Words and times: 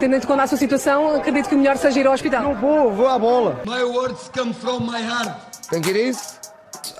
Tendo 0.00 0.14
em 0.14 0.20
conta 0.20 0.44
a 0.44 0.46
sua 0.46 0.56
situação, 0.56 1.16
acredito 1.16 1.48
que 1.48 1.56
o 1.56 1.58
melhor 1.58 1.76
seja 1.76 1.98
ir 1.98 2.06
ao 2.06 2.12
hospital. 2.12 2.40
Não 2.44 2.54
vou, 2.54 2.92
vou 2.92 3.08
à 3.08 3.18
bola. 3.18 3.60
My 3.66 3.82
words 3.82 4.30
come 4.32 4.54
from 4.54 4.82
my 4.82 5.02
heart. 5.02 5.36
Que 5.70 5.90
ir 5.90 6.10
isso? 6.10 6.38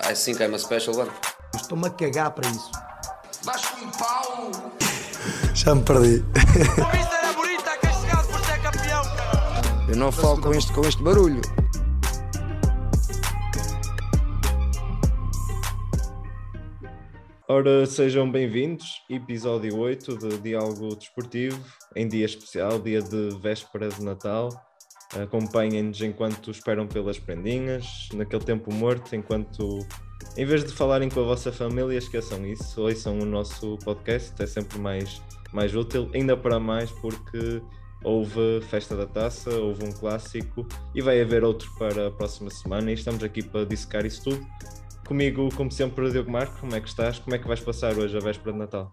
I 0.02 0.14
think 0.14 0.42
I'm 0.42 0.52
a 0.52 0.58
special 0.58 0.96
one. 0.96 1.10
Estou-me 1.54 1.86
a 1.86 1.90
cagar 1.90 2.32
para 2.32 2.48
isso. 2.48 2.72
Vais 3.44 3.64
com 3.66 3.84
um 3.84 3.90
pau. 3.92 4.50
Já 5.54 5.76
me 5.76 5.82
perdi. 5.84 6.24
A 6.34 6.90
vista 6.90 7.16
era 7.16 7.32
bonita, 7.34 7.76
castigado 7.80 8.26
por 8.26 8.40
ser 8.40 8.62
campeão, 8.62 9.04
cara. 9.04 9.86
Eu 9.88 9.96
não 9.96 10.10
falo 10.10 10.40
com 10.40 10.52
este, 10.52 10.72
com 10.72 10.80
este 10.80 11.00
barulho. 11.00 11.40
Ora, 17.50 17.86
sejam 17.86 18.30
bem-vindos, 18.30 19.02
episódio 19.08 19.78
8 19.78 20.18
de 20.18 20.38
Diálogo 20.38 20.94
Desportivo, 20.96 21.58
em 21.96 22.06
dia 22.08 22.26
especial, 22.26 22.78
dia 22.78 23.02
de 23.02 23.30
véspera 23.40 23.88
de 23.88 24.02
Natal. 24.02 24.48
Acompanhem-nos 25.14 26.00
enquanto 26.02 26.50
esperam 26.50 26.86
pelas 26.86 27.18
prendinhas, 27.18 28.08
naquele 28.12 28.44
tempo 28.44 28.72
morto, 28.72 29.16
enquanto, 29.16 29.78
em 30.36 30.44
vez 30.44 30.64
de 30.64 30.72
falarem 30.72 31.08
com 31.08 31.20
a 31.20 31.24
vossa 31.24 31.50
família, 31.50 31.96
esqueçam 31.96 32.46
isso, 32.46 32.82
ouçam 32.82 33.18
o 33.18 33.24
nosso 33.24 33.78
podcast, 33.78 34.40
é 34.42 34.46
sempre 34.46 34.78
mais, 34.78 35.22
mais 35.52 35.74
útil, 35.74 36.10
ainda 36.14 36.36
para 36.36 36.60
mais 36.60 36.90
porque 36.90 37.62
houve 38.04 38.60
Festa 38.68 38.94
da 38.94 39.06
Taça, 39.06 39.50
houve 39.50 39.84
um 39.84 39.92
clássico 39.92 40.66
e 40.94 41.00
vai 41.00 41.20
haver 41.20 41.42
outro 41.42 41.70
para 41.78 42.08
a 42.08 42.10
próxima 42.10 42.50
semana 42.50 42.90
e 42.90 42.94
estamos 42.94 43.24
aqui 43.24 43.42
para 43.42 43.64
dissecar 43.64 44.04
isso 44.04 44.24
tudo. 44.24 44.46
Comigo, 45.06 45.48
como 45.56 45.72
sempre, 45.72 46.10
Diogo 46.10 46.30
Marco, 46.30 46.60
como 46.60 46.74
é 46.74 46.80
que 46.82 46.88
estás? 46.88 47.18
Como 47.18 47.34
é 47.34 47.38
que 47.38 47.48
vais 47.48 47.60
passar 47.60 47.96
hoje 47.96 48.14
a 48.14 48.20
véspera 48.20 48.52
de 48.52 48.58
Natal? 48.58 48.92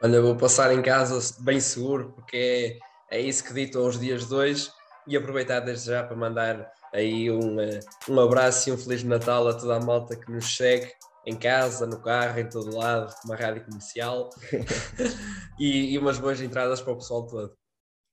Olha, 0.00 0.22
vou 0.22 0.36
passar 0.36 0.72
em 0.72 0.80
casa 0.80 1.18
bem 1.40 1.58
seguro, 1.58 2.12
porque 2.14 2.78
é, 3.10 3.18
é 3.18 3.20
isso 3.20 3.42
que 3.42 3.52
dito 3.52 3.80
aos 3.80 3.98
dias 3.98 4.28
de 4.28 4.34
hoje. 4.34 4.70
E 5.08 5.16
aproveitar 5.16 5.60
desde 5.60 5.86
já 5.86 6.04
para 6.04 6.16
mandar 6.16 6.70
aí 6.92 7.30
um, 7.30 7.58
eh, 7.58 7.80
um 8.08 8.20
abraço 8.20 8.68
e 8.68 8.72
um 8.72 8.78
Feliz 8.78 9.02
Natal 9.02 9.48
a 9.48 9.54
toda 9.54 9.76
a 9.76 9.80
malta 9.80 10.14
que 10.14 10.30
nos 10.30 10.54
segue 10.54 10.92
em 11.26 11.34
casa, 11.34 11.86
no 11.86 12.00
carro, 12.00 12.38
em 12.38 12.48
todo 12.48 12.76
lado, 12.76 13.12
uma 13.24 13.34
rádio 13.34 13.64
comercial. 13.64 14.30
E, 15.60 15.92
e 15.92 15.98
umas 15.98 16.20
boas 16.20 16.40
entradas 16.40 16.80
para 16.80 16.92
o 16.92 16.96
pessoal 16.96 17.26
todo. 17.26 17.52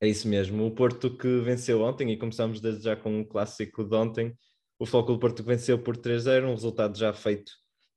É 0.02 0.08
isso 0.08 0.28
mesmo, 0.28 0.66
o 0.66 0.72
Porto 0.72 1.16
que 1.16 1.42
venceu 1.42 1.84
ontem 1.84 2.12
e 2.12 2.18
começamos 2.18 2.60
desde 2.60 2.84
já 2.84 2.96
com 2.96 3.20
um 3.20 3.24
clássico 3.24 3.84
de 3.84 3.96
ontem, 3.96 4.36
o 4.80 4.86
Flóculo 4.88 5.20
Porto 5.20 5.44
que 5.44 5.50
venceu 5.50 5.78
por 5.78 5.96
3-0, 5.96 6.46
um 6.46 6.56
resultado 6.56 6.98
já 6.98 7.14
feito 7.14 7.52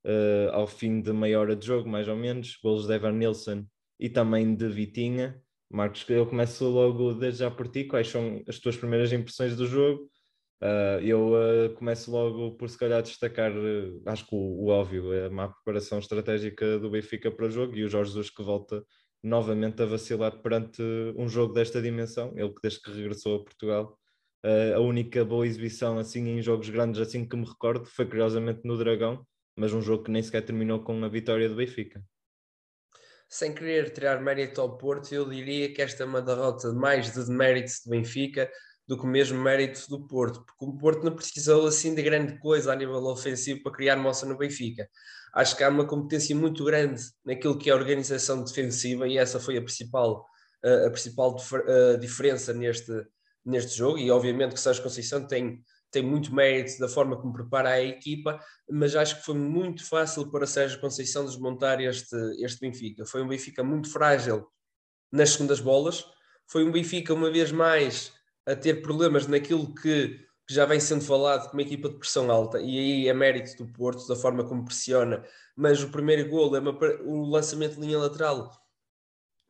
uh, 0.05 0.53
ao 0.53 0.67
fim 0.67 1.01
de 1.01 1.15
meia 1.15 1.41
hora 1.41 1.57
de 1.57 1.67
jogo, 1.67 1.89
mais 1.89 2.09
ou 2.09 2.15
menos, 2.15 2.59
golos 2.63 2.87
de 2.87 2.93
Evan 2.93 3.13
Nilsson 3.13 3.65
e 3.99 4.09
também 4.09 4.55
de 4.55 4.69
Vitinha. 4.69 5.41
Marcos, 5.71 6.05
eu 6.09 6.27
começo 6.27 6.65
logo 6.67 7.13
desde 7.15 7.41
já 7.41 7.51
por 7.51 7.69
ti, 7.69 7.85
quais 7.85 8.09
são 8.09 8.43
as 8.49 8.59
tuas 8.59 8.77
primeiras 8.77 9.13
impressões 9.13 9.57
do 9.57 9.67
jogo? 9.67 10.09
Uh, 10.61 10.99
eu 11.03 11.35
uh, 11.35 11.75
começo 11.75 12.11
logo 12.11 12.57
por 12.57 12.69
se 12.69 12.77
calhar 12.77 13.01
destacar, 13.01 13.53
uh, 13.53 14.03
acho 14.07 14.27
que 14.27 14.35
o, 14.35 14.65
o, 14.65 14.69
óbvio, 14.69 15.13
é 15.13 15.27
a 15.27 15.31
má 15.31 15.49
preparação 15.49 16.01
estratégica 16.01 16.81
do 16.81 16.91
Benfica 16.91 17.31
para 17.31 17.47
o 17.47 17.51
jogo 17.51 17.77
e 17.77 17.85
o 17.85 17.89
Jorge 17.89 18.11
Jesus 18.11 18.31
que 18.31 18.43
volta 18.43 18.83
novamente 19.23 19.81
a 19.83 19.87
vacilar 19.87 20.41
perante 20.43 20.83
um 21.17 21.29
jogo 21.29 21.53
desta 21.55 21.81
dimensão, 21.81 22.33
ele 22.37 22.49
que 22.49 22.61
desde 22.63 22.81
que 22.83 22.91
regressou 22.91 23.37
a 23.37 23.45
Portugal, 23.45 23.99
a 24.75 24.81
única 24.81 25.25
boa 25.25 25.47
exibição 25.47 25.99
assim 25.99 26.29
em 26.29 26.41
jogos 26.41 26.71
grandes 26.71 27.01
assim 27.01 27.27
que 27.29 27.37
me 27.37 27.45
recordo 27.45 27.85
foi 27.87 28.07
curiosamente 28.07 28.61
no 28.65 28.79
Dragão, 28.79 29.25
mas 29.57 29.73
um 29.73 29.83
jogo 29.83 30.05
que 30.05 30.11
nem 30.11 30.23
sequer 30.23 30.43
terminou 30.45 30.81
com 30.83 31.05
a 31.05 31.09
vitória 31.09 31.49
do 31.49 31.57
Benfica 31.57 32.01
sem 33.29 33.55
querer 33.55 33.91
tirar 33.93 34.21
mérito 34.21 34.61
ao 34.61 34.77
Porto, 34.79 35.13
eu 35.13 35.29
diria 35.29 35.73
que 35.73 35.83
esta 35.83 36.03
é 36.03 36.07
uma 36.07 36.23
derrota 36.23 36.73
mais 36.73 37.13
de 37.13 37.31
mérito 37.31 37.73
do 37.85 37.91
Benfica 37.91 38.51
do 38.87 38.99
que 38.99 39.07
mesmo 39.07 39.39
mérito 39.39 39.87
do 39.91 40.07
Porto, 40.07 40.43
porque 40.47 40.65
o 40.65 40.79
Porto 40.79 41.05
não 41.05 41.15
precisou 41.15 41.67
assim 41.67 41.95
de 41.95 42.03
grande 42.03 42.39
coisa 42.39 42.73
a 42.73 42.77
nível 42.77 43.05
ofensivo 43.05 43.63
para 43.63 43.73
criar 43.73 43.97
moça 43.97 44.25
no 44.25 44.39
Benfica. 44.39 44.89
Acho 45.35 45.55
que 45.55 45.63
há 45.63 45.69
uma 45.69 45.87
competência 45.87 46.35
muito 46.35 46.65
grande 46.65 47.03
naquilo 47.23 47.59
que 47.59 47.69
é 47.69 47.73
a 47.73 47.77
organização 47.77 48.43
defensiva 48.43 49.07
e 49.07 49.19
essa 49.19 49.39
foi 49.39 49.59
a 49.59 49.63
principal, 49.63 50.25
a 50.87 50.91
principal 50.91 51.37
diferença 52.01 52.55
neste, 52.55 52.91
neste 53.45 53.77
jogo 53.77 53.99
e 53.99 54.11
obviamente 54.11 54.55
que 54.55 54.61
Sérgio 54.61 54.83
Conceição 54.83 55.27
tem 55.27 55.63
tem 55.91 56.03
muito 56.03 56.35
mérito 56.35 56.79
da 56.79 56.89
forma 56.89 57.17
como 57.17 57.33
prepara 57.33 57.71
a 57.71 57.83
equipa, 57.83 58.39
mas 58.71 58.95
acho 58.95 59.17
que 59.17 59.25
foi 59.25 59.35
muito 59.35 59.85
fácil 59.87 60.31
para 60.31 60.47
Sérgio 60.47 60.81
Conceição 60.81 61.25
desmontar 61.25 61.81
este, 61.81 62.17
este 62.45 62.61
Benfica. 62.61 63.07
Foi 63.07 63.23
um 63.23 63.29
Benfica 63.29 63.65
muito 63.65 63.91
frágil 63.91 64.47
nas 65.11 65.31
segundas 65.31 65.61
bolas, 65.61 66.05
foi 66.47 66.65
um 66.65 66.73
Benfica, 66.73 67.15
uma 67.15 67.31
vez 67.31 67.51
mais, 67.51 68.13
a 68.47 68.55
ter 68.55 68.83
problemas 68.83 69.27
naquilo 69.27 69.75
que, 69.75 70.09
que 70.47 70.55
já 70.55 70.65
vem 70.65 70.81
sendo 70.81 71.05
falado 71.05 71.51
como 71.51 71.61
equipa 71.61 71.89
de 71.89 71.97
pressão 71.97 72.31
alta, 72.31 72.61
e 72.61 72.79
aí 72.79 73.09
é 73.09 73.15
mérito 73.15 73.63
do 73.63 73.73
Porto, 73.73 74.07
da 74.07 74.17
forma 74.17 74.45
como 74.45 74.65
pressiona, 74.65 75.25
mas 75.57 75.83
o 75.83 75.91
primeiro 75.91 76.29
golo 76.29 76.57
é 76.57 76.61
uma, 76.61 76.79
o 77.05 77.31
lançamento 77.31 77.77
de 77.77 77.81
linha 77.81 77.99
lateral, 77.99 78.51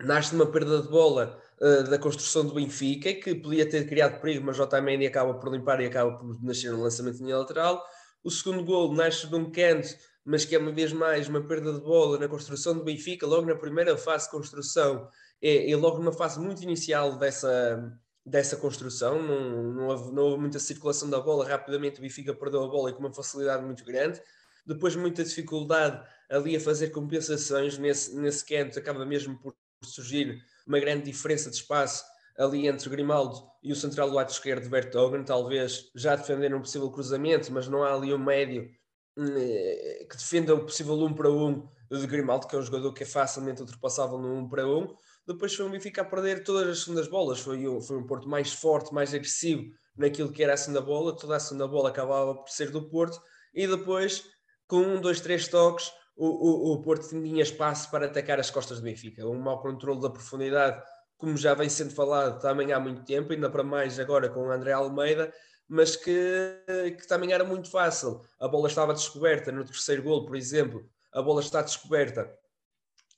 nasce 0.00 0.34
uma 0.34 0.47
perda 0.47 0.82
de 0.82 0.88
bola 0.88 1.41
uh, 1.60 1.88
da 1.88 1.98
construção 1.98 2.44
do 2.46 2.54
Benfica, 2.54 3.12
que 3.14 3.34
podia 3.34 3.69
ter 3.69 3.86
criado 3.88 4.20
perigo, 4.20 4.46
mas 4.46 4.58
Otamendi 4.58 5.06
acaba 5.06 5.34
por 5.34 5.52
limpar 5.52 5.80
e 5.80 5.86
acaba 5.86 6.16
por 6.16 6.42
nascer 6.42 6.72
no 6.72 6.82
lançamento 6.82 7.19
linha 7.19 7.38
lateral. 7.38 7.84
O 8.22 8.30
segundo 8.30 8.64
gol 8.64 8.92
nasce 8.94 9.26
de 9.26 9.34
um 9.34 9.50
canto, 9.50 9.88
mas 10.24 10.44
que 10.44 10.54
é 10.54 10.58
uma 10.58 10.72
vez 10.72 10.92
mais 10.92 11.28
uma 11.28 11.42
perda 11.42 11.72
de 11.72 11.80
bola 11.80 12.18
na 12.18 12.28
construção 12.28 12.74
do 12.74 12.84
Benfica, 12.84 13.26
logo 13.26 13.47
na 13.47 13.54
primeira 13.54 13.97
fase 13.97 14.26
de 14.26 14.32
construção, 14.32 15.08
e, 15.41 15.70
e 15.70 15.74
logo 15.76 15.98
numa 15.98 16.12
fase 16.12 16.41
muito 16.41 16.62
inicial 16.62 17.16
dessa, 17.16 17.98
dessa 18.26 18.56
construção, 18.56 19.22
não, 19.22 19.72
não, 19.72 19.86
houve, 19.86 20.12
não 20.12 20.22
houve 20.24 20.41
muita 20.41 20.58
circulação 20.58 21.08
da 21.08 21.20
bola, 21.20 21.48
rapidamente 21.48 21.98
o 21.98 22.02
Benfica 22.02 22.34
perdeu 22.34 22.64
a 22.64 22.68
bola 22.68 22.91
e 22.91 22.92
com 22.92 23.00
uma 23.00 23.12
facilidade 23.12 23.64
muito 23.64 23.84
grande. 23.84 24.20
Depois, 24.66 24.94
muita 24.94 25.24
dificuldade 25.24 26.06
ali 26.28 26.54
a 26.56 26.60
fazer 26.60 26.91
compensações 26.91 27.78
nesse, 27.78 28.14
nesse 28.16 28.44
canto, 28.44 28.78
acaba 28.78 29.06
mesmo 29.06 29.38
por 29.38 29.54
surgir 29.82 30.42
uma 30.68 30.78
grande 30.78 31.04
diferença 31.04 31.50
de 31.50 31.56
espaço 31.56 32.04
ali 32.38 32.68
entre 32.68 32.88
Grimaldo 32.88 33.42
e 33.62 33.72
o 33.72 33.76
central 33.76 34.08
do 34.08 34.14
lado 34.14 34.30
esquerdo, 34.30 34.68
Bertogen, 34.68 35.24
talvez 35.24 35.90
já 35.96 36.14
defender 36.14 36.54
um 36.54 36.60
possível 36.60 36.90
cruzamento, 36.90 37.50
mas 37.52 37.66
não 37.66 37.82
há 37.82 37.92
ali 37.92 38.14
um 38.14 38.18
médio 38.18 38.70
eh, 39.18 40.06
que 40.08 40.16
defenda 40.16 40.54
o 40.54 40.64
possível 40.64 40.94
1 40.94 41.14
para 41.14 41.28
1 41.28 41.68
de 41.90 42.06
Grimaldo, 42.06 42.46
que 42.46 42.54
é 42.54 42.58
um 42.58 42.62
jogador 42.62 42.92
que 42.92 43.02
é 43.02 43.06
facilmente 43.06 43.60
ultrapassável 43.60 44.18
no 44.18 44.32
1 44.44 44.48
para 44.48 44.68
1. 44.68 44.94
Depois 45.26 45.54
foi 45.54 45.66
um 45.66 45.70
Benfica 45.70 46.02
a 46.02 46.04
perder 46.04 46.44
todas 46.44 46.68
as 46.68 46.78
segundas 46.84 47.08
bolas, 47.08 47.40
foi 47.40 47.66
um, 47.66 47.80
foi 47.80 47.96
um 47.96 48.06
Porto 48.06 48.28
mais 48.28 48.52
forte, 48.52 48.94
mais 48.94 49.12
agressivo 49.12 49.64
naquilo 49.96 50.30
que 50.30 50.44
era 50.44 50.54
a 50.54 50.56
segunda 50.56 50.80
bola, 50.80 51.16
toda 51.16 51.34
a 51.34 51.40
segunda 51.40 51.66
bola 51.66 51.88
acabava 51.88 52.36
por 52.36 52.48
ser 52.48 52.70
do 52.70 52.88
Porto, 52.88 53.20
e 53.52 53.66
depois, 53.66 54.24
com 54.68 54.76
um, 54.76 55.00
dois, 55.00 55.20
três 55.20 55.48
toques, 55.48 55.90
o, 56.26 56.72
o, 56.72 56.82
Porto 56.82 57.08
tinha 57.08 57.42
espaço 57.42 57.90
para 57.90 58.06
atacar 58.06 58.40
as 58.40 58.50
costas 58.50 58.80
do 58.80 58.84
Benfica. 58.84 59.26
Um 59.26 59.38
mau 59.38 59.60
controle 59.60 60.00
da 60.00 60.10
profundidade, 60.10 60.82
como 61.16 61.36
já 61.36 61.54
vem 61.54 61.68
sendo 61.68 61.94
falado 61.94 62.40
também 62.40 62.72
há 62.72 62.80
muito 62.80 63.04
tempo, 63.04 63.32
ainda 63.32 63.48
para 63.48 63.62
mais 63.62 63.98
agora 64.00 64.28
com 64.28 64.48
o 64.48 64.50
André 64.50 64.72
Almeida, 64.72 65.32
mas 65.68 65.94
que, 65.94 66.64
que 66.98 67.06
também 67.06 67.32
era 67.32 67.44
muito 67.44 67.70
fácil. 67.70 68.20
A 68.40 68.48
bola 68.48 68.68
estava 68.68 68.92
descoberta 68.92 69.52
no 69.52 69.64
terceiro 69.64 70.02
gol, 70.02 70.26
por 70.26 70.36
exemplo, 70.36 70.88
a 71.12 71.22
bola 71.22 71.40
está 71.40 71.62
descoberta 71.62 72.28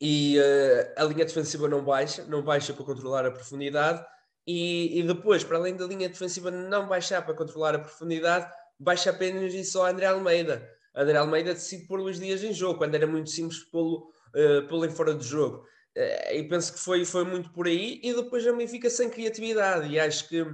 e 0.00 0.38
uh, 0.38 0.92
a 1.02 1.04
linha 1.04 1.24
defensiva 1.24 1.68
não 1.68 1.84
baixa, 1.84 2.24
não 2.24 2.42
baixa 2.42 2.72
para 2.72 2.84
controlar 2.84 3.26
a 3.26 3.30
profundidade. 3.30 4.04
E, 4.46 4.98
e, 4.98 5.02
depois, 5.02 5.44
para 5.44 5.58
além 5.58 5.76
da 5.76 5.86
linha 5.86 6.08
defensiva 6.08 6.50
não 6.50 6.88
baixar 6.88 7.22
para 7.22 7.34
controlar 7.34 7.74
a 7.74 7.78
profundidade, 7.78 8.50
baixa 8.78 9.10
apenas 9.10 9.52
e 9.52 9.62
só 9.62 9.86
André 9.86 10.06
Almeida. 10.06 10.66
André 10.94 11.16
Almeida 11.18 11.54
decide 11.54 11.86
pôr 11.86 12.00
Luís 12.00 12.18
Dias 12.18 12.42
em 12.42 12.52
jogo, 12.52 12.78
quando 12.78 12.94
era 12.94 13.06
muito 13.06 13.30
simples 13.30 13.60
pô-lo 13.60 14.08
uh, 14.34 14.66
pô 14.68 14.84
em 14.84 14.90
fora 14.90 15.14
de 15.14 15.26
jogo. 15.26 15.64
Uh, 15.96 16.34
e 16.34 16.44
penso 16.48 16.72
que 16.72 16.78
foi, 16.78 17.04
foi 17.04 17.24
muito 17.24 17.50
por 17.52 17.66
aí. 17.66 18.00
E 18.02 18.12
depois 18.12 18.46
a 18.46 18.52
Benfica 18.52 18.90
sem 18.90 19.08
criatividade. 19.08 19.88
E 19.88 19.98
acho 19.98 20.28
que 20.28 20.44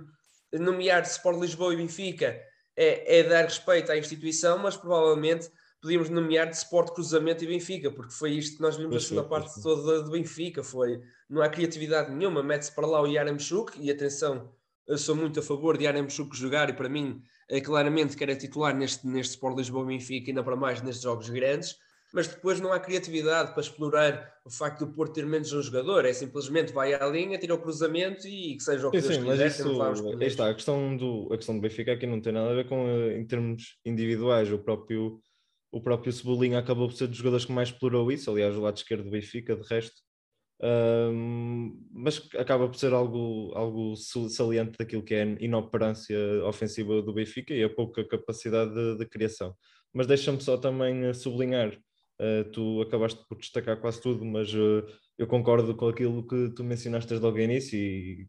nomear 0.53 1.03
Sport 1.03 1.41
Lisboa 1.41 1.75
e 1.75 1.77
Benfica 1.77 2.41
é, 2.77 3.19
é 3.19 3.23
dar 3.23 3.45
respeito 3.45 3.91
à 3.91 3.97
instituição, 3.97 4.59
mas 4.59 4.77
provavelmente 4.77 5.51
podíamos 5.81 6.09
nomear 6.09 6.51
de 6.51 6.57
Sport 6.57 6.95
Cruzamento 6.95 7.45
e 7.45 7.47
Benfica, 7.47 7.91
porque 7.91 8.13
foi 8.13 8.33
isto 8.33 8.57
que 8.57 8.63
nós 8.63 8.77
vimos 8.77 8.95
na 8.95 9.01
segunda 9.01 9.29
parte 9.29 9.63
toda 9.63 10.03
do 10.03 10.11
Benfica. 10.11 10.63
Foi, 10.63 11.01
não 11.29 11.43
há 11.43 11.49
criatividade 11.49 12.11
nenhuma, 12.11 12.43
mete-se 12.43 12.73
para 12.73 12.87
lá 12.87 13.01
o 13.01 13.07
Yaramchuk, 13.07 13.81
e 13.81 13.91
atenção, 13.91 14.53
eu 14.87 14.99
sou 14.99 15.15
muito 15.15 15.41
a 15.41 15.43
favor 15.43 15.79
de 15.79 15.85
Yaramchuk 15.85 16.37
jogar, 16.37 16.69
e 16.71 16.73
para 16.73 16.89
mim 16.89 17.23
claramente 17.63 18.17
que 18.17 18.25
era 18.25 18.35
titular 18.35 18.75
neste, 18.75 19.07
neste 19.07 19.35
Sport 19.35 19.57
Lisboa 19.57 19.87
Benfica, 19.87 20.31
ainda 20.31 20.43
para 20.43 20.57
mais 20.57 20.83
nestes 20.83 21.03
jogos 21.03 21.29
grandes, 21.29 21.77
mas 22.13 22.29
depois 22.29 22.61
não 22.61 22.73
há 22.73 22.81
criatividade 22.81 23.53
para 23.53 23.61
explorar 23.61 24.33
o 24.45 24.51
facto 24.51 24.87
do 24.87 24.93
Porto 24.93 25.15
ter 25.15 25.27
menos 25.27 25.53
um 25.53 25.61
jogador, 25.61 26.05
é 26.05 26.13
simplesmente 26.13 26.73
vai 26.73 26.95
à 26.95 27.07
linha, 27.07 27.39
tira 27.39 27.55
o 27.55 27.59
cruzamento 27.59 28.27
e 28.27 28.57
que 28.57 28.63
seja 28.63 28.89
o 28.89 28.91
que 28.91 29.01
sim, 29.01 29.09
Deus 29.09 29.21
sim, 29.21 29.31
quiser, 29.31 29.47
isso, 29.49 30.23
está, 30.23 30.49
a 30.49 30.55
questão, 30.55 30.97
do, 30.97 31.29
a 31.33 31.37
questão 31.37 31.55
do 31.57 31.61
Benfica 31.61 31.93
aqui 31.93 32.07
não 32.07 32.21
tem 32.21 32.33
nada 32.33 32.51
a 32.51 32.55
ver 32.55 32.69
com 32.69 32.89
eh, 32.89 33.19
em 33.19 33.27
termos 33.27 33.79
individuais, 33.85 34.51
o 34.53 34.59
próprio 34.59 35.21
o 35.73 35.81
próprio 35.81 36.13
Cebolinha 36.13 36.59
acabou 36.59 36.89
por 36.89 36.95
ser 36.95 37.09
dos 37.09 37.19
jogadores 37.19 37.45
que 37.45 37.53
mais 37.53 37.69
explorou 37.69 38.11
isso, 38.11 38.31
aliás 38.31 38.57
o 38.57 38.61
lado 38.61 38.77
esquerdo 38.77 39.05
do 39.05 39.11
Benfica, 39.11 39.55
de 39.55 39.69
resto 39.69 40.06
um, 40.63 41.79
mas 41.93 42.29
acaba 42.37 42.67
por 42.67 42.77
ser 42.77 42.93
algo, 42.93 43.53
algo 43.55 43.95
saliente 43.97 44.79
daquilo 44.79 45.03
que 45.03 45.15
é 45.15 45.23
a 45.23 45.27
inoperância 45.41 46.19
ofensiva 46.45 47.03
do 47.03 47.13
Benfica 47.13 47.53
e 47.53 47.63
a 47.63 47.69
pouca 47.69 48.07
capacidade 48.07 48.73
de, 48.73 48.99
de 48.99 49.07
criação. 49.07 49.55
Mas 49.93 50.07
deixa-me 50.07 50.41
só 50.41 50.57
também 50.57 51.13
sublinhar, 51.13 51.73
uh, 51.75 52.51
tu 52.53 52.81
acabaste 52.83 53.23
por 53.29 53.39
destacar 53.39 53.79
quase 53.81 54.01
tudo, 54.01 54.25
mas 54.25 54.53
uh, 54.55 54.87
eu 55.19 55.27
concordo 55.27 55.75
com 55.75 55.89
aquilo 55.89 56.27
que 56.27 56.51
tu 56.55 56.65
mencionaste 56.65 57.09
desde 57.09 57.25
logo 57.25 57.37
ao 57.37 57.45
início 57.45 57.79
e 57.79 58.27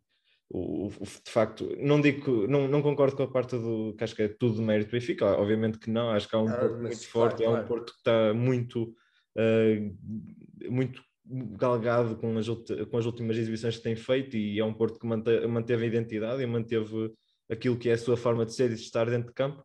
o, 0.50 0.88
o, 0.88 1.04
de 1.04 1.30
facto, 1.30 1.76
não 1.78 2.00
digo 2.00 2.48
não, 2.48 2.70
não 2.70 2.82
concordo 2.82 3.18
com 3.18 3.24
a 3.24 3.32
parte 3.32 3.58
do 3.58 3.94
que 3.98 4.04
acho 4.04 4.16
que 4.16 4.22
é 4.22 4.28
tudo 4.30 4.56
de 4.56 4.62
mérito 4.62 4.90
do 4.90 4.94
Benfica, 4.94 5.26
obviamente 5.26 5.78
que 5.78 5.90
não, 5.90 6.10
acho 6.12 6.28
que 6.28 6.36
há 6.36 6.40
um 6.40 6.48
ah, 6.48 6.58
Porto 6.58 6.82
muito 6.82 7.08
forte, 7.08 7.44
claro. 7.44 7.58
é 7.58 7.64
um 7.64 7.68
Porto 7.68 7.92
que 7.92 8.00
está 8.00 8.34
muito, 8.34 8.96
uh, 9.38 10.72
muito 10.72 11.02
galgado 11.30 12.16
com 12.16 12.38
as, 12.38 12.48
com 12.48 12.98
as 12.98 13.06
últimas 13.06 13.38
exibições 13.38 13.78
que 13.78 13.84
tem 13.84 13.96
feito 13.96 14.38
e 14.38 14.60
é 14.60 14.66
um 14.66 14.74
Porto 14.74 15.00
que 15.00 15.06
manteve, 15.06 15.84
a 15.84 15.88
identidade 15.88 16.42
e 16.42 16.48
manteve 16.48 17.14
aquilo 17.50 17.78
que 17.78 17.90
é 17.90 17.94
a 17.94 17.98
sua 17.98 18.16
forma 18.16 18.46
de 18.46 18.54
ser 18.54 18.72
e 18.72 18.76
de 18.76 18.82
estar 18.82 19.10
dentro 19.10 19.28
de 19.28 19.34
campo. 19.34 19.64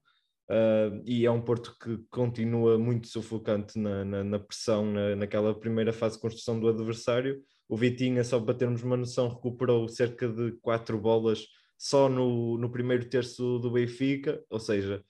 Uh, 0.50 1.00
e 1.06 1.24
é 1.24 1.30
um 1.30 1.40
Porto 1.40 1.76
que 1.78 1.98
continua 2.10 2.76
muito 2.78 3.08
sufocante 3.08 3.78
na, 3.78 4.04
na, 4.04 4.24
na 4.24 4.38
pressão, 4.38 4.84
na, 4.84 5.16
naquela 5.16 5.58
primeira 5.58 5.92
fase 5.92 6.16
de 6.16 6.22
construção 6.22 6.58
do 6.58 6.68
adversário. 6.68 7.40
O 7.68 7.76
Vitinha, 7.76 8.24
só 8.24 8.40
para 8.40 8.54
termos 8.54 8.82
uma 8.82 8.96
noção, 8.96 9.28
recuperou 9.28 9.88
cerca 9.88 10.28
de 10.28 10.52
quatro 10.60 10.98
bolas 10.98 11.46
só 11.78 12.08
no, 12.08 12.58
no 12.58 12.70
primeiro 12.70 13.08
terço 13.08 13.58
do 13.58 13.70
Benfica, 13.70 14.42
ou 14.50 14.60
seja, 14.60 15.02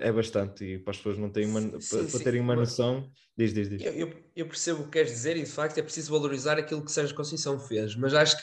é 0.00 0.12
bastante. 0.12 0.64
E 0.64 0.78
para 0.78 0.90
as 0.90 0.96
pessoas 0.96 1.18
não 1.18 1.30
terem 1.30 1.48
uma, 1.48 1.60
sim, 1.60 1.70
para, 1.70 2.08
sim, 2.08 2.24
terem 2.24 2.40
uma 2.40 2.56
noção, 2.56 3.10
diz, 3.36 3.52
diz, 3.52 3.68
diz. 3.68 3.82
Eu, 3.82 3.92
eu, 3.92 4.14
eu, 4.34 4.46
percebo 4.46 4.82
o 4.82 4.84
que 4.84 4.90
queres 4.90 5.10
dizer 5.10 5.36
e 5.36 5.42
de 5.42 5.50
facto 5.50 5.78
é 5.78 5.82
preciso 5.82 6.10
valorizar 6.10 6.58
aquilo 6.58 6.84
que 6.84 6.92
Sérgio 6.92 7.14
Conceição 7.14 7.58
fez, 7.58 7.94
mas 7.94 8.14
acho 8.14 8.36
que 8.36 8.42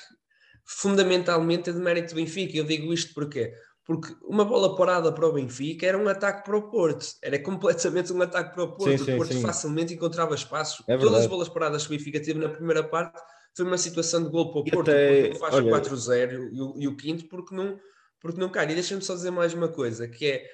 fundamentalmente 0.66 1.70
é 1.70 1.74
de 1.74 1.80
mérito 1.80 2.14
do 2.14 2.16
Benfica. 2.16 2.58
Eu 2.58 2.64
digo 2.64 2.94
isto 2.94 3.14
porque 3.14 3.54
porque 3.86 4.16
uma 4.24 4.44
bola 4.44 4.76
parada 4.76 5.12
para 5.12 5.28
o 5.28 5.32
Benfica 5.32 5.86
era 5.86 5.98
um 5.98 6.08
ataque 6.08 6.44
para 6.44 6.58
o 6.58 6.72
Porto, 6.72 7.06
era 7.22 7.38
completamente 7.38 8.12
um 8.12 8.20
ataque 8.20 8.56
para 8.56 8.64
o 8.64 8.76
Porto. 8.76 8.98
Sim, 8.98 9.14
o 9.14 9.18
Porto 9.18 9.40
facilmente 9.42 9.94
encontrava 9.94 10.34
espaço. 10.34 10.84
É 10.88 10.98
Todas 10.98 11.22
as 11.22 11.28
bolas 11.28 11.48
paradas 11.48 11.86
que 11.86 11.94
o 11.94 11.98
Benfica 11.98 12.20
teve 12.20 12.40
na 12.40 12.50
primeira 12.50 12.84
parte 12.84 13.22
foi 13.56 13.64
uma 13.64 13.78
situação 13.78 14.24
de 14.24 14.30
gol 14.30 14.52
para 14.52 14.62
o 14.62 14.64
Porto, 14.64 14.90
até, 14.90 15.24
porque 15.26 15.40
faz 15.40 15.54
olha... 15.54 15.72
4-0 15.72 16.50
e, 16.52 16.62
o, 16.62 16.74
e 16.78 16.88
o 16.88 16.98
quinto 16.98 17.26
porque 17.28 17.56
não, 17.56 17.80
porque 18.20 18.40
não 18.40 18.50
cai. 18.50 18.66
E 18.66 18.74
deixa-me 18.74 19.04
só 19.04 19.14
dizer 19.14 19.30
mais 19.30 19.54
uma 19.54 19.68
coisa, 19.68 20.08
que 20.08 20.26
é, 20.26 20.46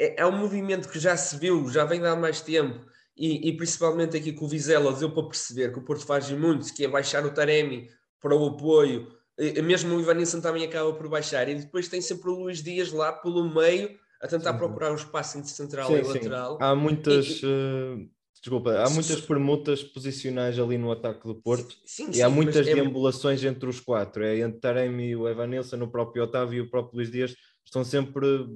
é, 0.00 0.22
é, 0.22 0.26
um 0.26 0.36
movimento 0.36 0.88
que 0.88 0.98
já 0.98 1.16
se 1.16 1.36
viu, 1.36 1.68
já 1.68 1.84
vem 1.84 2.00
de 2.00 2.06
há 2.06 2.16
mais 2.16 2.40
tempo, 2.40 2.84
e, 3.16 3.48
e 3.48 3.56
principalmente 3.56 4.16
aqui 4.16 4.32
com 4.32 4.46
o 4.46 4.48
Vizela 4.48 4.92
deu 4.92 5.12
para 5.12 5.28
perceber 5.28 5.72
que 5.72 5.78
o 5.78 5.84
Porto 5.84 6.06
faz 6.06 6.30
muito, 6.30 6.72
que 6.74 6.84
é 6.84 6.88
baixar 6.88 7.24
o 7.24 7.30
Taremi 7.30 7.88
para 8.20 8.34
o 8.34 8.46
apoio 8.46 9.20
mesmo 9.62 9.96
o 9.96 10.00
Ivanilson 10.00 10.40
também 10.40 10.64
acaba 10.64 10.92
por 10.92 11.08
baixar, 11.08 11.48
e 11.48 11.54
depois 11.54 11.88
tem 11.88 12.00
sempre 12.00 12.30
o 12.30 12.34
Luís 12.34 12.62
Dias 12.62 12.92
lá 12.92 13.12
pelo 13.12 13.48
meio 13.48 13.98
a 14.20 14.28
tentar 14.28 14.52
sim. 14.52 14.58
procurar 14.58 14.92
o 14.92 14.96
espaço 14.96 15.38
entre 15.38 15.50
central 15.50 15.86
sim, 15.86 15.94
e 15.94 16.02
lateral. 16.02 16.58
Há 16.60 16.74
muitas. 16.74 17.40
E, 17.42 17.46
uh, 17.46 18.10
desculpa, 18.38 18.72
há 18.74 18.90
muitas 18.90 19.20
permutas 19.22 19.82
posicionais 19.82 20.58
ali 20.58 20.76
no 20.76 20.92
ataque 20.92 21.26
do 21.26 21.34
Porto 21.34 21.74
sim, 21.86 22.10
e 22.12 22.20
há 22.20 22.28
muitas 22.28 22.66
é 22.66 22.74
deambulações 22.74 23.42
é... 23.42 23.48
entre 23.48 23.68
os 23.68 23.80
quatro. 23.80 24.22
É 24.22 24.38
entre 24.40 24.60
Taremi, 24.60 25.16
o 25.16 25.26
Evanilson, 25.26 25.82
o 25.82 25.90
próprio 25.90 26.24
Otávio 26.24 26.58
e 26.58 26.60
o 26.60 26.70
próprio 26.70 26.96
Luís 26.96 27.10
Dias. 27.10 27.34
Estão 27.64 27.82
sempre. 27.82 28.46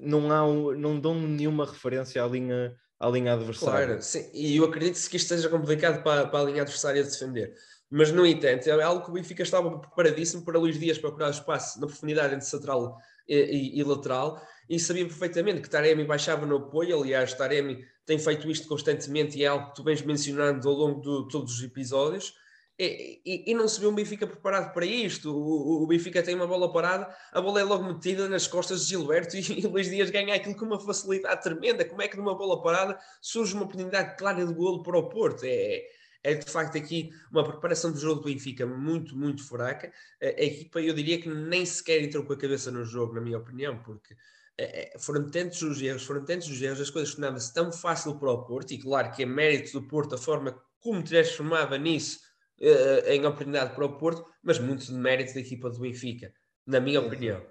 Não, 0.00 0.30
há 0.30 0.46
um, 0.46 0.74
não 0.74 1.00
dão 1.00 1.14
nenhuma 1.14 1.64
referência 1.64 2.22
à 2.22 2.26
linha, 2.26 2.74
à 2.98 3.08
linha 3.08 3.32
adversária. 3.34 3.86
Claro, 3.86 4.02
sim. 4.02 4.30
E 4.34 4.56
eu 4.56 4.64
acredito 4.64 4.94
que 4.94 5.16
isto 5.16 5.32
esteja 5.34 5.48
complicado 5.48 6.02
para, 6.02 6.26
para 6.26 6.40
a 6.40 6.44
linha 6.44 6.62
adversária 6.62 7.02
defender. 7.02 7.54
Mas, 7.90 8.12
no 8.12 8.26
entanto, 8.26 8.68
é 8.68 8.82
algo 8.82 9.02
que 9.02 9.10
o 9.10 9.14
Benfica 9.14 9.42
estava 9.42 9.78
preparadíssimo 9.78 10.44
para 10.44 10.58
Luís 10.58 10.78
Dias 10.78 10.98
procurar 10.98 11.30
espaço 11.30 11.80
na 11.80 11.86
profundidade 11.86 12.34
entre 12.34 12.46
central 12.46 12.98
e, 13.26 13.36
e, 13.36 13.80
e, 13.80 13.84
lateral 13.84 14.40
e 14.68 14.78
sabia 14.78 15.06
perfeitamente 15.06 15.62
que 15.62 15.70
Taremi 15.70 16.04
baixava 16.04 16.44
no 16.44 16.56
apoio. 16.56 17.00
Aliás, 17.00 17.32
Taremi 17.32 17.82
tem 18.04 18.18
feito 18.18 18.50
isto 18.50 18.68
constantemente 18.68 19.38
e 19.38 19.44
é 19.44 19.46
algo 19.46 19.68
que 19.68 19.76
tu 19.76 19.82
vens 19.82 20.02
mencionando 20.02 20.68
ao 20.68 20.74
longo 20.74 21.00
de 21.00 21.30
todos 21.30 21.54
os 21.54 21.62
episódios. 21.62 22.34
E, 22.78 23.20
e, 23.26 23.50
e, 23.50 23.54
não 23.54 23.66
se 23.66 23.80
vê 23.80 23.88
um 23.88 23.94
Benfica 23.94 24.24
preparado 24.24 24.72
para 24.72 24.86
isto. 24.86 25.34
O, 25.34 25.82
o, 25.82 25.86
Benfica 25.88 26.22
tem 26.22 26.36
uma 26.36 26.46
bola 26.46 26.72
parada, 26.72 27.12
a 27.32 27.40
bola 27.40 27.60
é 27.60 27.64
logo 27.64 27.82
metida 27.82 28.28
nas 28.28 28.46
costas 28.46 28.82
de 28.82 28.90
Gilberto 28.90 29.34
e, 29.36 29.40
e 29.40 29.66
Luís 29.66 29.90
Dias 29.90 30.10
ganha 30.10 30.34
aquilo 30.34 30.54
com 30.54 30.64
uma 30.64 30.78
facilidade 30.78 31.42
tremenda. 31.42 31.84
Como 31.84 32.00
é 32.00 32.06
que 32.06 32.16
numa 32.16 32.36
bola 32.36 32.62
parada 32.62 32.96
surge 33.20 33.54
uma 33.54 33.64
oportunidade 33.64 34.16
clara 34.16 34.46
de 34.46 34.54
golo 34.54 34.84
para 34.84 34.96
o 34.96 35.08
Porto? 35.08 35.42
É, 35.44 35.82
é 36.22 36.34
de 36.34 36.48
facto 36.48 36.78
aqui 36.78 37.10
uma 37.32 37.42
preparação 37.42 37.90
do 37.90 37.98
jogo 37.98 38.20
do 38.20 38.26
Benfica 38.26 38.64
muito, 38.64 39.16
muito 39.16 39.42
fraca. 39.42 39.92
A 40.22 40.26
equipa, 40.26 40.80
eu 40.80 40.94
diria 40.94 41.20
que 41.20 41.28
nem 41.28 41.66
sequer 41.66 42.00
entrou 42.00 42.24
com 42.24 42.32
a 42.32 42.38
cabeça 42.38 42.70
no 42.70 42.84
jogo, 42.84 43.14
na 43.14 43.20
minha 43.20 43.38
opinião, 43.38 43.82
porque 43.82 44.14
é, 44.56 44.94
é, 44.94 44.98
foram 45.00 45.28
tantos 45.28 45.62
os 45.62 45.82
erros, 45.82 46.04
foram 46.04 46.24
tantos 46.24 46.48
os 46.48 46.62
erros, 46.62 46.80
as 46.80 46.90
coisas 46.90 47.12
tornavam-se 47.12 47.52
tão 47.52 47.72
fácil 47.72 48.16
para 48.16 48.30
o 48.30 48.44
Porto, 48.44 48.72
e 48.72 48.78
claro 48.78 49.10
que 49.10 49.24
é 49.24 49.26
mérito 49.26 49.80
do 49.80 49.86
Porto 49.86 50.14
a 50.14 50.18
forma 50.18 50.60
como 50.80 51.02
transformava 51.02 51.76
nisso 51.76 52.27
uh, 52.60 53.08
em 53.08 53.24
oportunidade 53.24 53.74
para 53.74 53.84
o 53.84 53.96
Porto, 53.96 54.24
mas 54.42 54.58
muito 54.58 54.84
de 54.84 54.92
mérito 54.92 55.34
da 55.34 55.40
equipa 55.40 55.70
do 55.70 55.80
Benfica, 55.80 56.32
na 56.66 56.80
minha 56.80 57.00
opinião. 57.00 57.42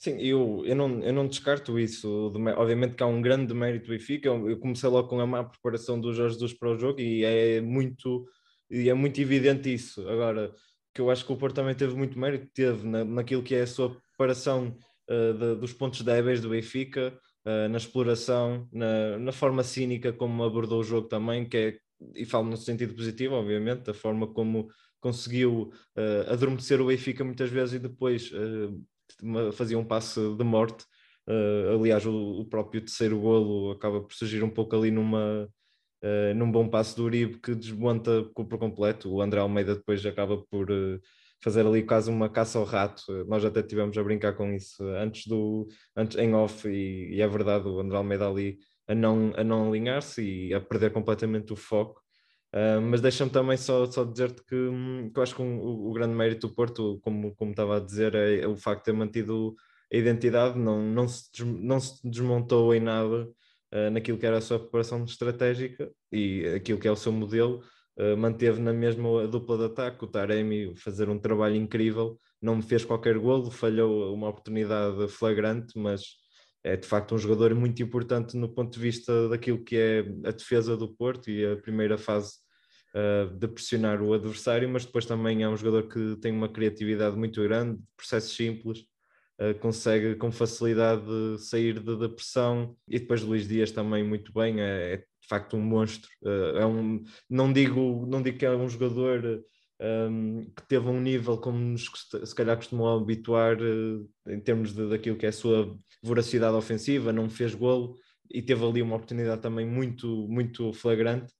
Sim, 0.00 0.18
eu, 0.18 0.62
eu, 0.64 0.74
não, 0.74 1.02
eu 1.02 1.12
não 1.12 1.28
descarto 1.28 1.78
isso. 1.78 2.32
Obviamente 2.56 2.94
que 2.94 3.02
há 3.02 3.06
um 3.06 3.20
grande 3.20 3.52
mérito 3.52 3.84
do 3.84 3.90
Benfica. 3.90 4.28
Eu 4.30 4.58
comecei 4.58 4.88
logo 4.88 5.08
com 5.08 5.20
a 5.20 5.26
má 5.26 5.44
preparação 5.44 6.00
do 6.00 6.14
Jorge 6.14 6.36
Jesus 6.36 6.54
para 6.54 6.70
o 6.70 6.78
jogo 6.78 7.00
e 7.00 7.22
é 7.22 7.60
muito, 7.60 8.26
e 8.70 8.88
é 8.88 8.94
muito 8.94 9.20
evidente 9.20 9.70
isso. 9.70 10.08
Agora, 10.08 10.54
que 10.94 11.02
eu 11.02 11.10
acho 11.10 11.26
que 11.26 11.32
o 11.32 11.36
Porto 11.36 11.56
também 11.56 11.74
teve 11.74 11.94
muito 11.94 12.18
mérito, 12.18 12.48
teve 12.54 12.88
na, 12.88 13.04
naquilo 13.04 13.42
que 13.42 13.54
é 13.54 13.60
a 13.60 13.66
sua 13.66 13.94
preparação 14.16 14.74
uh, 15.10 15.34
de, 15.34 15.56
dos 15.56 15.74
pontos 15.74 16.00
débeis 16.00 16.40
do 16.40 16.48
Benfica, 16.48 17.12
uh, 17.44 17.68
na 17.68 17.76
exploração, 17.76 18.66
na, 18.72 19.18
na 19.18 19.32
forma 19.32 19.62
cínica 19.62 20.14
como 20.14 20.42
abordou 20.42 20.80
o 20.80 20.84
jogo 20.84 21.08
também, 21.08 21.46
que 21.46 21.56
é, 21.58 21.78
e 22.14 22.24
falo 22.24 22.48
no 22.48 22.56
sentido 22.56 22.94
positivo, 22.94 23.34
obviamente, 23.34 23.90
a 23.90 23.94
forma 23.94 24.26
como 24.26 24.68
conseguiu 25.00 25.72
uh, 25.96 26.32
adormecer 26.32 26.80
o 26.80 26.86
Benfica 26.86 27.24
muitas 27.24 27.50
vezes 27.50 27.74
e 27.74 27.78
depois 27.78 28.30
uh, 28.32 29.52
fazia 29.52 29.78
um 29.78 29.84
passo 29.84 30.36
de 30.36 30.44
morte. 30.44 30.84
Uh, 31.26 31.78
aliás, 31.78 32.04
o, 32.06 32.40
o, 32.40 32.44
próprio 32.44 32.80
terceiro 32.80 33.18
golo 33.18 33.72
acaba 33.72 34.02
por 34.02 34.12
surgir 34.12 34.42
um 34.42 34.50
pouco 34.50 34.76
ali 34.76 34.90
numa, 34.90 35.48
num 36.34 36.50
bom 36.50 36.68
passo 36.68 36.96
do 36.96 37.04
Uribe 37.04 37.38
que 37.38 37.54
desmonta 37.54 38.24
por 38.34 38.58
completo. 38.58 39.10
O 39.12 39.22
André 39.22 39.40
Almeida 39.40 39.74
depois 39.74 40.04
acaba 40.04 40.38
por 40.50 40.68
fazer 41.42 41.66
ali 41.66 41.82
quase 41.82 42.10
uma 42.10 42.28
caça 42.28 42.58
ao 42.58 42.64
rato. 42.64 43.24
Nós 43.26 43.44
até 43.44 43.62
tivemos 43.62 43.96
a 43.96 44.02
brincar 44.02 44.34
com 44.34 44.52
isso 44.52 44.82
antes 44.84 45.26
do 45.26 45.68
antes, 45.96 46.16
em 46.18 46.34
off, 46.34 46.68
e, 46.68 47.14
e 47.14 47.20
é 47.20 47.28
verdade, 47.28 47.68
o 47.68 47.80
André 47.80 47.96
Almeida 47.96 48.28
ali 48.28 48.58
a 48.90 48.94
não, 48.94 49.32
a 49.36 49.44
não 49.44 49.68
alinhar-se 49.68 50.20
e 50.22 50.52
a 50.52 50.60
perder 50.60 50.92
completamente 50.92 51.52
o 51.52 51.56
foco. 51.56 52.02
Uh, 52.52 52.80
mas 52.82 53.00
deixa-me 53.00 53.30
também 53.30 53.56
só, 53.56 53.86
só 53.86 54.02
dizer-te 54.02 54.42
que, 54.44 54.56
hum, 54.56 55.08
que 55.12 55.18
eu 55.18 55.22
acho 55.22 55.36
que 55.36 55.42
um, 55.42 55.60
o, 55.60 55.90
o, 55.90 55.92
grande 55.92 56.14
mérito 56.14 56.48
do 56.48 56.54
Porto, 56.54 56.98
como, 57.00 57.32
como 57.36 57.52
estava 57.52 57.76
a 57.76 57.80
dizer, 57.80 58.12
é, 58.16 58.48
o 58.48 58.56
facto 58.56 58.80
de 58.80 58.84
ter 58.86 58.92
mantido 58.92 59.54
a 59.92 59.96
identidade, 59.96 60.58
não, 60.58 60.82
não, 60.82 61.06
se, 61.06 61.30
des, 61.32 61.46
não 61.46 61.78
se 61.78 62.00
desmontou 62.02 62.74
em 62.74 62.80
nada 62.80 63.28
uh, 63.72 63.90
naquilo 63.92 64.18
que 64.18 64.26
era 64.26 64.38
a 64.38 64.40
sua 64.40 64.58
preparação 64.58 65.04
estratégica 65.04 65.88
e 66.10 66.44
aquilo 66.56 66.80
que 66.80 66.88
é 66.88 66.90
o 66.90 66.96
seu 66.96 67.12
modelo, 67.12 67.62
uh, 67.96 68.16
manteve 68.16 68.60
na 68.60 68.72
mesma 68.72 69.28
dupla 69.28 69.56
de 69.56 69.64
ataque, 69.66 70.04
o 70.04 70.08
Taremi 70.08 70.74
fazer 70.74 71.08
um 71.08 71.18
trabalho 71.20 71.54
incrível, 71.54 72.18
não 72.42 72.56
me 72.56 72.62
fez 72.62 72.84
qualquer 72.84 73.16
golo, 73.18 73.52
falhou 73.52 74.12
uma 74.12 74.28
oportunidade 74.28 75.06
flagrante, 75.06 75.78
mas 75.78 76.02
é 76.62 76.76
de 76.76 76.86
facto 76.86 77.14
um 77.14 77.18
jogador 77.18 77.54
muito 77.54 77.82
importante 77.82 78.36
no 78.36 78.48
ponto 78.48 78.74
de 78.74 78.80
vista 78.80 79.28
daquilo 79.28 79.62
que 79.64 79.76
é 79.76 80.00
a 80.28 80.30
defesa 80.30 80.76
do 80.76 80.88
Porto 80.88 81.30
e 81.30 81.44
a 81.44 81.56
primeira 81.56 81.96
fase 81.96 82.34
uh, 82.94 83.34
de 83.34 83.48
pressionar 83.48 84.02
o 84.02 84.12
adversário, 84.12 84.68
mas 84.68 84.84
depois 84.84 85.06
também 85.06 85.42
é 85.42 85.48
um 85.48 85.56
jogador 85.56 85.88
que 85.88 86.16
tem 86.20 86.32
uma 86.32 86.48
criatividade 86.48 87.16
muito 87.16 87.42
grande, 87.42 87.80
processos 87.96 88.36
simples, 88.36 88.80
uh, 89.40 89.58
consegue 89.60 90.14
com 90.16 90.30
facilidade 90.30 91.04
sair 91.38 91.80
da 91.80 92.08
pressão 92.08 92.76
e 92.86 92.98
depois 92.98 93.22
Luís 93.22 93.48
Dias 93.48 93.70
também 93.70 94.04
muito 94.04 94.32
bem, 94.32 94.60
é, 94.60 94.94
é 94.94 94.96
de 94.98 95.28
facto 95.28 95.56
um 95.56 95.62
monstro. 95.62 96.10
Uh, 96.22 96.58
é 96.58 96.66
um, 96.66 97.02
não, 97.28 97.52
digo, 97.52 98.06
não 98.06 98.22
digo 98.22 98.38
que 98.38 98.46
é 98.46 98.50
um 98.50 98.68
jogador 98.68 99.42
um, 99.80 100.44
que 100.54 100.62
teve 100.68 100.88
um 100.88 101.00
nível 101.00 101.38
como 101.38 101.58
nos 101.58 101.90
se 102.24 102.34
calhar 102.34 102.56
costumou 102.56 102.98
habituar 102.98 103.56
uh, 103.60 104.08
em 104.28 104.38
termos 104.38 104.74
de, 104.74 104.88
daquilo 104.88 105.16
que 105.16 105.26
é 105.26 105.30
a 105.30 105.32
sua 105.32 105.76
voracidade 106.02 106.54
ofensiva, 106.54 107.12
não 107.12 107.30
fez 107.30 107.54
golo 107.54 107.96
e 108.30 108.42
teve 108.42 108.64
ali 108.64 108.82
uma 108.82 108.96
oportunidade 108.96 109.40
também 109.40 109.66
muito, 109.66 110.28
muito 110.28 110.72
flagrante. 110.72 111.32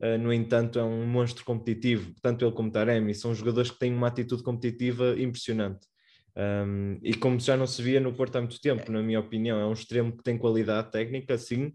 Uh, 0.00 0.16
no 0.16 0.32
entanto, 0.32 0.78
é 0.78 0.84
um 0.84 1.06
monstro 1.06 1.44
competitivo, 1.44 2.14
tanto 2.22 2.44
ele 2.44 2.54
como 2.54 2.70
Taremi, 2.70 3.14
são 3.14 3.34
jogadores 3.34 3.70
que 3.70 3.78
têm 3.78 3.92
uma 3.92 4.06
atitude 4.06 4.44
competitiva 4.44 5.20
impressionante. 5.20 5.86
Um, 6.36 7.00
e 7.02 7.14
como 7.14 7.40
já 7.40 7.56
não 7.56 7.66
se 7.66 7.82
via 7.82 7.98
no 7.98 8.14
Porto 8.14 8.36
há 8.36 8.40
muito 8.40 8.60
tempo, 8.60 8.92
na 8.92 9.02
minha 9.02 9.18
opinião, 9.18 9.58
é 9.58 9.66
um 9.66 9.72
extremo 9.72 10.16
que 10.16 10.22
tem 10.22 10.38
qualidade 10.38 10.92
técnica, 10.92 11.36
sim, 11.36 11.72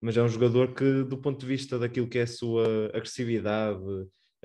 mas 0.00 0.16
é 0.16 0.22
um 0.22 0.28
jogador 0.28 0.72
que, 0.72 1.04
do 1.04 1.18
ponto 1.18 1.40
de 1.40 1.46
vista 1.46 1.78
daquilo 1.78 2.08
que 2.08 2.18
é 2.18 2.22
a 2.22 2.26
sua 2.26 2.86
agressividade, 2.94 3.78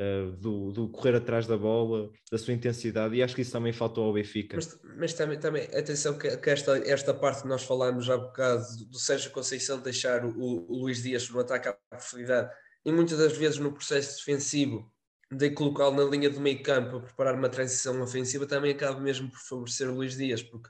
uh, 0.01 0.31
do, 0.31 0.71
do, 0.71 0.89
correr 0.89 1.15
atrás 1.15 1.45
da 1.45 1.57
bola, 1.57 2.09
da 2.31 2.37
sua 2.37 2.53
intensidade, 2.53 3.15
e 3.15 3.21
acho 3.21 3.35
que 3.35 3.41
isso 3.41 3.51
também 3.51 3.71
faltou 3.71 4.05
ao 4.05 4.13
Benfica. 4.13 4.55
Mas, 4.55 4.79
mas 4.97 5.13
também, 5.13 5.39
também, 5.39 5.63
atenção 5.65 6.17
que, 6.17 6.35
que, 6.37 6.49
esta, 6.49 6.77
esta 6.79 7.13
parte 7.13 7.43
que 7.43 7.47
nós 7.47 7.63
falamos 7.63 8.05
já 8.05 8.15
há 8.15 8.17
bocado 8.17 8.65
do 8.89 8.97
Sérgio 8.97 9.31
Conceição 9.31 9.79
deixar 9.79 10.25
o, 10.25 10.31
o 10.37 10.81
Luís 10.81 11.03
Dias 11.03 11.29
no 11.29 11.39
ataque 11.39 11.69
à 11.69 11.73
profundidade, 11.73 12.51
e 12.83 12.91
muitas 12.91 13.19
das 13.19 13.37
vezes 13.37 13.59
no 13.59 13.71
processo 13.71 14.17
defensivo 14.17 14.91
de 15.31 15.49
colocá-lo 15.51 15.95
na 15.95 16.09
linha 16.09 16.29
do 16.29 16.41
meio 16.41 16.61
campo 16.61 16.97
a 16.97 17.01
preparar 17.01 17.35
uma 17.35 17.47
transição 17.47 18.01
ofensiva, 18.01 18.45
também 18.45 18.71
acaba 18.71 18.99
mesmo 18.99 19.29
por 19.29 19.39
favorecer 19.39 19.89
o 19.89 19.95
Luís 19.95 20.17
Dias, 20.17 20.43
porque 20.43 20.69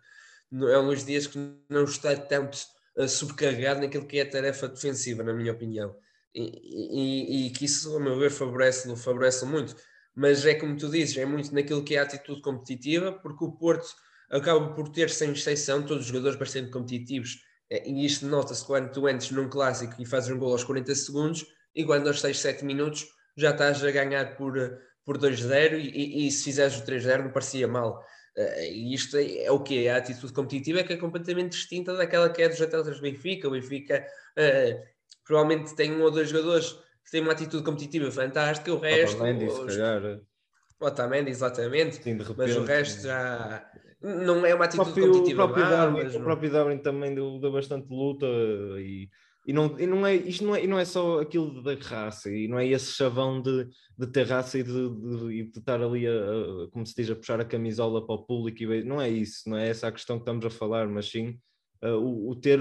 é 0.54 0.78
um 0.78 0.86
Luís 0.86 1.04
Dias 1.04 1.26
que 1.26 1.40
não 1.70 1.86
está 1.86 2.16
tanto 2.16 2.60
uh, 2.98 3.08
sobrecarregado 3.08 3.82
naquilo 3.82 4.06
que 4.06 4.20
é 4.20 4.22
a 4.22 4.30
tarefa 4.30 4.68
defensiva, 4.68 5.24
na 5.24 5.34
minha 5.34 5.52
opinião. 5.52 5.96
E, 6.34 7.46
e, 7.46 7.48
e 7.48 7.50
que 7.52 7.66
isso, 7.66 7.96
a 7.96 8.00
meu 8.00 8.18
ver, 8.18 8.32
favorece-lo 8.32 8.96
favorece 8.96 9.46
muito. 9.46 9.76
Mas 10.16 10.46
é 10.46 10.56
como 10.56 10.76
tu 10.78 10.90
dizes, 10.90 11.18
é 11.18 11.26
muito 11.26 11.54
naquilo 11.54 11.84
que 11.84 11.96
é 11.96 12.00
a 12.00 12.04
atitude 12.04 12.42
competitiva, 12.42 13.12
porque 13.12 13.44
o 13.44 13.52
Porto 13.52 13.88
acaba 14.30 14.74
por 14.74 14.90
ter, 14.90 15.10
sem 15.10 15.32
exceção, 15.32 15.84
todos 15.84 16.04
os 16.04 16.08
jogadores 16.08 16.38
bastante 16.38 16.72
competitivos. 16.72 17.38
Eh, 17.70 17.90
e 17.90 18.06
isto 18.06 18.26
nota-se 18.26 18.66
quando 18.66 18.92
tu 18.92 19.08
entres 19.08 19.32
num 19.32 19.50
clássico 19.50 20.02
e 20.02 20.06
fazes 20.06 20.30
um 20.30 20.38
gol 20.38 20.52
aos 20.52 20.64
40 20.64 20.94
segundos, 20.96 21.46
e 21.76 21.86
quando 21.86 22.08
aos 22.08 22.20
6, 22.22 22.40
7 22.40 22.66
minutos 22.66 23.08
já 23.38 23.52
estás 23.52 23.84
a 23.84 23.92
ganhar 23.92 24.36
por, 24.36 24.54
por 25.06 25.18
2-0 25.18 25.80
e, 25.80 26.28
e, 26.28 26.32
se 26.32 26.44
fizeres 26.44 26.78
o 26.78 26.86
3-0 26.86 27.24
não 27.24 27.32
parecia 27.32 27.68
mal. 27.68 28.04
Uh, 28.38 28.64
e 28.64 28.94
isto 28.94 29.18
é, 29.18 29.44
é, 29.44 29.52
o 29.52 29.60
que 29.62 29.86
é 29.86 29.92
a 29.92 29.98
atitude 29.98 30.32
competitiva 30.34 30.84
que 30.84 30.94
é 30.94 30.98
completamente 30.98 31.52
distinta 31.52 31.94
daquela 31.96 32.30
que 32.30 32.42
é 32.42 32.50
dos 32.50 32.62
atletas 32.62 32.98
do 32.98 33.02
Benfica. 33.02 33.48
O 33.48 33.52
Benfica 33.52 34.06
provavelmente 35.32 35.74
tem 35.76 35.94
um 35.94 36.02
ou 36.02 36.12
dois 36.12 36.30
jogadores 36.30 36.74
que 37.06 37.12
têm 37.12 37.22
uma 37.22 37.32
atitude 37.32 37.64
competitiva 37.64 38.12
fantástica, 38.12 38.74
o 38.74 38.80
resto. 38.80 39.16
Otamendi, 39.16 39.46
os... 39.46 39.54
se 39.54 39.66
calhar. 39.66 40.20
Otamendi, 40.78 41.30
exatamente. 41.30 41.96
Sim, 42.04 42.18
repente, 42.18 42.36
mas 42.38 42.56
o 42.58 42.64
resto 42.66 43.04
já 43.04 43.66
não 44.02 44.46
é 44.46 44.54
uma 44.54 44.66
atitude 44.66 44.90
o 44.90 44.94
próprio, 44.94 45.08
competitiva. 45.08 45.46
O 45.46 45.48
próprio, 45.48 45.64
má, 45.64 45.70
Darwin, 45.70 46.04
mas... 46.04 46.16
o 46.16 46.20
próprio 46.20 46.52
Darwin 46.52 46.78
também 46.80 47.16
deu, 47.16 47.40
deu 47.40 47.52
bastante 47.52 47.88
luta 47.90 48.26
e 48.78 49.10
e 49.44 49.54
não, 49.54 49.80
e 49.80 49.88
não 49.88 50.06
é, 50.06 50.16
isto 50.16 50.46
não 50.46 50.56
é, 50.56 50.64
e 50.64 50.68
não 50.68 50.78
é 50.78 50.86
só 50.86 51.20
aquilo 51.20 51.64
da 51.64 51.74
raça, 51.74 52.30
e 52.30 52.48
não 52.48 52.60
é 52.60 52.68
esse 52.68 52.92
chavão 52.92 53.42
de, 53.42 53.68
de 53.98 54.06
ter 54.06 54.28
raça 54.28 54.60
e 54.60 54.64
de, 54.64 54.72
de, 54.72 55.44
de 55.52 55.60
estar 55.60 55.82
ali, 55.82 56.06
a, 56.06 56.12
a, 56.12 56.68
como 56.70 56.86
se 56.86 56.94
diz, 56.96 57.10
a 57.10 57.16
puxar 57.16 57.42
a 57.42 57.46
camisola 57.46 58.06
para 58.06 58.14
o 58.14 58.24
público. 58.24 58.62
E, 58.62 58.84
não 58.84 59.02
é 59.02 59.10
isso, 59.10 59.50
não 59.50 59.58
é 59.58 59.68
essa 59.68 59.88
a 59.88 59.92
questão 59.92 60.18
que 60.18 60.22
estamos 60.22 60.46
a 60.46 60.50
falar, 60.52 60.88
mas 60.88 61.10
sim 61.10 61.40
uh, 61.84 61.98
o, 61.98 62.30
o, 62.30 62.36
ter 62.36 62.60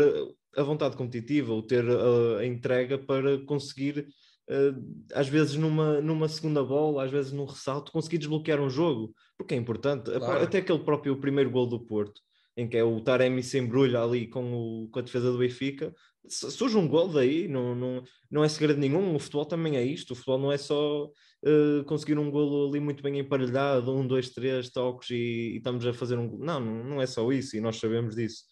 a 0.56 0.62
vontade 0.62 0.96
competitiva, 0.96 1.52
o 1.52 1.62
ter 1.62 1.84
a, 1.88 2.38
a 2.38 2.46
entrega 2.46 2.98
para 2.98 3.38
conseguir, 3.44 4.08
uh, 4.48 5.04
às 5.14 5.28
vezes 5.28 5.56
numa, 5.56 6.00
numa 6.00 6.28
segunda 6.28 6.62
bola, 6.62 7.04
às 7.04 7.10
vezes 7.10 7.32
num 7.32 7.44
ressalto, 7.44 7.92
conseguir 7.92 8.18
desbloquear 8.18 8.60
um 8.60 8.70
jogo, 8.70 9.14
porque 9.36 9.54
é 9.54 9.56
importante. 9.56 10.10
Claro. 10.10 10.42
Até 10.42 10.58
aquele 10.58 10.80
próprio 10.80 11.16
primeiro 11.20 11.50
gol 11.50 11.66
do 11.66 11.80
Porto, 11.80 12.20
em 12.56 12.68
que 12.68 12.76
é 12.76 12.84
o 12.84 13.00
Taremi 13.00 13.42
se 13.42 13.58
embrulha 13.58 14.02
ali 14.02 14.26
com, 14.26 14.52
o, 14.52 14.88
com 14.90 14.98
a 14.98 15.02
defesa 15.02 15.30
do 15.30 15.38
Benfica, 15.38 15.94
surge 16.28 16.76
um 16.76 16.86
gol 16.86 17.08
daí, 17.08 17.48
não, 17.48 17.74
não, 17.74 18.02
não 18.30 18.44
é 18.44 18.48
segredo 18.48 18.78
nenhum, 18.78 19.14
o 19.14 19.18
futebol 19.18 19.46
também 19.46 19.76
é 19.76 19.84
isto, 19.84 20.12
o 20.12 20.14
futebol 20.14 20.38
não 20.38 20.52
é 20.52 20.58
só 20.58 21.04
uh, 21.04 21.84
conseguir 21.86 22.18
um 22.18 22.30
golo 22.30 22.68
ali 22.68 22.80
muito 22.80 23.02
bem 23.02 23.18
emparelhado, 23.18 23.92
um, 23.92 24.06
dois, 24.06 24.30
três 24.30 24.70
toques 24.70 25.10
e, 25.10 25.14
e 25.14 25.56
estamos 25.56 25.86
a 25.86 25.92
fazer 25.92 26.18
um 26.18 26.38
não, 26.38 26.60
não, 26.60 26.84
não 26.84 27.02
é 27.02 27.06
só 27.06 27.30
isso 27.32 27.56
e 27.56 27.60
nós 27.60 27.76
sabemos 27.76 28.14
disso. 28.14 28.44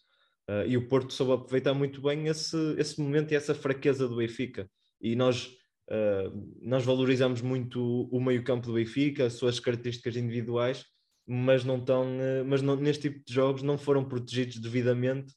Uh, 0.49 0.67
e 0.67 0.76
o 0.76 0.88
Porto 0.88 1.12
soube 1.12 1.33
aproveitar 1.33 1.75
muito 1.75 2.00
bem 2.00 2.26
esse, 2.26 2.57
esse 2.78 3.00
momento 3.00 3.33
e 3.33 3.37
essa 3.37 3.55
fraqueza 3.55 4.09
do 4.09 4.17
Benfica. 4.17 4.69
E 5.00 5.14
nós, 5.14 5.47
uh, 5.90 6.57
nós 6.62 6.85
valorizamos 6.85 7.43
muito 7.43 8.09
o 8.11 8.21
meio-campo 8.21 8.67
do 8.67 8.75
Benfica, 8.75 9.26
as 9.26 9.35
suas 9.35 9.61
características 9.61 10.17
individuais, 10.17 10.85
mas 11.26 11.64
não 11.64 11.76
estão, 11.76 12.07
mas 12.47 12.62
não, 12.62 12.75
neste 12.76 13.11
tipo 13.11 13.23
de 13.26 13.35
jogos 13.35 13.62
não 13.62 13.76
foram 13.76 14.02
protegidos 14.02 14.57
devidamente 14.59 15.35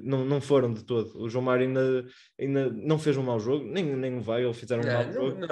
não, 0.00 0.24
não 0.24 0.40
foram 0.40 0.72
de 0.72 0.84
todo. 0.84 1.20
O 1.20 1.28
João 1.28 1.44
Mário 1.44 1.66
ainda, 1.66 2.06
ainda 2.40 2.70
não 2.70 2.98
fez 2.98 3.16
um 3.16 3.22
mau 3.22 3.38
jogo, 3.38 3.64
nem, 3.64 3.84
nem 3.84 4.20
vai, 4.20 4.44
ele 4.44 4.54
fizeram 4.54 4.82
um 4.82 4.86
mau 4.86 5.12
jogo. 5.12 5.38
Não, 5.38 5.48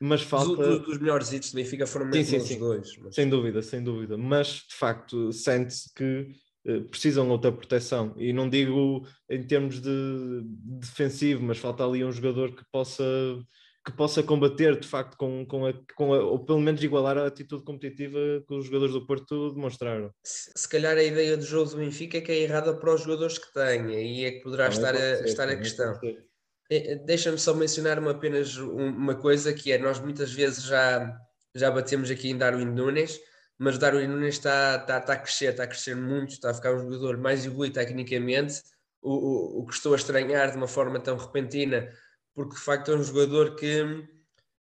mas 0.00 0.22
falta. 0.22 0.56
Dos, 0.56 0.86
dos 0.86 0.98
melhores 0.98 1.32
hits 1.32 1.52
do 1.52 1.56
Benfica 1.56 1.86
foram 1.86 2.06
mesmo 2.06 2.24
sim, 2.24 2.40
sim, 2.40 2.54
sim. 2.54 2.58
dois. 2.58 2.96
Mas... 2.98 3.14
Sem 3.14 3.28
dúvida, 3.28 3.60
sem 3.62 3.82
dúvida. 3.82 4.16
Mas 4.16 4.64
de 4.68 4.74
facto 4.74 5.32
sente-se 5.32 5.92
que 5.92 6.04
uh, 6.04 6.34
precisam 6.90 7.24
de 7.24 7.30
outra 7.30 7.52
proteção. 7.52 8.14
E 8.16 8.32
não 8.32 8.48
digo 8.48 9.06
em 9.28 9.42
termos 9.42 9.80
de 9.80 10.42
defensivo, 10.80 11.42
mas 11.42 11.58
falta 11.58 11.84
ali 11.84 12.04
um 12.04 12.12
jogador 12.12 12.54
que 12.54 12.64
possa 12.70 13.04
que 13.88 13.96
possa 13.96 14.22
combater 14.22 14.78
de 14.78 14.86
facto 14.86 15.16
com, 15.16 15.46
com, 15.46 15.66
a, 15.66 15.72
com 15.96 16.12
a, 16.12 16.18
ou 16.18 16.44
pelo 16.44 16.60
menos 16.60 16.82
igualar 16.82 17.16
a 17.16 17.26
atitude 17.26 17.64
competitiva 17.64 18.18
que 18.46 18.54
os 18.54 18.66
jogadores 18.66 18.92
do 18.92 19.06
Porto 19.06 19.50
demonstraram. 19.54 20.12
Se, 20.22 20.52
se 20.54 20.68
calhar 20.68 20.96
a 20.96 21.02
ideia 21.02 21.38
do 21.38 21.44
jogo 21.44 21.70
do 21.70 21.78
Benfica 21.78 22.18
é 22.18 22.20
que 22.20 22.30
é 22.30 22.42
errada 22.42 22.76
para 22.76 22.94
os 22.94 23.00
jogadores 23.00 23.38
que 23.38 23.50
têm, 23.52 23.90
e 23.94 24.24
é 24.26 24.32
que 24.32 24.40
poderá 24.40 24.68
estar, 24.68 24.94
a, 24.94 24.98
ser, 24.98 25.24
estar 25.24 25.48
a 25.48 25.56
questão. 25.56 25.98
É, 26.70 26.92
é, 26.92 26.94
deixa-me 26.96 27.38
só 27.38 27.54
mencionar 27.54 27.98
uma, 27.98 28.10
apenas 28.10 28.56
uma 28.58 29.14
coisa 29.14 29.54
que 29.54 29.72
é, 29.72 29.78
nós 29.78 29.98
muitas 29.98 30.32
vezes 30.32 30.64
já, 30.64 31.18
já 31.54 31.70
batemos 31.70 32.10
aqui 32.10 32.28
em 32.28 32.36
Darwin 32.36 32.66
Nunes, 32.66 33.18
mas 33.58 33.78
Darwin 33.78 34.06
Nunes 34.06 34.36
está, 34.36 34.76
está, 34.76 34.98
está 34.98 35.12
a 35.12 35.18
crescer, 35.18 35.50
está 35.50 35.64
a 35.64 35.66
crescer 35.66 35.96
muito, 35.96 36.30
está 36.30 36.50
a 36.50 36.54
ficar 36.54 36.74
um 36.74 36.80
jogador 36.80 37.18
mais 37.18 37.44
evoluído 37.44 37.74
tecnicamente, 37.74 38.62
o, 39.02 39.12
o, 39.12 39.60
o 39.60 39.66
que 39.66 39.74
estou 39.74 39.92
a 39.92 39.96
estranhar 39.96 40.50
de 40.50 40.56
uma 40.56 40.68
forma 40.68 41.00
tão 41.00 41.16
repentina 41.16 41.88
porque 42.38 42.54
de 42.54 42.60
facto 42.60 42.92
é 42.92 42.94
um 42.94 43.02
jogador 43.02 43.56
que, 43.56 44.06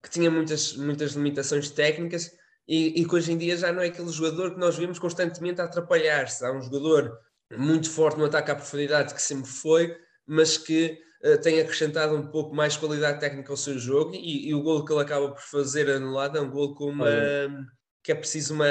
que 0.01 0.09
tinha 0.09 0.31
muitas, 0.31 0.75
muitas 0.75 1.11
limitações 1.11 1.69
técnicas 1.69 2.31
e, 2.67 2.99
e 2.99 3.07
que 3.07 3.15
hoje 3.15 3.31
em 3.31 3.37
dia 3.37 3.55
já 3.55 3.71
não 3.71 3.83
é 3.83 3.89
aquele 3.89 4.09
jogador 4.09 4.55
que 4.55 4.59
nós 4.59 4.75
vemos 4.75 4.97
constantemente 4.97 5.61
a 5.61 5.65
atrapalhar-se. 5.65 6.43
Há 6.43 6.51
um 6.51 6.63
jogador 6.63 7.15
muito 7.55 7.87
forte 7.87 8.17
no 8.17 8.25
ataque 8.25 8.49
à 8.49 8.55
profundidade 8.55 9.13
que 9.13 9.21
sempre 9.21 9.47
foi, 9.47 9.95
mas 10.25 10.57
que 10.57 10.99
uh, 11.23 11.39
tem 11.41 11.59
acrescentado 11.59 12.15
um 12.15 12.25
pouco 12.25 12.55
mais 12.55 12.75
qualidade 12.75 13.19
técnica 13.19 13.51
ao 13.51 13.57
seu 13.57 13.77
jogo 13.77 14.15
e, 14.15 14.49
e 14.49 14.55
o 14.55 14.63
gol 14.63 14.83
que 14.83 14.91
ele 14.91 15.03
acaba 15.03 15.29
por 15.29 15.41
fazer 15.43 15.91
anulado 15.91 16.39
é 16.39 16.41
um 16.41 16.49
gol 16.49 16.73
com 16.73 16.85
uma, 16.85 17.05
que 18.03 18.11
é 18.11 18.15
preciso 18.15 18.53
uma, 18.53 18.65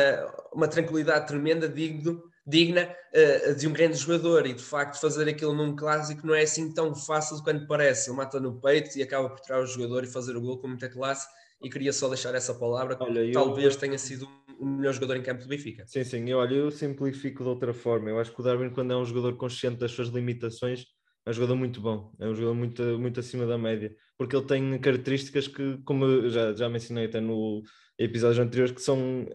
uma 0.52 0.68
tranquilidade 0.68 1.26
tremenda, 1.26 1.68
digno 1.68 2.22
digna 2.48 2.88
uh, 3.12 3.54
de 3.54 3.68
um 3.68 3.72
grande 3.72 3.98
jogador 3.98 4.46
e 4.46 4.54
de 4.54 4.62
facto 4.62 4.98
fazer 4.98 5.28
aquilo 5.28 5.52
num 5.52 5.76
clássico 5.76 6.26
não 6.26 6.34
é 6.34 6.42
assim 6.42 6.72
tão 6.72 6.94
fácil 6.94 7.42
quanto 7.44 7.66
parece. 7.66 8.08
Ele 8.08 8.16
mata 8.16 8.40
no 8.40 8.58
peito 8.58 8.96
e 8.96 9.02
acaba 9.02 9.28
por 9.28 9.40
tirar 9.40 9.60
o 9.60 9.66
jogador 9.66 10.02
e 10.02 10.06
fazer 10.06 10.34
o 10.34 10.40
gol 10.40 10.58
com 10.58 10.68
muita 10.68 10.88
classe. 10.88 11.28
E 11.60 11.68
queria 11.68 11.92
só 11.92 12.08
deixar 12.08 12.34
essa 12.34 12.54
palavra, 12.54 12.96
olha, 13.00 13.32
talvez 13.32 13.74
eu... 13.74 13.80
tenha 13.80 13.98
sido 13.98 14.26
o 14.58 14.64
melhor 14.64 14.94
jogador 14.94 15.16
em 15.16 15.22
campo 15.22 15.42
do 15.42 15.48
Benfica. 15.48 15.84
Sim, 15.86 16.04
sim, 16.04 16.30
eu, 16.30 16.38
olha, 16.38 16.54
eu 16.54 16.70
simplifico 16.70 17.42
de 17.42 17.48
outra 17.48 17.74
forma. 17.74 18.08
Eu 18.08 18.18
acho 18.18 18.32
que 18.32 18.40
o 18.40 18.44
Darwin, 18.44 18.70
quando 18.70 18.92
é 18.92 18.96
um 18.96 19.04
jogador 19.04 19.36
consciente 19.36 19.76
das 19.76 19.90
suas 19.90 20.08
limitações, 20.08 20.84
é 21.26 21.30
um 21.30 21.32
jogador 21.32 21.56
muito 21.56 21.80
bom, 21.80 22.12
é 22.18 22.26
um 22.26 22.34
jogador 22.34 22.54
muito, 22.54 22.82
muito 22.98 23.20
acima 23.20 23.44
da 23.44 23.58
média, 23.58 23.94
porque 24.18 24.34
ele 24.34 24.44
tem 24.44 24.78
características 24.78 25.46
que, 25.46 25.78
como 25.84 26.28
já, 26.28 26.52
já 26.52 26.68
mencionei 26.68 27.06
até 27.06 27.20
no 27.20 27.62
episódio 27.96 28.42
anterior, 28.42 28.72
que 28.72 28.82
são 28.82 29.26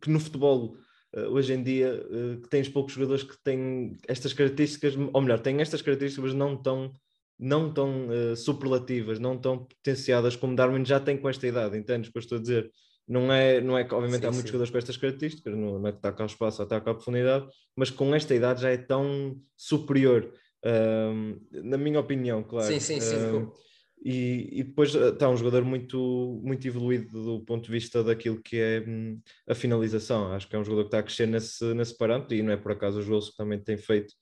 que 0.00 0.08
no 0.08 0.20
futebol 0.20 0.76
uh, 1.14 1.20
hoje 1.30 1.52
em 1.52 1.62
dia 1.62 1.94
uh, 1.94 2.40
que 2.40 2.48
tens 2.48 2.68
poucos 2.68 2.94
jogadores 2.94 3.24
que 3.24 3.36
têm 3.42 3.96
estas 4.08 4.32
características, 4.32 4.94
ou 5.12 5.20
melhor, 5.20 5.40
têm 5.40 5.60
estas 5.60 5.82
características, 5.82 6.30
mas 6.30 6.34
não 6.34 6.56
tão, 6.56 6.92
não 7.38 7.72
tão 7.72 8.08
uh, 8.08 8.36
superlativas, 8.36 9.18
não 9.18 9.36
tão 9.36 9.64
potenciadas 9.64 10.36
como 10.36 10.56
Darwin 10.56 10.84
já 10.84 11.00
tem 11.00 11.16
com 11.16 11.28
esta 11.28 11.46
idade, 11.46 11.76
entendes 11.76 12.08
o 12.08 12.12
que 12.12 12.18
eu 12.18 12.20
estou 12.20 12.38
a 12.38 12.40
dizer? 12.40 12.70
Não 13.06 13.32
é, 13.32 13.60
não 13.60 13.76
é 13.76 13.82
que, 13.82 13.92
obviamente, 13.92 14.20
sim, 14.20 14.26
há 14.26 14.30
muitos 14.30 14.42
sim. 14.42 14.52
jogadores 14.52 14.70
com 14.70 14.78
estas 14.78 14.96
características, 14.96 15.56
não, 15.56 15.78
não 15.80 15.88
é 15.88 15.92
que 15.92 15.98
está 15.98 16.12
cá 16.12 16.22
o 16.22 16.26
espaço, 16.26 16.62
está 16.62 16.80
cá 16.80 16.92
a 16.92 16.94
profundidade, 16.94 17.46
mas 17.76 17.90
com 17.90 18.14
esta 18.14 18.32
idade 18.32 18.62
já 18.62 18.70
é 18.70 18.76
tão 18.76 19.36
superior, 19.56 20.32
na 21.50 21.76
minha 21.76 21.98
opinião, 21.98 22.44
claro. 22.44 22.72
Sim, 22.72 22.78
sim, 22.78 23.00
sim. 23.00 23.50
E, 24.04 24.48
e, 24.60 24.62
depois 24.64 24.94
está 24.94 25.28
um 25.30 25.36
jogador 25.36 25.64
muito, 25.64 26.40
muito 26.42 26.66
evoluído 26.66 27.22
do 27.22 27.44
ponto 27.44 27.66
de 27.66 27.70
vista 27.70 28.02
daquilo 28.02 28.42
que 28.42 28.56
é 28.56 28.84
hum, 28.86 29.20
a 29.48 29.54
finalização. 29.54 30.32
Acho 30.32 30.48
que 30.48 30.56
é 30.56 30.58
um 30.58 30.64
jogador 30.64 30.82
que 30.82 30.88
está 30.88 30.98
a 30.98 31.02
crescer 31.04 31.26
nesse, 31.26 31.72
nesse 31.74 31.96
parâmetro 31.96 32.34
e 32.34 32.42
não 32.42 32.52
é 32.52 32.56
por 32.56 32.72
acaso 32.72 32.98
o 32.98 33.02
Joelso 33.02 33.30
que 33.30 33.36
também 33.36 33.62
tem 33.62 33.76
feito. 33.76 34.12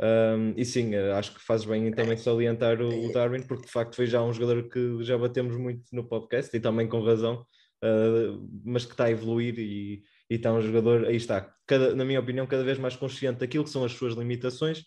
Um, 0.00 0.54
e 0.56 0.64
sim, 0.64 0.94
eh, 0.94 1.12
acho 1.12 1.34
que 1.34 1.40
faz 1.40 1.64
bem 1.64 1.90
também 1.90 2.16
salientar 2.16 2.80
o, 2.80 3.06
o, 3.06 3.12
Darwin, 3.12 3.42
porque 3.42 3.66
de 3.66 3.72
facto 3.72 3.96
foi 3.96 4.06
já 4.06 4.22
um 4.22 4.32
jogador 4.32 4.68
que 4.68 5.02
já 5.02 5.18
batemos 5.18 5.56
muito 5.56 5.84
no 5.92 6.04
podcast 6.08 6.56
e 6.56 6.60
também 6.60 6.88
com 6.88 7.02
razão, 7.02 7.44
uh, 7.84 8.48
mas 8.64 8.84
que 8.84 8.92
está 8.92 9.06
a 9.06 9.10
evoluir 9.10 9.58
e, 9.58 10.04
e 10.30 10.36
está 10.36 10.52
um 10.52 10.62
jogador, 10.62 11.04
aí 11.04 11.16
está, 11.16 11.52
cada, 11.66 11.96
na 11.96 12.04
minha 12.04 12.20
opinião, 12.20 12.46
cada 12.46 12.62
vez 12.62 12.78
mais 12.78 12.94
consciente 12.94 13.40
daquilo 13.40 13.64
que 13.64 13.70
são 13.70 13.84
as 13.84 13.92
suas 13.92 14.14
limitações 14.14 14.80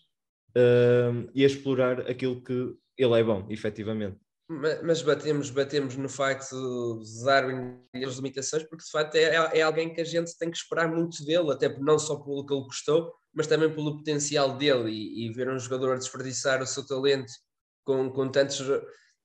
uh, 0.58 1.30
e 1.36 1.44
a 1.44 1.48
explorar 1.48 2.10
aquilo 2.10 2.42
que 2.42 2.74
ele 2.98 3.20
é 3.20 3.24
bom, 3.24 3.46
efetivamente. 3.50 4.18
Mas 4.84 5.02
batemos, 5.02 5.50
batemos 5.50 5.96
no 5.96 6.10
facto 6.10 7.00
de 7.02 7.24
Darwin 7.24 7.80
e 7.96 8.04
as 8.04 8.16
limitações, 8.16 8.64
porque 8.64 8.84
de 8.84 8.92
facto 8.92 9.16
é, 9.16 9.60
é 9.60 9.62
alguém 9.62 9.94
que 9.94 10.02
a 10.02 10.04
gente 10.04 10.38
tem 10.38 10.52
que 10.52 10.58
esperar 10.58 10.90
muito 10.90 11.24
dele, 11.24 11.52
até 11.52 11.70
não 11.80 11.98
só 11.98 12.18
pelo 12.18 12.46
que 12.46 12.54
ele 12.54 12.66
custou, 12.66 13.14
mas 13.34 13.48
também 13.48 13.74
pelo 13.74 13.98
potencial 13.98 14.58
dele. 14.58 14.92
E, 14.92 15.28
e 15.28 15.34
ver 15.34 15.50
um 15.50 15.58
jogador 15.58 15.98
desperdiçar 15.98 16.62
o 16.62 16.68
seu 16.68 16.86
talento 16.86 17.32
com, 17.86 18.12
com 18.12 18.30
tantos 18.30 18.60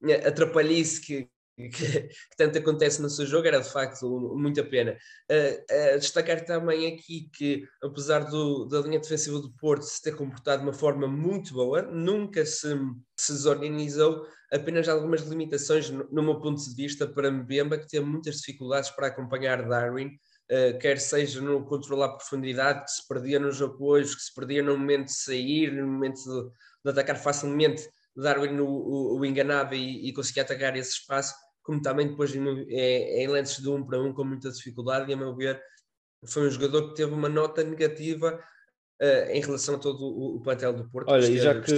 eh, 0.04 0.28
atrapalhice 0.28 1.00
que, 1.00 1.28
que, 1.56 1.68
que, 1.70 2.36
tanto 2.36 2.58
acontece 2.58 3.00
no 3.00 3.08
seu 3.08 3.26
jogo, 3.26 3.46
era 3.46 3.60
de 3.60 3.70
facto 3.70 4.08
muita 4.36 4.62
pena. 4.62 4.96
Uh, 5.30 5.94
uh, 5.94 5.98
destacar 5.98 6.44
também 6.44 6.86
aqui 6.92 7.30
que, 7.32 7.66
apesar 7.82 8.20
do, 8.20 8.66
da 8.66 8.80
linha 8.80 9.00
defensiva 9.00 9.40
do 9.40 9.50
Porto 9.52 9.82
se 9.82 10.02
ter 10.02 10.14
comportado 10.14 10.62
de 10.62 10.68
uma 10.68 10.74
forma 10.74 11.06
muito 11.08 11.54
boa, 11.54 11.82
nunca 11.82 12.44
se, 12.44 12.76
se 13.16 13.32
desorganizou, 13.32 14.26
apenas 14.52 14.88
algumas 14.88 15.22
limitações, 15.22 15.90
no, 15.90 16.06
no 16.10 16.22
meu 16.22 16.40
ponto 16.40 16.62
de 16.62 16.74
vista, 16.74 17.06
para 17.06 17.30
Mbemba, 17.30 17.78
que 17.78 17.88
teve 17.88 18.04
muitas 18.04 18.36
dificuldades 18.36 18.90
para 18.90 19.08
acompanhar 19.08 19.66
Darwin. 19.66 20.18
Uh, 20.48 20.78
quer 20.78 21.00
seja 21.00 21.40
no 21.40 21.64
controlar 21.64 22.10
profundidade, 22.10 22.84
que 22.84 22.90
se 22.92 23.08
perdia 23.08 23.40
nos 23.40 23.60
apoios, 23.60 24.14
que 24.14 24.22
se 24.22 24.32
perdia 24.32 24.62
no 24.62 24.78
momento 24.78 25.06
de 25.06 25.14
sair, 25.14 25.72
no 25.72 25.88
momento 25.88 26.20
de, 26.22 26.50
de 26.84 26.90
atacar 26.90 27.16
facilmente, 27.16 27.82
Darwin 28.16 28.58
o, 28.60 28.66
o, 28.66 29.18
o 29.18 29.24
enganava 29.24 29.74
e, 29.74 30.08
e, 30.08 30.12
conseguia 30.12 30.42
atacar 30.42 30.76
esse 30.76 30.92
espaço, 30.92 31.34
como 31.66 31.82
também 31.82 32.06
depois 32.06 32.34
em, 32.34 32.40
em 32.40 33.26
lances 33.26 33.60
de 33.60 33.68
um 33.68 33.84
para 33.84 34.00
um 34.00 34.14
com 34.14 34.24
muita 34.24 34.50
dificuldade, 34.50 35.10
e 35.10 35.14
a 35.14 35.16
meu 35.16 35.34
ver 35.34 35.60
foi 36.24 36.46
um 36.46 36.50
jogador 36.50 36.88
que 36.88 36.94
teve 36.94 37.12
uma 37.12 37.28
nota 37.28 37.62
negativa 37.64 38.40
uh, 39.02 39.30
em 39.30 39.40
relação 39.40 39.74
a 39.74 39.78
todo 39.78 40.00
o, 40.00 40.36
o 40.36 40.40
plantel 40.40 40.72
do 40.72 40.88
Porto. 40.88 41.10
Olha, 41.10 41.26
e 41.26 41.38
já, 41.38 41.60
que, 41.60 41.72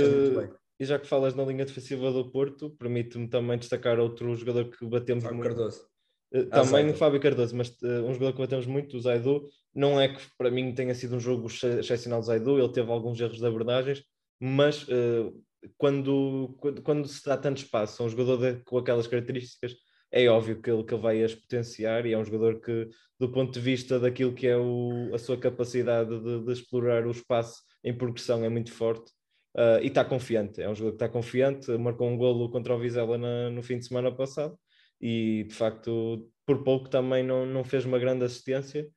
e 0.79 0.85
já 0.85 0.99
que 0.99 1.07
falas 1.07 1.35
na 1.35 1.45
linha 1.45 1.65
defensiva 1.65 2.13
do 2.13 2.31
Porto, 2.31 2.71
permite-me 2.79 3.29
também 3.29 3.59
destacar 3.59 3.99
outro 3.99 4.35
jogador 4.37 4.71
que 4.71 4.87
batemos 4.87 5.25
Fábio 5.25 5.39
muito. 5.39 5.49
Cardoso. 5.49 5.87
Uh, 6.33 6.45
também 6.47 6.91
o 6.91 6.95
Fábio 6.95 7.21
Cardoso, 7.21 7.57
mas 7.57 7.71
uh, 7.83 8.05
um 8.05 8.13
jogador 8.13 8.35
que 8.35 8.43
batemos 8.43 8.67
muito, 8.67 8.97
o 8.97 9.01
Zaidu, 9.01 9.49
não 9.75 9.99
é 9.99 10.09
que 10.09 10.21
para 10.37 10.51
mim 10.51 10.75
tenha 10.75 10.95
sido 10.95 11.17
um 11.17 11.21
jogo 11.21 11.47
excepcional 11.47 12.21
do 12.21 12.27
Zaidu, 12.27 12.59
ele 12.59 12.73
teve 12.73 12.91
alguns 12.91 13.19
erros 13.19 13.39
de 13.39 13.47
abordagens, 13.47 14.05
mas 14.39 14.83
uh, 14.89 15.35
quando, 15.77 16.57
quando, 16.85 17.07
se 17.09 17.25
dá 17.25 17.37
tanto 17.37 17.59
espaço 17.59 18.03
a 18.03 18.07
um 18.07 18.09
jogador 18.09 18.37
de, 18.37 18.63
com 18.65 18.79
aquelas 18.79 19.07
características, 19.07 19.75
é 20.11 20.29
óbvio 20.29 20.61
que 20.61 20.71
ele, 20.71 20.85
que 20.85 20.95
ele 20.95 21.03
vai 21.03 21.23
as 21.23 21.35
potenciar 21.35 22.07
e 22.07 22.13
é 22.13 22.19
um 22.19 22.25
jogador 22.25 22.61
que, 22.61 22.89
do 23.19 23.31
ponto 23.31 23.53
de 23.53 23.61
vista 23.61 23.99
daquilo 24.01 24.35
que 24.35 24.47
é 24.47 24.57
o, 24.57 25.11
a 25.15 25.19
sua 25.19 25.37
capacidade 25.37 26.19
de, 26.21 26.45
de, 26.45 26.53
explorar 26.53 27.07
o 27.07 27.11
espaço 27.11 27.63
em 27.85 27.97
progressão, 27.97 28.45
é 28.45 28.49
muito 28.49 28.73
forte. 28.73 29.11
Uh, 29.57 29.83
e 29.83 29.89
está 29.89 30.05
confiante, 30.05 30.63
é 30.63 30.69
um 30.69 30.75
jogador 30.75 30.97
que 30.97 31.05
está 31.05 31.09
confiante, 31.09 31.71
marcou 31.79 32.09
um 32.09 32.17
golo 32.17 32.51
contra 32.51 32.75
o 32.75 32.79
Vizela 32.79 33.19
na, 33.19 33.51
no 33.51 33.63
fim 33.63 33.79
de 33.79 33.87
semana 33.87 34.15
passado 34.15 34.57
e 35.01 35.45
de 35.49 35.55
facto 35.55 36.31
por 36.47 36.63
pouco 36.63 36.89
também 36.89 37.25
não, 37.25 37.45
não 37.47 37.65
fez 37.65 37.85
uma 37.85 37.99
grande 37.99 38.25
assistência 38.25 38.89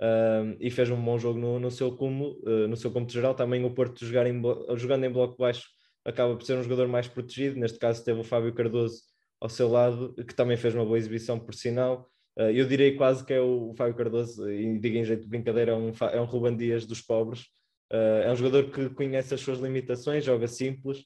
uh, 0.00 0.56
e 0.60 0.70
fez 0.70 0.90
um 0.90 1.02
bom 1.02 1.18
jogo 1.18 1.38
no, 1.38 1.58
no 1.58 1.70
seu 1.70 1.96
cúmulo, 1.96 2.38
uh, 2.44 2.68
no 2.68 2.76
seu 2.76 2.90
cômputo 2.90 3.12
geral, 3.12 3.34
também 3.34 3.64
o 3.64 3.72
Porto 3.72 4.04
jogar 4.04 4.26
em, 4.26 4.42
jogando 4.76 5.04
em 5.04 5.10
bloco 5.10 5.36
baixo 5.38 5.68
acaba 6.04 6.36
por 6.36 6.44
ser 6.44 6.56
um 6.56 6.62
jogador 6.62 6.88
mais 6.88 7.08
protegido. 7.08 7.58
Neste 7.58 7.78
caso, 7.78 8.04
teve 8.04 8.20
o 8.20 8.24
Fábio 8.24 8.52
Cardoso 8.54 9.02
ao 9.40 9.48
seu 9.48 9.68
lado, 9.68 10.14
que 10.14 10.34
também 10.34 10.56
fez 10.56 10.74
uma 10.74 10.84
boa 10.84 10.98
exibição, 10.98 11.38
por 11.38 11.54
sinal. 11.54 12.08
Eh, 12.38 12.52
eu 12.60 12.66
direi 12.66 12.94
quase 12.94 13.24
que 13.24 13.32
é 13.32 13.40
o 13.40 13.72
Fábio 13.76 13.94
Cardoso, 13.94 14.50
e 14.50 14.78
digo 14.78 14.96
em 14.96 15.04
jeito 15.04 15.22
de 15.22 15.28
brincadeira, 15.28 15.72
é 15.72 15.74
um, 15.74 15.92
é 16.12 16.20
um 16.20 16.24
Ruban 16.24 16.56
Dias 16.56 16.86
dos 16.86 17.00
pobres. 17.00 17.46
Eh, 17.90 18.24
é 18.26 18.32
um 18.32 18.36
jogador 18.36 18.70
que 18.70 18.90
conhece 18.90 19.34
as 19.34 19.40
suas 19.40 19.58
limitações, 19.58 20.24
joga 20.24 20.46
simples, 20.46 21.04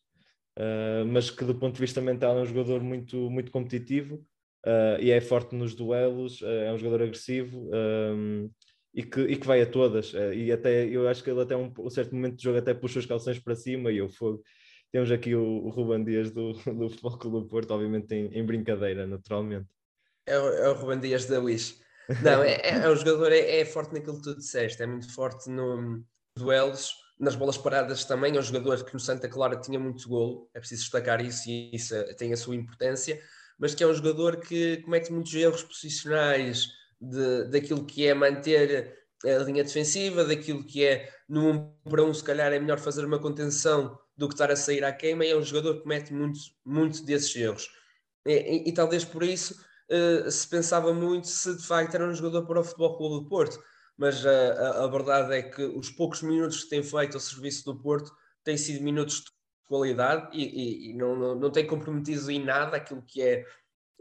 eh, 0.56 1.04
mas 1.06 1.30
que 1.30 1.44
do 1.44 1.54
ponto 1.54 1.74
de 1.74 1.80
vista 1.80 2.00
mental 2.00 2.38
é 2.38 2.42
um 2.42 2.46
jogador 2.46 2.82
muito, 2.82 3.30
muito 3.30 3.50
competitivo 3.52 4.24
e 5.00 5.10
é 5.10 5.20
forte 5.20 5.54
nos 5.54 5.74
duelos, 5.74 6.40
é 6.42 6.72
um 6.72 6.78
jogador 6.78 7.02
agressivo. 7.04 7.68
e 8.94 9.02
que, 9.02 9.20
e 9.22 9.36
que 9.36 9.46
vai 9.46 9.60
a 9.60 9.66
todas, 9.66 10.12
e 10.34 10.52
até 10.52 10.86
eu 10.86 11.08
acho 11.08 11.22
que 11.22 11.28
ele 11.30 11.42
até 11.42 11.56
um, 11.56 11.72
um 11.78 11.90
certo 11.90 12.14
momento 12.14 12.36
de 12.36 12.44
jogo 12.44 12.58
até 12.58 12.72
puxa 12.72 13.00
os 13.00 13.06
calções 13.06 13.38
para 13.40 13.54
cima 13.56 13.90
e 13.92 13.98
eu 13.98 14.08
fogo 14.08 14.42
temos 14.94 15.10
aqui 15.10 15.34
o, 15.34 15.42
o 15.42 15.70
Ruben 15.70 16.04
Dias 16.04 16.30
do, 16.30 16.52
do 16.72 16.88
Clube 17.18 17.40
do 17.40 17.48
Porto, 17.48 17.72
obviamente 17.72 18.14
em, 18.14 18.26
em, 18.26 18.46
brincadeira, 18.46 19.04
naturalmente. 19.08 19.66
É 20.24 20.38
o, 20.38 20.48
é 20.48 20.68
o 20.70 20.74
Ruben 20.74 21.00
Dias 21.00 21.24
da 21.24 21.40
Wish. 21.40 21.80
Não, 22.22 22.44
é, 22.44 22.60
é, 22.62 22.68
é 22.76 22.88
um 22.88 22.94
jogador, 22.94 23.32
é, 23.32 23.58
é, 23.58 23.64
forte 23.64 23.92
naquilo 23.92 24.18
que 24.18 24.22
tu 24.22 24.36
disseste, 24.36 24.80
é 24.80 24.86
muito 24.86 25.12
forte 25.12 25.50
no 25.50 26.00
duelos, 26.38 26.92
nas 27.18 27.34
bolas 27.34 27.58
paradas 27.58 28.04
também, 28.04 28.36
é 28.36 28.38
um 28.38 28.42
jogador 28.42 28.84
que 28.84 28.94
no 28.94 29.00
Santa 29.00 29.28
Clara 29.28 29.56
tinha 29.56 29.80
muito 29.80 30.08
golo, 30.08 30.48
é 30.54 30.60
preciso 30.60 30.82
destacar 30.82 31.20
isso 31.20 31.50
e 31.50 31.74
isso 31.74 31.92
tem 32.14 32.32
a 32.32 32.36
sua 32.36 32.54
importância, 32.54 33.20
mas 33.58 33.74
que 33.74 33.82
é 33.82 33.88
um 33.88 33.94
jogador 33.94 34.36
que 34.36 34.76
comete 34.82 35.12
muitos 35.12 35.34
erros 35.34 35.64
posicionais 35.64 36.68
de, 37.00 37.50
daquilo 37.50 37.84
que 37.84 38.06
é 38.06 38.14
manter 38.14 38.94
a 39.24 39.42
linha 39.42 39.64
defensiva, 39.64 40.22
daquilo 40.22 40.62
que 40.62 40.84
é 40.84 41.12
no 41.28 41.50
1 41.50 41.90
para 41.90 42.04
1 42.04 42.14
se 42.14 42.22
calhar 42.22 42.52
é 42.52 42.60
melhor 42.60 42.78
fazer 42.78 43.04
uma 43.04 43.18
contenção 43.18 43.98
do 44.16 44.28
que 44.28 44.34
estar 44.34 44.50
a 44.50 44.56
sair 44.56 44.84
à 44.84 44.92
queima, 44.92 45.24
e 45.24 45.30
é 45.30 45.36
um 45.36 45.42
jogador 45.42 45.74
que 45.74 45.82
comete 45.82 46.12
muito, 46.12 46.38
muito 46.64 47.04
desses 47.04 47.34
erros. 47.34 47.68
E, 48.26 48.32
e, 48.32 48.68
e 48.68 48.72
talvez 48.72 49.04
por 49.04 49.22
isso 49.22 49.60
uh, 49.90 50.30
se 50.30 50.48
pensava 50.48 50.92
muito 50.94 51.26
se 51.26 51.56
de 51.56 51.66
facto 51.66 51.94
era 51.94 52.06
um 52.06 52.14
jogador 52.14 52.46
para 52.46 52.60
o 52.60 52.64
Futebol 52.64 52.96
Clube 52.96 53.24
do 53.24 53.28
Porto, 53.28 53.62
mas 53.96 54.24
uh, 54.24 54.28
a, 54.28 54.84
a, 54.84 54.86
verdade 54.86 55.34
é 55.34 55.42
que 55.42 55.62
os 55.62 55.90
poucos 55.90 56.22
minutos 56.22 56.64
que 56.64 56.70
tem 56.70 56.82
feito 56.82 57.14
ao 57.14 57.20
serviço 57.20 57.64
do 57.64 57.80
Porto 57.80 58.12
têm 58.42 58.56
sido 58.56 58.82
minutos 58.82 59.20
de 59.20 59.30
qualidade 59.66 60.28
e, 60.32 60.90
e 60.90 60.94
não, 60.94 61.16
não, 61.16 61.34
não 61.34 61.50
tem 61.50 61.66
comprometido 61.66 62.30
em 62.30 62.44
nada 62.44 62.76
aquilo 62.76 63.02
que 63.02 63.22
é, 63.22 63.44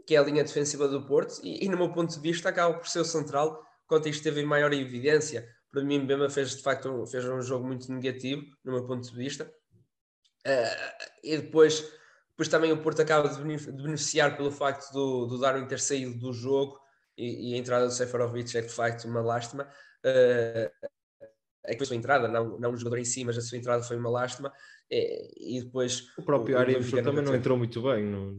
que 0.06 0.14
é 0.14 0.18
a 0.18 0.22
linha 0.22 0.44
defensiva 0.44 0.86
do 0.88 1.06
Porto, 1.06 1.40
e, 1.42 1.68
no 1.68 1.76
meu 1.76 1.92
ponto 1.92 2.14
de 2.14 2.20
vista 2.20 2.48
acaba 2.48 2.74
por 2.74 2.88
ser 2.88 3.00
o 3.00 3.04
central 3.04 3.64
quanto 3.86 4.08
isto 4.08 4.20
esteve 4.20 4.40
em 4.40 4.46
maior 4.46 4.72
evidência. 4.72 5.48
Para 5.70 5.82
mim, 5.82 6.06
Bema 6.06 6.30
fez 6.30 6.56
de 6.56 6.62
facto 6.62 6.88
um, 6.88 7.06
fez 7.06 7.24
um 7.24 7.42
jogo 7.42 7.66
muito 7.66 7.92
negativo, 7.92 8.42
no 8.64 8.72
meu 8.72 8.86
ponto 8.86 9.10
de 9.10 9.16
vista. 9.16 9.50
Uh, 10.46 11.08
e 11.22 11.38
depois, 11.38 11.80
depois 12.30 12.48
também 12.48 12.72
o 12.72 12.82
Porto 12.82 13.00
acaba 13.00 13.28
de 13.28 13.40
beneficiar 13.42 14.36
pelo 14.36 14.50
facto 14.50 14.92
do, 14.92 15.26
do 15.26 15.38
Darwin 15.38 15.66
ter 15.66 15.80
saído 15.80 16.18
do 16.18 16.32
jogo 16.32 16.78
e, 17.16 17.50
e 17.50 17.54
a 17.54 17.56
entrada 17.56 17.86
do 17.86 17.92
Seferovic 17.92 18.56
é 18.56 18.60
de 18.60 18.68
facto 18.68 19.04
uma 19.06 19.22
lástima. 19.22 19.68
Uh, 20.04 20.70
é 21.66 21.74
que 21.74 21.82
a 21.82 21.86
sua 21.86 21.96
entrada, 21.96 22.28
não, 22.28 22.58
não 22.58 22.72
o 22.72 22.76
jogador 22.76 22.98
em 22.98 23.04
si, 23.06 23.24
mas 23.24 23.38
a 23.38 23.40
sua 23.40 23.56
entrada 23.56 23.82
foi 23.82 23.96
uma 23.96 24.10
lástima. 24.10 24.52
E, 24.90 25.58
e 25.58 25.62
depois 25.62 26.08
o 26.18 26.22
próprio 26.22 26.58
Ariel 26.58 26.82
também 27.02 27.24
não 27.24 27.34
entrou 27.34 27.56
muito 27.56 27.80
bem. 27.82 28.04
Não, 28.04 28.36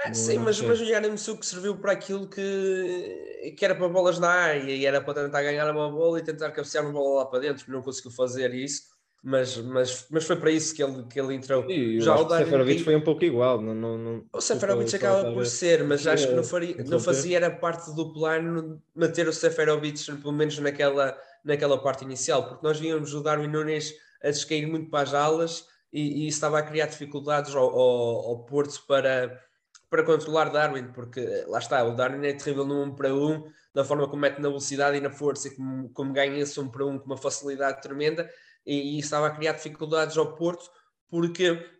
é, 0.00 0.08
não, 0.08 0.14
sim, 0.14 0.34
não 0.34 0.42
mas, 0.42 0.60
mas 0.60 1.28
o 1.28 1.38
que 1.38 1.46
serviu 1.46 1.78
para 1.78 1.92
aquilo 1.92 2.28
que, 2.28 3.54
que 3.56 3.64
era 3.64 3.76
para 3.76 3.88
bolas 3.88 4.18
na 4.18 4.28
área 4.28 4.72
e 4.72 4.84
era 4.84 5.00
para 5.00 5.22
tentar 5.22 5.42
ganhar 5.42 5.70
uma 5.70 5.88
bola 5.88 6.18
e 6.18 6.24
tentar 6.24 6.50
cabecear 6.50 6.84
uma 6.84 6.92
bola 6.92 7.22
lá 7.22 7.26
para 7.26 7.38
dentro, 7.38 7.70
não 7.70 7.82
conseguiu 7.82 8.10
fazer 8.10 8.52
isso 8.52 8.93
mas, 9.26 9.56
mas, 9.56 10.06
mas 10.10 10.24
foi 10.26 10.36
para 10.36 10.50
isso 10.50 10.74
que 10.74 10.82
ele, 10.82 11.02
que 11.04 11.18
ele 11.18 11.34
entrou. 11.34 11.66
Sim, 11.66 11.98
Já 11.98 12.14
o 12.14 12.28
Seferovic 12.28 12.84
foi 12.84 12.94
um 12.94 13.00
pouco 13.00 13.24
igual. 13.24 13.58
Não, 13.58 13.74
não, 13.74 13.96
não, 13.96 14.24
o 14.30 14.40
Seferovic 14.40 14.94
acaba 14.94 15.32
por 15.32 15.46
ser, 15.46 15.82
mas 15.82 16.06
acho 16.06 16.28
que 16.28 16.34
não, 16.34 16.44
faria, 16.44 16.76
não 16.84 17.00
fazia 17.00 17.38
era 17.38 17.50
parte 17.50 17.90
do 17.94 18.12
plano 18.12 18.82
manter 18.94 19.26
o 19.26 19.32
Seferovic 19.32 20.04
pelo 20.16 20.32
menos 20.34 20.58
naquela, 20.58 21.16
naquela 21.42 21.78
parte 21.82 22.04
inicial, 22.04 22.46
porque 22.46 22.66
nós 22.66 22.78
víamos 22.78 23.14
o 23.14 23.22
Darwin 23.22 23.48
Nunes 23.48 23.94
a 24.22 24.28
descair 24.28 24.66
muito 24.66 24.90
para 24.90 25.04
as 25.04 25.14
alas 25.14 25.66
e, 25.90 26.24
e 26.24 26.28
estava 26.28 26.58
a 26.58 26.62
criar 26.62 26.86
dificuldades 26.86 27.54
ao, 27.54 27.64
ao, 27.64 28.28
ao 28.28 28.38
Porto 28.44 28.84
para, 28.86 29.42
para 29.88 30.02
controlar 30.02 30.50
Darwin, 30.50 30.88
porque 30.92 31.44
lá 31.48 31.60
está, 31.60 31.82
o 31.82 31.96
Darwin 31.96 32.26
é 32.26 32.34
terrível 32.34 32.66
no 32.66 32.74
1 32.74 32.82
um 32.82 32.94
para 32.94 33.14
1, 33.14 33.26
um, 33.26 33.50
da 33.72 33.84
forma 33.84 34.06
como 34.06 34.20
mete 34.20 34.38
na 34.38 34.48
velocidade 34.48 34.98
e 34.98 35.00
na 35.00 35.10
força 35.10 35.48
e 35.48 35.52
como, 35.52 35.88
como 35.94 36.12
ganha 36.12 36.42
esse 36.42 36.60
1 36.60 36.62
um 36.62 36.68
para 36.68 36.84
1 36.84 36.90
um 36.90 36.98
com 36.98 37.06
uma 37.06 37.16
facilidade 37.16 37.80
tremenda 37.80 38.28
e, 38.66 38.96
e 38.96 38.98
estava 38.98 39.26
a 39.26 39.30
criar 39.30 39.52
dificuldades 39.52 40.16
ao 40.16 40.34
Porto, 40.34 40.70
porque 41.08 41.70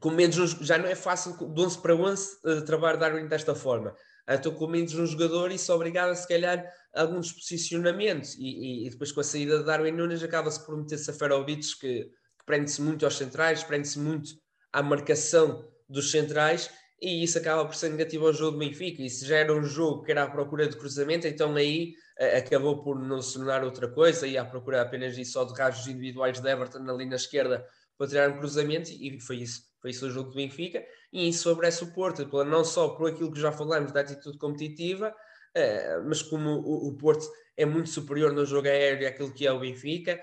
com 0.00 0.10
menos 0.10 0.36
já 0.60 0.78
não 0.78 0.86
é 0.86 0.94
fácil 0.94 1.36
de 1.36 1.60
11 1.60 1.78
para 1.78 1.94
11 1.94 2.38
uh, 2.44 2.64
trabalhar 2.64 2.96
Darwin 2.96 3.28
desta 3.28 3.54
forma. 3.54 3.94
Então, 4.28 4.52
com 4.52 4.66
menos 4.66 4.92
um 4.94 5.06
jogador, 5.06 5.52
isso 5.52 5.72
obrigado 5.72 6.10
a 6.10 6.14
se 6.14 6.26
calhar 6.26 6.64
a 6.94 7.02
alguns 7.02 7.32
posicionamentos. 7.32 8.34
E, 8.34 8.42
e, 8.42 8.86
e, 8.86 8.90
depois, 8.90 9.12
com 9.12 9.20
a 9.20 9.24
saída 9.24 9.58
de 9.58 9.64
Darwin 9.64 9.92
Nunes, 9.92 10.22
acaba-se 10.22 10.64
por 10.66 10.76
meter 10.76 10.98
Safarovic, 10.98 11.78
que, 11.78 12.04
que 12.04 12.44
prende-se 12.44 12.82
muito 12.82 13.04
aos 13.04 13.16
centrais, 13.16 13.62
prende-se 13.62 13.98
muito 14.00 14.30
à 14.72 14.82
marcação 14.82 15.64
dos 15.88 16.10
centrais, 16.10 16.68
e 17.00 17.22
isso 17.22 17.38
acaba 17.38 17.64
por 17.64 17.74
ser 17.74 17.90
negativo 17.90 18.26
ao 18.26 18.32
jogo 18.32 18.52
do 18.52 18.58
Benfica. 18.58 19.02
E 19.02 19.10
se 19.10 19.26
já 19.26 19.36
era 19.36 19.52
um 19.52 19.62
jogo 19.62 20.02
que 20.02 20.10
era 20.10 20.24
à 20.24 20.30
procura 20.30 20.66
de 20.68 20.76
cruzamento, 20.76 21.26
então 21.26 21.54
aí 21.54 21.94
acabou 22.36 22.82
por 22.82 22.98
não 22.98 23.20
se 23.20 23.34
tornar 23.34 23.62
outra 23.62 23.88
coisa 23.88 24.26
e 24.26 24.38
à 24.38 24.44
procura 24.44 24.80
apenas 24.80 25.14
de 25.14 25.24
só 25.24 25.44
de 25.44 25.52
rajos 25.52 25.86
individuais 25.86 26.40
de 26.40 26.48
Everton 26.48 26.88
ali 26.88 27.04
na 27.04 27.16
esquerda 27.16 27.66
para 27.98 28.06
tirar 28.06 28.30
um 28.30 28.38
cruzamento 28.38 28.90
e 28.90 29.20
foi 29.20 29.36
isso, 29.36 29.62
foi 29.80 29.90
isso 29.90 30.06
o 30.06 30.10
jogo 30.10 30.30
do 30.30 30.36
Benfica 30.36 30.84
e 31.12 31.28
isso 31.28 31.44
favorece 31.44 31.84
o 31.84 31.92
Porto, 31.92 32.26
não 32.44 32.64
só 32.64 32.90
por 32.90 33.10
aquilo 33.10 33.30
que 33.30 33.40
já 33.40 33.52
falamos 33.52 33.92
da 33.92 34.00
atitude 34.00 34.38
competitiva, 34.38 35.14
eh, 35.54 36.00
mas 36.04 36.22
como 36.22 36.58
o 36.58 36.96
Porto 36.96 37.26
é 37.56 37.64
muito 37.64 37.90
superior 37.90 38.32
no 38.32 38.44
jogo 38.44 38.68
aéreo 38.68 39.08
àquilo 39.08 39.32
que 39.32 39.46
é 39.46 39.52
o 39.52 39.60
Benfica. 39.60 40.20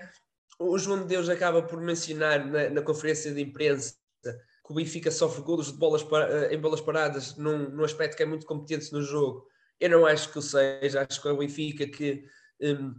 O 0.58 0.78
João 0.78 1.02
de 1.02 1.08
Deus 1.08 1.28
acaba 1.28 1.62
por 1.62 1.80
mencionar 1.80 2.46
na, 2.46 2.70
na 2.70 2.82
conferência 2.82 3.32
de 3.32 3.40
imprensa 3.40 3.94
que 4.64 4.72
o 4.72 4.74
Benfica 4.74 5.10
sofre 5.10 5.42
golos 5.42 5.72
de 5.72 5.78
bolas 5.78 6.02
para, 6.02 6.46
eh, 6.46 6.54
em 6.54 6.58
bolas 6.58 6.80
paradas 6.80 7.36
num, 7.36 7.68
num 7.68 7.84
aspecto 7.84 8.16
que 8.16 8.22
é 8.22 8.26
muito 8.26 8.46
competente 8.46 8.92
no 8.92 9.02
jogo. 9.02 9.46
Eu 9.78 9.90
não 9.90 10.06
acho 10.06 10.32
que 10.32 10.38
o 10.38 10.42
seja, 10.42 11.06
acho 11.08 11.20
que 11.20 11.28
é 11.28 11.32
o 11.32 11.36
Benfica 11.36 11.86
que 11.86 12.24
um, 12.60 12.94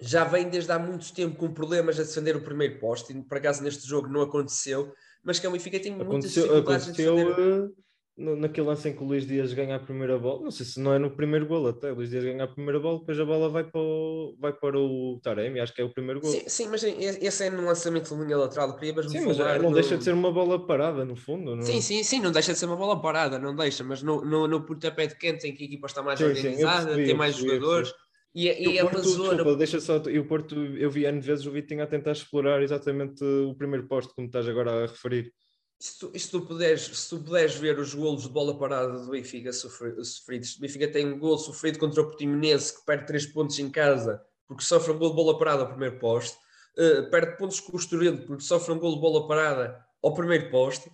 já 0.00 0.22
vem 0.22 0.48
desde 0.48 0.70
há 0.70 0.78
muito 0.78 1.12
tempo 1.12 1.36
com 1.36 1.52
problemas 1.52 1.98
a 1.98 2.04
defender 2.04 2.36
o 2.36 2.44
primeiro 2.44 2.78
posto, 2.78 3.10
e 3.10 3.22
por 3.22 3.38
acaso 3.38 3.62
neste 3.62 3.86
jogo 3.86 4.06
não 4.08 4.22
aconteceu, 4.22 4.94
mas 5.24 5.40
que 5.40 5.46
é 5.46 5.48
o 5.48 5.52
Benfica 5.52 5.80
tem 5.80 5.92
muitas 5.92 6.08
aconteceu, 6.08 6.42
dificuldades 6.44 6.84
aconteceu, 6.84 7.16
defender... 7.16 7.38
no, 7.38 7.74
naquele 8.18 8.66
lance 8.66 8.88
em 8.88 8.92
que 8.92 9.02
o 9.02 9.06
Luís 9.06 9.24
Dias 9.26 9.52
ganha 9.52 9.76
a 9.76 9.78
primeira 9.78 10.18
bola, 10.18 10.42
não 10.42 10.50
sei 10.50 10.66
se 10.66 10.80
não 10.80 10.92
é 10.92 10.98
no 10.98 11.10
primeiro 11.10 11.46
gol 11.46 11.68
até, 11.68 11.92
o 11.92 11.94
Luís 11.94 12.10
Dias 12.10 12.24
ganha 12.24 12.42
a 12.44 12.48
primeira 12.48 12.80
bola, 12.80 12.98
depois 12.98 13.18
a 13.20 13.24
bola 13.24 13.48
vai 13.48 13.62
para 13.64 13.80
o, 13.80 14.36
vai 14.40 14.52
para 14.52 14.78
o 14.78 15.20
Taremi, 15.22 15.60
acho 15.60 15.72
que 15.72 15.80
é 15.80 15.84
o 15.84 15.92
primeiro 15.92 16.20
gol. 16.20 16.30
Sim, 16.30 16.42
sim, 16.48 16.68
mas 16.68 16.82
esse 16.82 17.44
é 17.44 17.50
no 17.50 17.64
lançamento 17.64 18.14
de 18.14 18.22
linha 18.22 18.36
lateral, 18.36 18.74
queria 18.74 18.92
mesmo 18.92 19.10
sim, 19.10 19.20
mas 19.24 19.38
não 19.38 19.70
no- 19.70 19.74
deixa 19.74 19.96
de 19.96 20.02
ser 20.02 20.12
uma 20.14 20.32
bola 20.32 20.66
parada, 20.66 21.04
no 21.04 21.14
fundo. 21.14 21.54
Não... 21.54 21.62
Sim, 21.62 21.80
sim, 21.80 22.02
sim, 22.02 22.20
não 22.20 22.32
deixa 22.32 22.52
de 22.52 22.58
ser 22.58 22.66
uma 22.66 22.76
bola 22.76 23.00
parada, 23.00 23.38
não 23.38 23.54
deixa, 23.54 23.84
mas 23.84 24.02
no, 24.02 24.24
no, 24.24 24.48
no 24.48 24.66
pontapé 24.66 25.06
de 25.06 25.16
quente 25.16 25.46
em 25.46 25.54
que 25.54 25.62
a 25.62 25.66
equipa 25.66 25.86
está 25.86 26.02
mais 26.02 26.18
Sim, 26.18 26.26
sim, 26.26 26.30
organizada, 26.40 26.84
percebi, 26.86 27.06
tem 27.06 27.14
mais 27.14 27.36
percebi, 27.36 27.54
jogadores, 27.54 27.92
e, 28.34 28.48
é- 28.48 28.60
E 28.62 28.70
e 28.74 28.78
é 28.78 28.82
Porto, 28.82 29.02
zona... 29.04 29.28
desculpa, 29.36 29.56
deixa 29.56 29.80
só, 29.80 30.02
e 30.08 30.18
o 30.18 30.26
Porto, 30.26 30.54
eu 30.76 30.90
vi 30.90 31.04
N 31.06 31.20
vezes 31.20 31.46
o 31.46 31.52
Vitinho 31.52 31.82
a 31.82 31.86
tentar 31.86 32.12
explorar 32.12 32.62
exatamente 32.62 33.22
o 33.24 33.54
primeiro 33.54 33.86
posto, 33.86 34.12
como 34.14 34.26
estás 34.26 34.48
agora 34.48 34.72
a 34.84 34.86
referir. 34.86 35.32
Se 35.80 35.98
tu, 35.98 36.18
se 36.18 36.28
tu 36.30 36.40
puderes, 36.40 36.82
se 36.82 37.08
tu 37.08 37.22
puderes 37.22 37.54
ver 37.54 37.78
os 37.78 37.94
golos 37.94 38.22
de 38.24 38.28
bola 38.28 38.58
parada 38.58 38.98
do 38.98 39.10
Benfica 39.10 39.52
sofri- 39.52 40.04
sofridos, 40.04 40.56
o 40.56 40.60
Benfica 40.60 40.88
tem 40.90 41.06
um 41.06 41.18
gol 41.18 41.38
sofrido 41.38 41.78
contra 41.78 42.02
o 42.02 42.06
Portimonense 42.06 42.76
que 42.76 42.84
perde 42.84 43.06
3 43.06 43.26
pontos 43.26 43.58
em 43.60 43.70
casa 43.70 44.20
porque 44.48 44.64
sofre 44.64 44.92
um 44.92 44.98
gol 44.98 45.10
de 45.10 45.16
bola 45.16 45.38
parada 45.38 45.62
ao 45.62 45.68
primeiro 45.68 45.98
poste, 45.98 46.36
eh, 46.76 47.02
perde 47.02 47.36
pontos 47.36 47.60
com 47.60 47.76
o 47.76 47.78
Estoril 47.78 48.24
porque 48.26 48.42
sofre 48.42 48.72
um 48.72 48.78
gol 48.78 48.94
de 48.94 49.00
bola 49.00 49.28
parada 49.28 49.84
ao 50.02 50.14
primeiro 50.14 50.50
poste, 50.50 50.90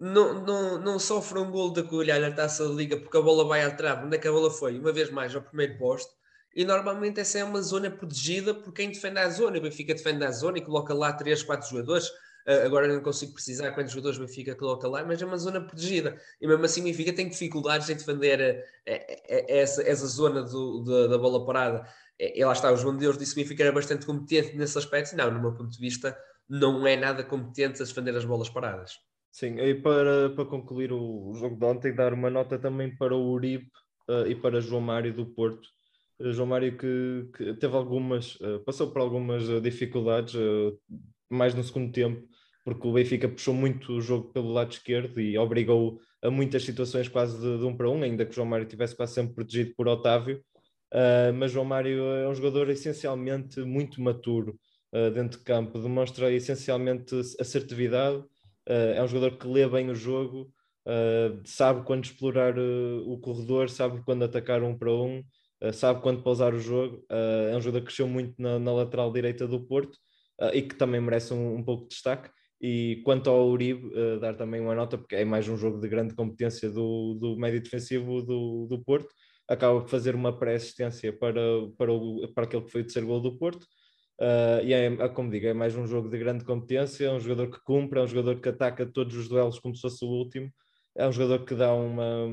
não, 0.00 0.44
não, 0.44 0.78
não 0.78 0.98
sofre 0.98 1.38
um 1.38 1.50
gol 1.50 1.72
de 1.72 1.82
colher 1.84 2.20
na 2.20 2.32
taça 2.32 2.66
da 2.66 2.74
liga 2.74 2.96
porque 2.98 3.16
a 3.16 3.20
bola 3.22 3.44
vai 3.44 3.62
à 3.62 3.70
trave, 3.70 4.06
onde 4.06 4.16
é 4.16 4.18
que 4.18 4.26
a 4.26 4.32
bola 4.32 4.50
foi? 4.50 4.78
Uma 4.78 4.92
vez 4.92 5.10
mais 5.10 5.34
ao 5.36 5.42
primeiro 5.42 5.78
poste, 5.78 6.10
e 6.54 6.64
normalmente 6.64 7.20
essa 7.20 7.38
é 7.38 7.44
uma 7.44 7.60
zona 7.62 7.90
protegida 7.90 8.54
por 8.54 8.72
quem 8.72 8.88
defende 8.88 9.18
a 9.18 9.28
zona. 9.28 9.58
O 9.58 9.60
Benfica 9.60 9.94
defende 9.94 10.24
a 10.24 10.30
zona 10.30 10.58
e 10.58 10.62
coloca 10.62 10.94
lá 10.94 11.12
3, 11.12 11.42
4 11.42 11.68
jogadores. 11.68 12.10
Uh, 12.48 12.64
agora 12.64 12.86
não 12.86 13.00
consigo 13.00 13.32
precisar 13.32 13.72
quantos 13.72 13.92
jogadores 13.92 14.18
o 14.18 14.20
Benfica 14.20 14.54
coloca 14.54 14.86
lá, 14.86 15.04
mas 15.04 15.20
é 15.20 15.26
uma 15.26 15.36
zona 15.36 15.60
protegida. 15.60 16.16
E 16.40 16.46
mesmo 16.46 16.64
assim 16.64 16.80
o 16.80 16.84
Benfica 16.84 17.12
tem 17.12 17.28
dificuldades 17.28 17.90
em 17.90 17.96
defender 17.96 18.64
uh, 18.86 18.92
uh, 18.92 19.44
essa, 19.48 19.82
essa 19.82 20.06
zona 20.06 20.44
do, 20.44 20.84
da, 20.84 21.08
da 21.08 21.18
bola 21.18 21.44
parada. 21.44 21.84
E 22.18 22.42
lá 22.44 22.52
está, 22.52 22.72
o 22.72 22.76
João 22.76 22.96
Deus 22.96 23.18
disse 23.18 23.34
que 23.34 23.40
o 23.40 23.42
Benfica 23.42 23.64
era 23.64 23.72
bastante 23.72 24.06
competente 24.06 24.56
nesse 24.56 24.78
aspecto. 24.78 25.16
Não, 25.16 25.30
no 25.30 25.40
meu 25.40 25.54
ponto 25.54 25.70
de 25.70 25.78
vista, 25.78 26.16
não 26.48 26.86
é 26.86 26.96
nada 26.96 27.24
competente 27.24 27.82
a 27.82 27.84
defender 27.84 28.16
as 28.16 28.24
bolas 28.24 28.48
paradas. 28.48 28.92
Sim, 29.32 29.58
e 29.58 29.74
para, 29.74 30.30
para 30.30 30.44
concluir 30.44 30.92
o, 30.92 31.34
jogo 31.34 31.56
de 31.56 31.64
ontem, 31.64 31.94
dar 31.94 32.14
uma 32.14 32.30
nota 32.30 32.58
também 32.58 32.96
para 32.96 33.14
o 33.14 33.32
Uribe 33.32 33.70
uh, 34.08 34.26
e 34.26 34.36
para 34.36 34.60
João 34.60 34.80
Mário 34.80 35.12
do 35.12 35.26
Porto. 35.26 35.68
João 36.18 36.46
Mário 36.46 36.78
que, 36.78 37.28
que 37.36 37.54
teve 37.54 37.76
algumas, 37.76 38.36
uh, 38.36 38.60
passou 38.64 38.90
por 38.90 39.02
algumas 39.02 39.60
dificuldades, 39.60 40.34
mais 41.28 41.54
no 41.54 41.62
segundo 41.62 41.92
tempo, 41.92 42.26
porque 42.66 42.88
o 42.88 42.92
Benfica 42.92 43.28
puxou 43.28 43.54
muito 43.54 43.92
o 43.92 44.00
jogo 44.00 44.32
pelo 44.32 44.52
lado 44.52 44.72
esquerdo 44.72 45.20
e 45.20 45.38
obrigou 45.38 46.00
a 46.20 46.28
muitas 46.28 46.64
situações 46.64 47.06
quase 47.06 47.40
de, 47.40 47.58
de 47.58 47.64
um 47.64 47.76
para 47.76 47.88
um, 47.88 48.02
ainda 48.02 48.26
que 48.26 48.34
João 48.34 48.48
Mário 48.48 48.66
tivesse 48.66 48.96
quase 48.96 49.14
sempre 49.14 49.36
protegido 49.36 49.72
por 49.76 49.86
Otávio. 49.86 50.42
mas 51.38 51.52
João 51.52 51.64
Mário 51.64 52.02
é 52.02 52.28
um 52.28 52.34
jogador 52.34 52.68
essencialmente 52.68 53.60
muito 53.60 54.00
maturo 54.02 54.58
dentro 55.14 55.38
de 55.38 55.44
campo, 55.44 55.78
demonstra 55.78 56.32
essencialmente 56.32 57.14
assertividade. 57.38 58.24
Uh, 58.68 58.96
é 58.96 59.02
um 59.02 59.06
jogador 59.06 59.38
que 59.38 59.46
lê 59.46 59.66
bem 59.68 59.88
o 59.90 59.94
jogo, 59.94 60.52
uh, 60.86 61.40
sabe 61.44 61.84
quando 61.84 62.04
explorar 62.04 62.58
uh, 62.58 63.12
o 63.12 63.16
corredor, 63.18 63.70
sabe 63.70 64.02
quando 64.04 64.24
atacar 64.24 64.60
um 64.62 64.76
para 64.76 64.92
um, 64.92 65.22
sabe 65.72 66.02
quando 66.02 66.22
pausar 66.22 66.52
o 66.52 66.58
jogo. 66.58 67.02
é 67.08 67.56
um 67.56 67.60
jogador 67.60 67.80
que 67.80 67.86
cresceu 67.86 68.06
muito 68.06 68.34
na, 68.38 68.58
na 68.58 68.72
lateral 68.72 69.10
direita 69.10 69.46
do 69.48 69.64
Porto 69.66 69.96
e 70.52 70.60
que 70.60 70.74
também 70.74 71.00
merece 71.00 71.32
um, 71.32 71.56
um, 71.56 71.64
pouco 71.64 71.84
de 71.84 71.94
destaque. 71.94 72.28
E 72.60 73.02
quanto 73.04 73.28
ao 73.28 73.48
Uribe, 73.48 73.90
dar 74.20 74.34
também 74.34 74.60
uma 74.60 74.74
nota, 74.74 74.96
porque 74.96 75.16
é 75.16 75.24
mais 75.24 75.46
um 75.48 75.56
jogo 75.56 75.78
de 75.78 75.88
grande 75.88 76.14
competência 76.14 76.70
do, 76.70 77.14
do 77.14 77.36
médio 77.36 77.62
defensivo 77.62 78.22
do, 78.22 78.66
do 78.66 78.82
Porto, 78.82 79.12
acaba 79.48 79.80
por 79.80 79.88
fazer 79.88 80.14
uma 80.14 80.36
pré-assistência 80.36 81.12
para, 81.12 81.40
para, 81.76 81.92
o, 81.92 82.26
para 82.34 82.44
aquele 82.44 82.64
que 82.64 82.70
foi 82.70 82.80
o 82.80 82.84
terceiro 82.84 83.08
gol 83.08 83.20
do 83.20 83.38
Porto. 83.38 83.66
Uh, 84.20 84.64
e 84.64 84.72
é, 84.72 85.08
como 85.10 85.30
digo, 85.30 85.46
é 85.46 85.52
mais 85.52 85.76
um 85.76 85.86
jogo 85.86 86.08
de 86.08 86.18
grande 86.18 86.44
competência, 86.44 87.06
é 87.06 87.12
um 87.12 87.20
jogador 87.20 87.50
que 87.50 87.62
cumpre, 87.62 87.98
é 87.98 88.02
um 88.02 88.06
jogador 88.06 88.40
que 88.40 88.48
ataca 88.48 88.86
todos 88.86 89.14
os 89.14 89.28
duelos 89.28 89.58
como 89.58 89.74
se 89.74 89.82
fosse 89.82 90.04
o 90.04 90.08
último, 90.08 90.50
é 90.96 91.06
um 91.06 91.12
jogador 91.12 91.44
que 91.44 91.54
dá 91.54 91.74
uma, 91.74 92.26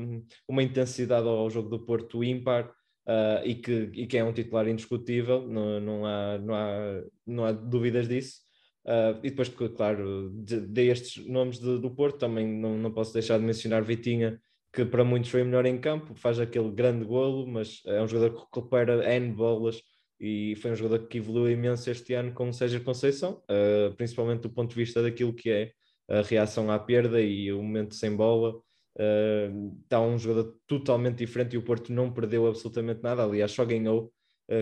uma 0.48 0.62
intensidade 0.62 1.28
ao 1.28 1.50
jogo 1.50 1.68
do 1.68 1.84
Porto 1.84 2.24
ímpar 2.24 2.70
uh, 3.06 3.44
e, 3.44 3.54
que, 3.54 3.90
e 3.92 4.06
que 4.06 4.16
é 4.16 4.24
um 4.24 4.32
titular 4.32 4.66
indiscutível, 4.66 5.46
não, 5.46 5.78
não, 5.78 6.06
há, 6.06 6.38
não, 6.38 6.54
há, 6.54 7.04
não 7.26 7.44
há 7.44 7.52
dúvidas 7.52 8.08
disso. 8.08 8.43
Uh, 8.86 9.18
e 9.22 9.30
depois, 9.30 9.48
claro, 9.48 10.30
dei 10.30 10.90
estes 10.90 11.26
nomes 11.26 11.58
de, 11.58 11.78
do 11.78 11.90
Porto, 11.90 12.18
também 12.18 12.46
não, 12.46 12.76
não 12.76 12.92
posso 12.92 13.14
deixar 13.14 13.38
de 13.38 13.44
mencionar 13.44 13.82
Vitinha, 13.82 14.38
que 14.72 14.84
para 14.84 15.04
muitos 15.04 15.30
foi 15.30 15.42
melhor 15.42 15.64
em 15.64 15.78
campo, 15.78 16.14
faz 16.14 16.38
aquele 16.38 16.70
grande 16.70 17.04
golo, 17.04 17.46
mas 17.46 17.80
é 17.86 18.02
um 18.02 18.08
jogador 18.08 18.34
que 18.34 18.40
recupera 18.44 19.14
N 19.14 19.32
bolas 19.32 19.80
e 20.20 20.54
foi 20.56 20.72
um 20.72 20.76
jogador 20.76 21.06
que 21.06 21.18
evoluiu 21.18 21.52
imenso 21.52 21.90
este 21.90 22.12
ano 22.14 22.32
com 22.32 22.48
o 22.48 22.52
Sérgio 22.52 22.82
Conceição, 22.82 23.42
uh, 23.50 23.94
principalmente 23.96 24.42
do 24.42 24.50
ponto 24.50 24.70
de 24.70 24.76
vista 24.76 25.02
daquilo 25.02 25.32
que 25.32 25.50
é 25.50 25.72
a 26.08 26.20
reação 26.22 26.70
à 26.70 26.78
perda 26.78 27.20
e 27.20 27.52
o 27.52 27.62
momento 27.62 27.94
sem 27.94 28.14
bola. 28.14 28.54
Uh, 28.96 29.80
está 29.82 30.00
um 30.00 30.18
jogador 30.18 30.56
totalmente 30.66 31.18
diferente 31.18 31.54
e 31.54 31.58
o 31.58 31.62
Porto 31.62 31.92
não 31.92 32.12
perdeu 32.12 32.46
absolutamente 32.46 33.02
nada, 33.02 33.24
aliás, 33.24 33.50
só 33.50 33.64
ganhou 33.64 34.12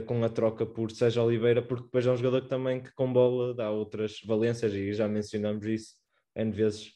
com 0.07 0.23
a 0.25 0.29
troca 0.29 0.65
por 0.65 0.91
Sérgio 0.91 1.25
Oliveira, 1.25 1.61
porque 1.61 1.85
depois 1.85 2.07
é 2.07 2.11
um 2.11 2.17
jogador 2.17 2.43
que 2.43 2.49
também 2.49 2.81
que 2.81 2.93
com 2.95 3.13
bola 3.13 3.53
dá 3.53 3.71
outras 3.71 4.21
valências 4.25 4.73
e 4.73 4.93
já 4.93 5.09
mencionamos 5.09 5.67
isso 5.67 5.95
N 6.37 6.53
vezes. 6.53 6.93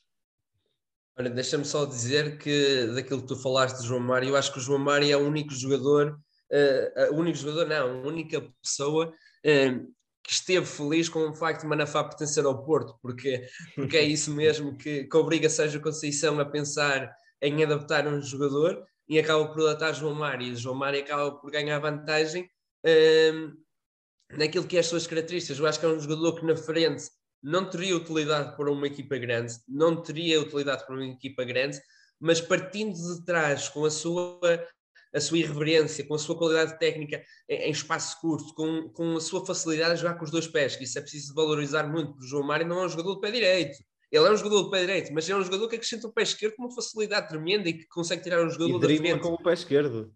Olha, 1.19 1.31
deixa-me 1.31 1.65
só 1.65 1.85
dizer 1.85 2.39
que 2.39 2.87
daquilo 2.95 3.23
que 3.23 3.29
tu 3.29 3.37
falaste 3.37 3.81
de 3.81 3.89
João 3.89 4.01
Mário, 4.01 4.29
eu 4.29 4.37
acho 4.37 4.53
que 4.53 4.59
o 4.59 4.63
João 4.63 4.79
Mário 4.79 5.11
é 5.11 5.17
o 5.17 5.27
único 5.27 5.53
jogador 5.53 6.17
uh, 6.53 7.15
o 7.15 7.19
único 7.19 7.39
jogador, 7.39 7.67
não, 7.67 8.05
a 8.05 8.07
única 8.07 8.43
pessoa 8.63 9.09
uh, 9.09 9.93
que 10.23 10.33
esteve 10.33 10.67
feliz 10.67 11.09
com 11.09 11.29
o 11.29 11.35
facto 11.35 11.63
de 11.63 11.67
Manafá 11.67 12.03
pertencer 12.03 12.45
ao 12.45 12.65
Porto, 12.65 12.97
porque, 13.01 13.47
porque 13.75 13.97
é 13.97 14.03
isso 14.05 14.33
mesmo 14.33 14.77
que, 14.77 15.05
que 15.05 15.17
obriga 15.17 15.49
Sérgio 15.49 15.81
Conceição 15.81 16.39
a 16.41 16.45
pensar 16.45 17.13
em 17.41 17.63
adaptar 17.63 18.07
um 18.07 18.21
jogador 18.21 18.85
e 19.09 19.19
acaba 19.19 19.47
por 19.47 19.63
adaptar 19.63 19.93
João 19.93 20.15
Mário, 20.15 20.49
e 20.49 20.57
João 20.57 20.75
Mário 20.75 21.01
acaba 21.01 21.31
por 21.33 21.51
ganhar 21.51 21.79
vantagem 21.79 22.49
uh, 22.87 24.37
naquilo 24.37 24.67
que 24.67 24.77
é 24.77 24.81
as 24.81 24.87
suas 24.87 25.07
características. 25.07 25.59
Eu 25.59 25.67
acho 25.67 25.81
que 25.81 25.87
é 25.87 25.89
um 25.89 26.01
jogador 26.01 26.39
que 26.39 26.47
na 26.47 26.57
frente 26.57 27.05
não 27.43 27.69
teria 27.69 27.97
utilidade 27.97 28.57
para 28.57 28.71
uma 28.71 28.87
equipa 28.87 29.17
grande, 29.19 29.55
não 29.69 30.03
teria 30.03 30.41
utilidade 30.41 30.85
para 30.87 30.95
uma 30.95 31.07
equipa 31.07 31.45
grande, 31.45 31.81
mas 32.19 32.41
partindo 32.41 32.95
de 32.95 33.25
trás 33.25 33.69
com 33.69 33.85
a 33.85 33.91
sua 33.91 34.41
a 35.15 35.21
sua 35.21 35.39
irreverência, 35.39 36.07
com 36.07 36.15
a 36.15 36.19
sua 36.19 36.37
qualidade 36.37 36.79
técnica 36.79 37.23
em, 37.49 37.71
espaço 37.71 38.21
curto, 38.21 38.53
com, 38.55 38.91
com 38.91 39.17
a 39.17 39.21
sua 39.21 39.47
facilidade 39.47 39.93
a 39.93 39.95
jogar 39.95 40.15
com 40.15 40.25
os 40.25 40.31
dois 40.31 40.47
pés, 40.47 40.77
que 40.77 40.85
isso 40.85 40.99
é 40.99 41.01
preciso 41.01 41.33
valorizar 41.35 41.85
muito, 41.85 42.11
porque 42.11 42.27
o 42.27 42.29
João 42.29 42.47
Mário 42.47 42.67
não 42.67 42.83
é 42.83 42.87
um 42.87 42.89
jogador 42.89 43.15
de 43.15 43.21
pé 43.23 43.31
direito. 43.31 43.79
Ele 44.13 44.27
é 44.27 44.31
um 44.31 44.37
jogador 44.37 44.65
de 44.65 44.71
pé 44.71 44.81
direito, 44.81 45.13
mas 45.15 45.29
é 45.29 45.35
um 45.35 45.43
jogador 45.43 45.69
que 45.69 45.77
acrescenta 45.77 46.07
o 46.07 46.13
pé 46.13 46.23
esquerdo 46.23 46.57
com 46.57 46.65
uma 46.65 46.75
facilidade 46.75 47.29
tremenda 47.29 47.69
e 47.69 47.73
que 47.73 47.87
consegue 47.89 48.23
tirar 48.23 48.45
um 48.45 48.51
jogador 48.51 48.91
e 48.91 48.99
da 48.99 49.05
frente. 49.05 49.21
com 49.21 49.33
o 49.33 49.43
pé 49.43 49.55
esquerdo. 49.55 50.15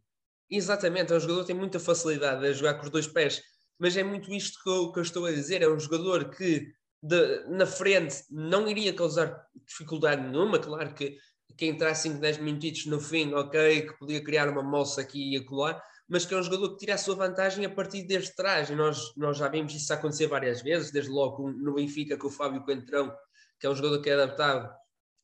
Exatamente, 0.51 1.13
é 1.13 1.17
um 1.17 1.21
jogador 1.21 1.43
que 1.43 1.47
tem 1.49 1.57
muita 1.57 1.79
facilidade 1.79 2.45
a 2.45 2.53
jogar 2.53 2.75
com 2.75 2.85
os 2.85 2.91
dois 2.91 3.07
pés, 3.07 3.43
mas 3.79 3.97
é 3.97 4.03
muito 4.03 4.33
isto 4.33 4.63
que 4.63 4.69
eu, 4.69 4.93
que 4.93 4.99
eu 4.99 5.03
estou 5.03 5.27
a 5.27 5.33
dizer, 5.33 5.63
é 5.63 5.69
um 5.69 5.79
jogador 5.79 6.29
que 6.31 6.73
de, 7.03 7.45
na 7.49 7.67
frente 7.67 8.25
não 8.31 8.69
iria 8.69 8.93
causar 8.93 9.47
dificuldade 9.67 10.23
nenhuma, 10.23 10.59
claro 10.59 10.93
que 10.95 11.17
que 11.61 11.67
entrar 11.67 11.95
5, 11.95 12.19
10 12.19 12.39
minutitos 12.39 12.87
no 12.87 12.99
fim, 12.99 13.35
ok, 13.35 13.83
que 13.83 13.99
podia 13.99 14.25
criar 14.25 14.49
uma 14.49 14.63
moça 14.63 15.03
aqui 15.03 15.35
e 15.35 15.37
acolá, 15.37 15.81
mas 16.09 16.25
que 16.25 16.33
é 16.33 16.37
um 16.39 16.43
jogador 16.43 16.71
que 16.71 16.79
tira 16.79 16.95
a 16.95 16.99
sua 16.99 17.15
vantagem 17.15 17.67
a 17.67 17.71
partir 17.71 18.03
desde 18.03 18.35
trás, 18.35 18.71
e 18.71 18.75
nós, 18.75 19.15
nós 19.15 19.37
já 19.37 19.47
vimos 19.47 19.75
isso 19.75 19.93
acontecer 19.93 20.27
várias 20.27 20.63
vezes, 20.63 20.91
desde 20.91 21.11
logo 21.11 21.51
no 21.51 21.75
Benfica 21.75 22.17
com 22.17 22.29
o 22.29 22.31
Fábio 22.31 22.65
Coentrão, 22.65 23.15
que 23.59 23.67
é 23.67 23.71
um 23.71 23.75
jogador 23.75 24.01
que 24.01 24.09
é 24.09 24.15
adaptado 24.15 24.75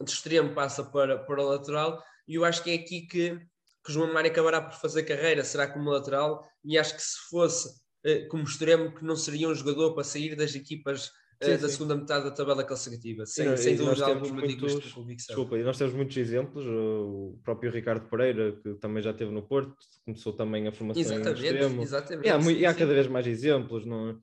de 0.03 0.11
extremo, 0.11 0.55
passa 0.55 0.85
para, 0.85 1.19
para 1.19 1.43
o 1.43 1.49
lateral, 1.49 2.03
e 2.29 2.35
eu 2.35 2.45
acho 2.45 2.62
que 2.62 2.71
é 2.71 2.75
aqui 2.75 3.07
que, 3.07 3.41
que 3.87 3.92
João 3.92 4.12
Mário 4.12 4.31
acabará 4.31 4.61
por 4.61 4.75
fazer 4.75 5.05
carreira, 5.05 5.44
será 5.44 5.68
como 5.68 5.90
lateral, 5.90 6.44
e 6.64 6.77
acho 6.77 6.96
que 6.96 7.03
se 7.03 7.16
fosse 7.31 7.68
eh, 8.05 8.27
como 8.27 8.42
extremo, 8.42 8.92
que 8.92 9.05
não 9.05 9.14
seria 9.14 9.49
um 9.49 9.55
jogador 9.55 9.94
para 9.94 10.05
sair 10.05 10.35
das 10.35 10.55
equipas 10.55 11.11
Sim, 11.42 11.51
da 11.51 11.59
sim. 11.59 11.68
segunda 11.68 11.96
metade 11.96 12.25
da 12.25 12.31
tabela 12.31 12.64
classificativa, 12.64 13.27
sem, 13.27 13.55
sem 13.59 13.77
dúvida 13.77 14.07
alguma 14.07 14.40
muitos, 14.40 14.57
digo 14.57 14.94
convicção. 14.94 15.37
Desculpa, 15.37 15.59
e 15.59 15.62
nós 15.62 15.77
temos 15.77 15.92
muitos 15.92 16.16
exemplos, 16.16 16.64
o 16.66 17.38
próprio 17.44 17.70
Ricardo 17.70 18.09
Pereira, 18.09 18.59
que 18.62 18.75
também 18.77 19.03
já 19.03 19.11
esteve 19.11 19.31
no 19.31 19.42
Porto, 19.42 19.77
começou 20.07 20.33
também 20.33 20.66
a 20.66 20.72
formação 20.72 21.03
exatamente, 21.03 21.42
em 21.42 21.44
extremo. 21.44 21.83
Exatamente, 21.83 22.27
e 22.27 22.31
há, 22.31 22.53
e 22.53 22.66
há 22.66 22.72
cada 22.72 22.94
vez 22.94 23.07
mais 23.07 23.27
exemplos, 23.27 23.85
não 23.85 24.09
é? 24.09 24.16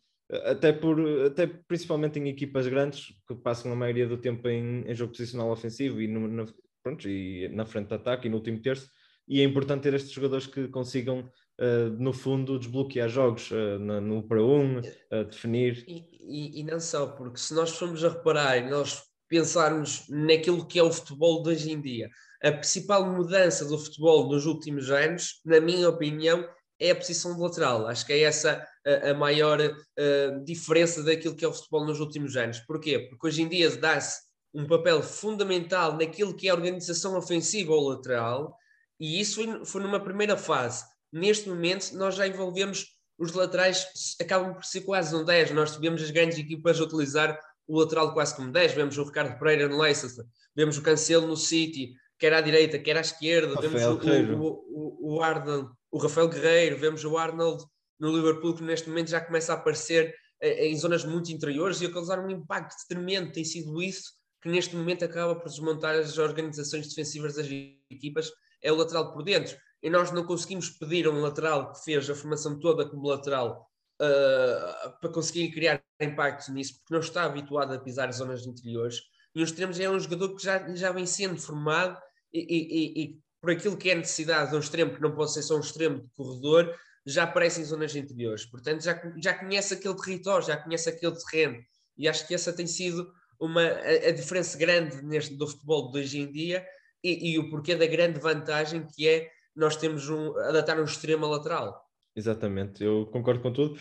até, 0.46 0.74
por, 0.74 1.00
até 1.26 1.46
principalmente 1.46 2.18
em 2.18 2.28
equipas 2.28 2.68
grandes, 2.68 3.14
que 3.28 3.36
passam 3.36 3.72
a 3.72 3.76
maioria 3.76 4.08
do 4.08 4.18
tempo 4.18 4.48
em, 4.50 4.82
em 4.88 4.96
jogo 4.96 5.12
posicional 5.12 5.52
ofensivo 5.52 6.02
e, 6.02 6.08
no, 6.08 6.28
na, 6.28 6.46
pronto, 6.82 7.08
e 7.08 7.48
na 7.50 7.66
frente 7.66 7.90
de 7.90 7.94
ataque 7.94 8.28
e 8.28 8.30
no 8.30 8.38
último 8.38 8.60
terço, 8.60 8.90
e 9.28 9.42
é 9.42 9.44
importante 9.44 9.84
ter 9.84 9.94
estes 9.94 10.12
jogadores 10.12 10.48
que 10.48 10.68
consigam 10.68 11.30
Uh, 11.62 11.94
no 12.00 12.12
fundo, 12.12 12.58
desbloquear 12.58 13.08
jogos 13.08 13.52
uh, 13.52 13.78
no, 13.78 14.02
no 14.02 14.24
para 14.24 14.44
um, 14.44 14.80
uh, 14.80 15.24
definir. 15.30 15.86
E, 15.88 16.04
e, 16.20 16.60
e, 16.60 16.64
não 16.64 16.80
só, 16.80 17.06
porque 17.06 17.38
se 17.38 17.54
nós 17.54 17.78
formos 17.78 18.04
a 18.04 18.10
reparar 18.10 18.58
e 18.58 18.68
nós 18.68 19.04
pensarmos 19.30 20.06
naquilo 20.10 20.66
que 20.66 20.80
é 20.80 20.84
o 20.84 20.92
futebol 20.92 21.44
de 21.44 21.52
hoje 21.52 21.72
em 21.72 21.80
dia, 21.80 22.10
a 22.44 22.52
principal 22.52 23.06
mudança 23.06 23.66
do 23.66 23.78
futebol 23.78 24.28
nos 24.30 24.48
últimos 24.48 24.90
anos, 24.90 25.42
na 25.46 25.60
minha 25.62 25.88
opinião, 25.88 26.44
é 26.80 26.92
a 26.92 26.96
posição 26.96 27.36
de 27.36 27.42
lateral. 27.42 27.88
Acho 27.88 28.06
que 28.06 28.14
é 28.14 28.22
essa 28.22 28.68
a, 28.86 29.12
a 29.12 29.14
maior 29.14 29.60
uh, 29.62 30.44
diferença 30.44 31.04
daquilo 31.04 31.36
que 31.36 31.46
é 31.46 31.48
o 31.48 31.54
futebol 31.54 31.86
nos 31.86 32.00
últimos 32.00 32.36
anos. 32.36 32.60
Porquê? 32.62 33.00
Porque 33.00 33.28
hoje 33.28 33.44
em 33.44 33.48
dia 33.48 33.70
dá-se 33.78 34.22
um 34.54 34.68
papel 34.68 35.02
fundamental 35.02 35.98
naquilo 35.98 36.36
que 36.36 36.48
é 36.48 36.52
a 36.52 36.56
organização 36.56 37.18
ofensiva 37.18 37.74
ou 37.74 37.90
lateral, 37.90 38.56
e 39.04 39.20
isso 39.20 39.66
foi, 39.66 39.82
numa 39.82 40.00
primeira 40.00 40.38
fase. 40.38 40.86
Neste 41.12 41.50
momento, 41.50 41.92
nós 41.92 42.16
já 42.16 42.26
envolvemos 42.26 42.86
os 43.20 43.34
laterais, 43.34 43.86
acabam 44.22 44.54
por 44.54 44.64
ser 44.64 44.80
quase 44.82 45.14
um 45.14 45.26
10. 45.26 45.52
Nós 45.52 45.74
tivemos 45.74 46.02
as 46.02 46.10
grandes 46.10 46.38
equipas 46.38 46.80
a 46.80 46.84
utilizar 46.86 47.38
o 47.68 47.78
lateral 47.82 48.14
quase 48.14 48.34
como 48.34 48.50
10. 48.50 48.72
Vemos 48.72 48.98
o 48.98 49.04
Ricardo 49.04 49.38
Pereira 49.38 49.68
no 49.68 49.78
Leicester, 49.78 50.24
vemos 50.56 50.78
o 50.78 50.82
Cancelo 50.82 51.28
no 51.28 51.36
City, 51.36 51.94
quer 52.18 52.32
à 52.32 52.40
direita, 52.40 52.80
quer 52.80 52.96
à 52.96 53.02
esquerda, 53.02 53.56
Rafael 53.56 53.98
vemos 53.98 54.40
o, 54.40 54.42
o, 54.42 55.12
o, 55.12 55.16
o, 55.18 55.22
Arnold, 55.22 55.70
o 55.92 55.98
Rafael 55.98 56.30
Guerreiro, 56.30 56.78
vemos 56.78 57.04
o 57.04 57.18
Arnold 57.18 57.62
no 58.00 58.10
Liverpool, 58.16 58.56
que 58.56 58.64
neste 58.64 58.88
momento 58.88 59.10
já 59.10 59.20
começa 59.20 59.52
a 59.52 59.58
aparecer 59.58 60.16
eh, 60.40 60.68
em 60.68 60.78
zonas 60.78 61.04
muito 61.04 61.30
interiores 61.30 61.82
e 61.82 61.88
a 61.88 61.92
causar 61.92 62.20
um 62.20 62.30
impacto 62.30 62.78
tremendo. 62.88 63.34
Tem 63.34 63.44
sido 63.44 63.82
isso 63.84 64.14
que 64.42 64.48
neste 64.48 64.78
momento 64.78 65.04
acaba 65.04 65.36
por 65.36 65.50
desmontar 65.50 65.94
as 65.96 66.18
organizações 66.18 66.88
defensivas 66.88 67.36
das 67.36 67.48
equipas, 67.92 68.32
é 68.64 68.72
o 68.72 68.76
lateral 68.76 69.12
por 69.12 69.24
dentro. 69.24 69.56
E 69.82 69.90
nós 69.90 70.12
não 70.12 70.26
conseguimos 70.26 70.70
pedir 70.70 71.06
a 71.06 71.10
um 71.10 71.22
lateral 71.22 71.74
que 71.74 71.84
fez 71.84 72.10
a 72.10 72.16
formação 72.16 72.58
toda 72.58 72.90
como 72.90 73.08
lateral 73.08 73.70
uh, 74.02 75.00
para 75.02 75.12
conseguir 75.12 75.52
criar 75.52 75.84
impacto 76.00 76.52
nisso, 76.54 76.76
porque 76.80 76.94
não 76.94 77.02
está 77.02 77.24
habituado 77.26 77.74
a 77.74 77.80
pisar 77.80 78.12
zonas 78.14 78.46
interiores. 78.46 79.02
E 79.36 79.42
os 79.42 79.50
extremos 79.50 79.80
é 79.80 79.90
um 79.90 80.00
jogador 80.00 80.36
que 80.36 80.44
já, 80.44 80.74
já 80.76 80.92
vem 80.92 81.06
sendo 81.06 81.40
formado 81.40 81.98
e, 82.32 82.40
e, 82.40 83.04
e, 83.04 83.20
por 83.42 83.52
aquilo 83.52 83.76
que 83.76 83.90
é 83.90 83.96
necessidade 83.96 84.52
de 84.52 84.56
um 84.56 84.60
extremo, 84.60 84.94
que 84.96 85.02
não 85.02 85.14
pode 85.14 85.34
ser 85.34 85.42
só 85.42 85.58
um 85.58 85.60
extremo 85.60 86.02
de 86.02 86.10
corredor, 86.16 86.74
já 87.06 87.24
aparece 87.24 87.60
em 87.60 87.66
zonas 87.66 87.94
interiores. 87.94 88.46
Portanto, 88.46 88.82
já, 88.82 89.00
já 89.22 89.34
conhece 89.34 89.74
aquele 89.74 89.96
território, 89.96 90.48
já 90.48 90.56
conhece 90.56 90.90
aquele 90.90 91.16
terreno. 91.16 91.62
E 91.98 92.08
acho 92.08 92.26
que 92.26 92.34
essa 92.34 92.54
tem 92.54 92.66
sido 92.66 93.12
uma, 93.38 93.62
a, 93.62 94.08
a 94.08 94.12
diferença 94.12 94.58
grande 94.58 95.02
neste, 95.02 95.36
do 95.36 95.46
futebol 95.46 95.92
de 95.92 96.00
hoje 96.00 96.20
em 96.20 96.32
dia 96.32 96.66
e, 97.04 97.34
e, 97.34 97.40
o 97.40 97.50
porquê 97.50 97.76
da 97.76 97.86
grande 97.86 98.20
vantagem 98.20 98.86
que 98.96 99.08
é 99.08 99.30
nós 99.56 99.76
temos 99.76 100.10
um, 100.10 100.38
adaptar 100.40 100.80
um 100.80 100.86
extremo 100.86 101.28
lateral. 101.28 101.84
Exatamente, 102.16 102.84
eu 102.84 103.08
concordo 103.08 103.42
com 103.42 103.52
tudo. 103.52 103.80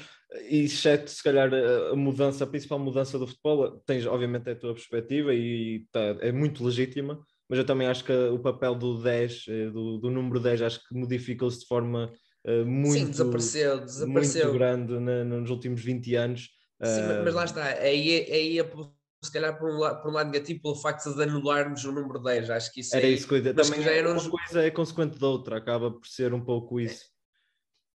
E 0.49 0.65
exceto, 0.65 1.11
se 1.11 1.23
calhar, 1.23 1.51
a 1.93 1.95
mudança, 1.95 2.45
a 2.45 2.47
principal 2.47 2.79
mudança 2.79 3.19
do 3.19 3.27
futebol, 3.27 3.83
tens 3.87 4.07
obviamente 4.07 4.49
a 4.49 4.57
tua 4.57 4.73
perspectiva 4.73 5.35
e 5.35 5.87
tá, 5.93 6.17
é 6.21 6.33
muito 6.33 6.65
legítima, 6.65 7.23
mas 7.49 7.59
eu 7.59 7.67
também 7.67 7.87
acho 7.87 8.03
que 8.05 8.13
o 8.13 8.39
papel 8.39 8.75
do 8.75 9.03
10, 9.03 9.45
eh, 9.49 9.71
do, 9.71 9.99
do 9.99 10.11
número 10.11 10.41
10, 10.41 10.63
acho 10.63 10.89
que 10.89 10.95
modificou-se 10.95 11.61
de 11.61 11.67
forma 11.67 12.11
uh, 12.47 12.65
muito, 12.65 12.99
Sim, 12.99 13.11
desapareceu, 13.11 13.81
desapareceu. 13.81 14.45
muito 14.45 14.59
grande 14.59 14.99
na, 14.99 15.23
nos 15.23 15.51
últimos 15.51 15.83
20 15.83 16.15
anos. 16.15 16.49
Sim, 16.83 17.01
uh, 17.03 17.23
mas 17.23 17.35
lá 17.35 17.45
está, 17.45 17.65
aí, 17.65 18.27
aí 18.33 18.59
a 18.59 18.65
se 19.23 19.33
calhar 19.33 19.57
por 19.57 19.71
um, 19.71 19.79
lado, 19.79 20.03
por 20.03 20.11
um 20.11 20.15
lado 20.15 20.31
negativo 20.31 20.61
pelo 20.61 20.75
facto 20.75 21.15
de 21.15 21.23
anularmos 21.23 21.85
o 21.85 21.93
número 21.93 22.21
10. 22.21 22.51
Acho 22.51 22.73
que 22.73 22.81
isso 22.81 22.97
era 22.97 23.07
aí, 23.07 23.15
isso 23.15 23.29
que 23.29 23.35
eu. 23.35 23.55
Também 23.55 23.83
já 23.83 23.93
era 23.93 24.11
uma 24.11 24.31
coisa 24.31 24.65
é 24.65 24.71
consequente 24.71 25.19
da 25.19 25.29
outra, 25.29 25.59
acaba 25.59 25.93
por 25.93 26.07
ser 26.07 26.35
um 26.35 26.45
pouco 26.45 26.81
isso. 26.81 27.07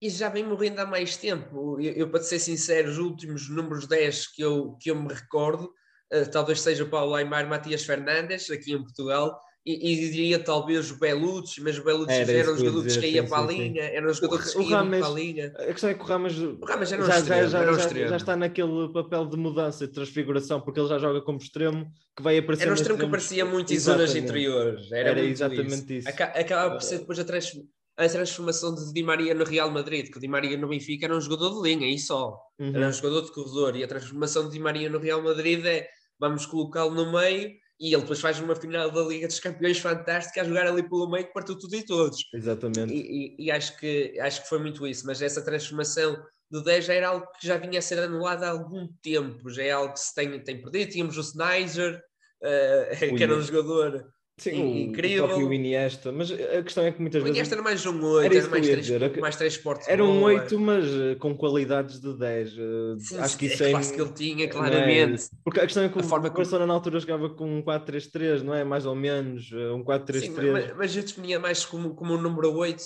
E 0.02 0.10
já 0.10 0.28
vem 0.28 0.44
morrendo 0.44 0.80
há 0.80 0.86
mais 0.86 1.16
tempo. 1.16 1.80
Eu, 1.80 1.92
eu, 1.92 2.10
para 2.10 2.22
ser 2.22 2.38
sincero, 2.38 2.90
os 2.90 2.98
últimos 2.98 3.48
números 3.48 3.86
10 3.86 4.26
que 4.34 4.42
eu, 4.42 4.76
que 4.78 4.90
eu 4.90 4.96
me 4.96 5.08
recordo, 5.08 5.72
uh, 6.12 6.30
talvez 6.30 6.60
seja 6.60 6.84
o 6.84 6.90
Paulo 6.90 7.14
Aymar 7.14 7.48
Matias 7.48 7.84
Fernandes, 7.84 8.50
aqui 8.50 8.72
em 8.72 8.82
Portugal, 8.82 9.40
e, 9.66 9.92
e 9.92 10.10
diria 10.10 10.38
talvez 10.38 10.90
o 10.90 10.98
Belucci, 10.98 11.62
mas 11.62 11.78
o 11.78 11.84
Belucci 11.84 12.12
era, 12.12 12.30
era 12.30 12.52
um 12.52 12.56
jogador 12.56 12.84
que 12.86 13.00
caía 13.00 13.24
para 13.24 13.38
a 13.38 13.46
linha, 13.46 13.82
era 13.82 14.10
um 14.10 14.12
jogador 14.12 14.42
que 14.44 14.52
caía 14.52 14.84
para 14.84 15.06
a 15.06 15.10
linha. 15.10 15.54
A 15.58 15.72
questão 15.72 15.88
é 15.88 15.94
que 15.94 16.02
o 16.02 16.04
Rames, 16.04 16.38
o 16.38 16.64
Rames 16.66 16.88
já, 16.90 16.96
já, 16.98 17.18
extremo, 17.18 17.48
já, 17.48 17.64
já, 17.64 18.08
já, 18.08 18.16
está 18.16 18.36
naquele 18.36 18.92
papel 18.92 19.24
de 19.24 19.38
mudança, 19.38 19.86
de 19.86 19.92
transfiguração, 19.94 20.60
porque 20.60 20.78
ele 20.78 20.88
já 20.88 20.98
joga 20.98 21.22
como 21.22 21.38
extremo, 21.38 21.90
que 22.14 22.22
vai 22.22 22.36
aparecer. 22.36 22.64
Era 22.64 22.72
um 22.72 22.74
extremo 22.74 22.98
que 22.98 23.06
aparecia 23.06 23.44
muito 23.46 23.72
em 23.72 23.78
zonas 23.78 24.14
interiores. 24.14 24.92
Era, 24.92 25.10
era 25.10 25.20
exatamente 25.22 25.96
isso. 25.96 26.08
isso. 26.08 26.08
Acaba 26.10 26.72
por 26.72 26.82
ser 26.82 26.98
depois 26.98 27.18
a, 27.18 27.24
trans, 27.24 27.58
a 27.96 28.06
transformação 28.06 28.74
de 28.74 28.92
Di 28.92 29.02
Maria 29.02 29.34
no 29.34 29.44
Real 29.44 29.70
Madrid, 29.70 30.10
que 30.10 30.18
o 30.18 30.20
Di 30.20 30.28
Maria 30.28 30.58
no 30.58 30.68
Benfica 30.68 31.06
era 31.06 31.16
um 31.16 31.20
jogador 31.22 31.62
de 31.62 31.70
linha, 31.70 31.88
e 31.90 31.98
só. 31.98 32.38
Uhum. 32.58 32.76
Era 32.76 32.88
um 32.88 32.92
jogador 32.92 33.22
de 33.22 33.32
corredor, 33.32 33.76
e 33.76 33.82
a 33.82 33.88
transformação 33.88 34.44
de 34.44 34.50
Di 34.50 34.58
Maria 34.58 34.90
no 34.90 34.98
Real 34.98 35.22
Madrid 35.22 35.64
é 35.64 35.88
vamos 36.20 36.44
colocá-lo 36.44 36.94
no 36.94 37.10
meio 37.10 37.63
e 37.78 37.92
ele 37.92 38.02
depois 38.02 38.20
faz 38.20 38.38
uma 38.38 38.54
final 38.54 38.90
da 38.90 39.02
Liga 39.02 39.26
dos 39.26 39.40
Campeões 39.40 39.78
fantástica 39.78 40.40
a 40.40 40.44
jogar 40.44 40.66
ali 40.66 40.82
pelo 40.88 41.10
meio 41.10 41.26
que 41.26 41.32
partiu 41.32 41.58
tudo 41.58 41.74
e 41.74 41.84
todos. 41.84 42.18
Exatamente. 42.32 42.92
E, 42.92 43.36
e, 43.38 43.46
e, 43.46 43.50
acho, 43.50 43.76
que, 43.78 44.18
acho 44.20 44.42
que 44.42 44.48
foi 44.48 44.58
muito 44.58 44.86
isso, 44.86 45.06
mas 45.06 45.20
essa 45.20 45.42
transformação 45.42 46.16
do 46.50 46.62
10 46.62 46.84
já 46.84 46.94
era 46.94 47.08
algo 47.08 47.26
que 47.38 47.46
já 47.46 47.56
vinha 47.56 47.78
a 47.78 47.82
ser 47.82 47.98
anulado 47.98 48.44
há 48.44 48.50
algum 48.50 48.86
tempo, 49.02 49.50
já 49.50 49.62
é 49.62 49.70
algo 49.72 49.92
que 49.92 50.00
se 50.00 50.14
tem, 50.14 50.42
tem 50.42 50.62
perdido. 50.62 50.92
Tínhamos 50.92 51.16
o 51.16 51.20
Snyder, 51.20 52.00
uh, 52.42 52.90
que 53.16 53.22
era 53.22 53.34
um 53.34 53.42
jogador 53.42 54.06
Sim, 54.36 54.88
incrível. 54.88 55.24
O 55.24 55.28
próprio 55.28 55.52
Iniesta, 55.52 56.10
mas 56.10 56.30
a 56.32 56.62
questão 56.62 56.84
é 56.84 56.90
que 56.90 57.00
muitas 57.00 57.22
o 57.22 57.24
vezes. 57.24 57.36
O 57.36 57.38
Iniesta 57.38 57.54
era 57.54 57.62
mais 57.62 57.86
um 57.86 58.04
8, 58.04 58.26
era, 58.26 58.36
era 58.36 58.48
mais, 58.48 58.66
três, 58.66 59.16
mais 59.20 59.36
três 59.36 59.56
portos. 59.56 59.86
Era 59.86 60.04
um 60.04 60.22
8, 60.24 60.58
mas 60.58 60.84
uh, 60.86 61.16
com 61.20 61.36
qualidades 61.36 62.00
de 62.00 62.18
10. 62.18 62.52
Uh, 62.52 62.60
eh, 62.60 62.98
Sim, 62.98 63.18
acho 63.18 63.38
que 63.38 63.46
isso 63.46 63.62
é. 63.62 63.72
É 63.72 63.80
que 63.80 64.00
ele 64.00 64.12
tinha, 64.12 64.48
claramente. 64.48 65.24
É? 65.24 65.36
Porque 65.44 65.60
a 65.60 65.62
questão 65.62 65.84
é 65.84 65.88
que 65.88 65.96
a 65.96 66.02
o 66.02 66.04
forma 66.04 66.28
Barcelona 66.30 66.58
como... 66.58 66.66
na 66.66 66.74
altura 66.74 66.98
jogava 66.98 67.30
com 67.30 67.58
um 67.58 67.62
4-3-3, 67.62 68.42
não 68.42 68.54
é? 68.54 68.64
Mais 68.64 68.86
ou 68.86 68.96
menos, 68.96 69.52
uh, 69.52 69.76
um 69.76 69.84
4-3-3. 69.84 70.52
Mas, 70.52 70.76
mas 70.76 70.96
eu 70.96 71.02
definia 71.04 71.38
mais 71.38 71.64
como, 71.64 71.94
como 71.94 72.14
um 72.14 72.20
número 72.20 72.52
8 72.56 72.82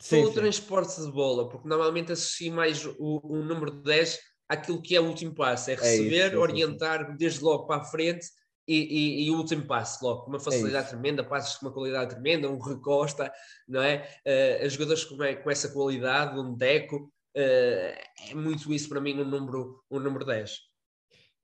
sim, 0.00 0.16
pelo 0.16 0.28
sim. 0.28 0.34
transporte 0.34 0.98
de 0.98 1.12
bola, 1.12 1.46
porque 1.48 1.68
normalmente 1.68 2.12
associo 2.12 2.52
mais 2.52 2.86
o, 2.86 3.20
o 3.22 3.42
número 3.42 3.70
10 3.70 4.18
àquilo 4.48 4.80
que 4.80 4.96
é 4.96 5.00
o 5.00 5.04
último 5.04 5.34
passo, 5.34 5.70
é 5.70 5.74
receber, 5.74 6.20
é 6.20 6.28
isso, 6.28 6.38
orientar 6.38 7.06
sim, 7.06 7.16
desde 7.18 7.44
logo 7.44 7.66
para 7.66 7.82
a 7.82 7.84
frente 7.84 8.26
e, 8.66 8.74
e, 8.76 9.26
e, 9.26 9.30
o 9.30 9.36
último 9.36 9.66
passo 9.66 10.04
logo, 10.04 10.22
com 10.22 10.30
uma 10.30 10.40
facilidade 10.40 10.86
é 10.86 10.90
tremenda, 10.90 11.22
passos 11.22 11.56
com 11.56 11.66
uma 11.66 11.72
qualidade 11.72 12.10
tremenda, 12.10 12.50
um 12.50 12.58
recosta, 12.58 13.32
não 13.68 13.80
é? 13.80 14.08
Uh, 14.26 14.68
jogadores 14.68 15.04
com, 15.04 15.16
com, 15.16 15.50
essa 15.50 15.68
qualidade, 15.68 16.38
um 16.38 16.54
deco, 16.54 17.12
uh, 17.36 18.30
é 18.30 18.34
muito 18.34 18.72
isso 18.72 18.88
para 18.88 19.00
mim 19.00 19.20
um 19.20 19.24
número, 19.24 19.82
um 19.90 20.00
número 20.00 20.24
10. 20.24 20.58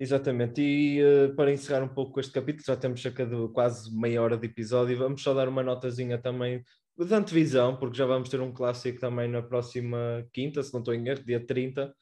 Exatamente, 0.00 0.61
e 0.61 1.00
uh, 1.00 1.37
para 1.37 1.52
encerrar 1.52 1.85
um 1.85 1.94
pouco 1.94 2.18
este 2.18 2.32
capítulo, 2.32 2.64
já 2.66 2.76
temos 2.76 3.00
cerca 3.00 3.24
de 3.24 3.48
quase 3.52 3.94
meia 3.94 4.20
hora 4.20 4.37
de 4.37 4.46
episódio, 4.46 4.98
vamos 4.98 5.22
só 5.22 5.32
dar 5.32 5.48
uma 5.48 5.62
notazinha 5.62 6.18
também 6.18 6.64
de 6.98 7.14
antevisão, 7.14 7.76
porque 7.76 7.96
já 7.96 8.06
vamos 8.06 8.28
ter 8.28 8.40
um 8.40 8.52
clássico 8.52 8.98
também 8.98 9.28
na 9.28 9.42
próxima 9.42 10.26
quinta, 10.32 10.62
se 10.62 10.72
não 10.72 10.80
estou 10.80 10.94
em 10.94 11.06
erro, 11.08 11.24
dia 11.24 11.44
30, 11.44 11.94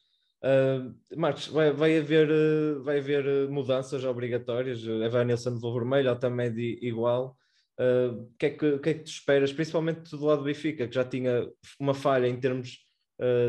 Uh, 0.42 0.96
Marcos, 1.16 1.48
vai, 1.48 1.70
vai, 1.70 1.98
haver, 1.98 2.31
uh, 2.31 2.83
vai 2.83 2.98
haver 2.98 3.26
uh, 3.26 3.53
mudanças 3.53 4.05
obrigatórias. 4.05 4.83
Uh, 4.85 5.03
Evanilson 5.03 5.50
levou 5.50 5.74
vermelho, 5.74 6.11
Otamendi 6.11 6.79
igual. 6.83 7.37
O 7.79 8.37
que, 8.38 8.44
é 8.44 8.50
que, 8.50 8.79
que 8.79 8.90
é 8.90 8.94
que 8.94 9.05
tu 9.05 9.11
esperas, 9.11 9.55
principalmente 9.55 10.11
do 10.11 10.22
lado 10.26 10.40
do 10.40 10.44
Benfica, 10.44 10.87
que 10.87 10.94
já 10.94 11.03
tinha 11.03 11.48
uma 11.79 11.94
falha 11.94 12.26
em 12.26 12.38
termos 12.38 12.79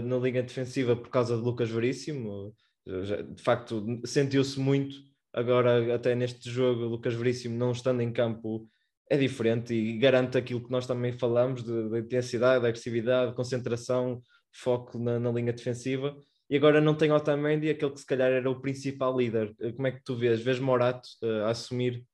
na 0.06 0.18
linha 0.20 0.42
defensiva 0.42 0.96
por 0.96 1.10
causa 1.10 1.36
de 1.36 1.44
Lucas 1.44 1.70
Veríssimo? 1.70 2.56
Já, 3.04 3.22
de 3.22 3.44
facto, 3.44 3.86
sentiu-se 4.06 4.58
muito. 4.58 4.96
Agora, 5.34 5.94
até 5.94 6.16
neste 6.16 6.50
jogo, 6.50 6.86
Lucas 6.86 7.14
Veríssimo 7.14 7.58
não 7.58 7.74
estando 7.74 8.00
em 8.00 8.14
campo 8.14 8.70
é 9.10 9.18
diferente 9.18 9.74
e 9.74 9.98
garante 9.98 10.38
aquilo 10.38 10.64
que 10.64 10.72
nós 10.72 10.88
também 10.88 11.12
falamos 11.12 11.62
de, 11.62 11.90
de 11.90 12.00
intensidade, 12.00 12.62
de 12.62 12.68
agressividade, 12.70 13.36
concentração, 13.36 14.24
foco 14.50 14.98
na, 14.98 15.20
na 15.20 15.30
linha 15.30 15.52
defensiva 15.52 16.16
e 16.52 16.58
agora 16.58 16.82
não 16.82 16.94
tem 16.94 17.14
Otamendi, 17.14 17.70
aquele 17.70 17.94
que 17.94 18.02
se 18.02 18.06
calhar 18.06 18.30
era 18.30 18.52
o 18.52 18.60
principal 18.60 19.18
líder. 19.18 19.56
Eh, 19.58 19.72
como 19.72 19.88
é 19.88 19.92
que 19.94 20.04
tu 20.04 20.18
vês? 20.18 20.42
Vês 20.42 20.60
Morato 20.60 21.08
uh, 21.24 21.46
a 21.46 21.52
assumir 21.52 22.06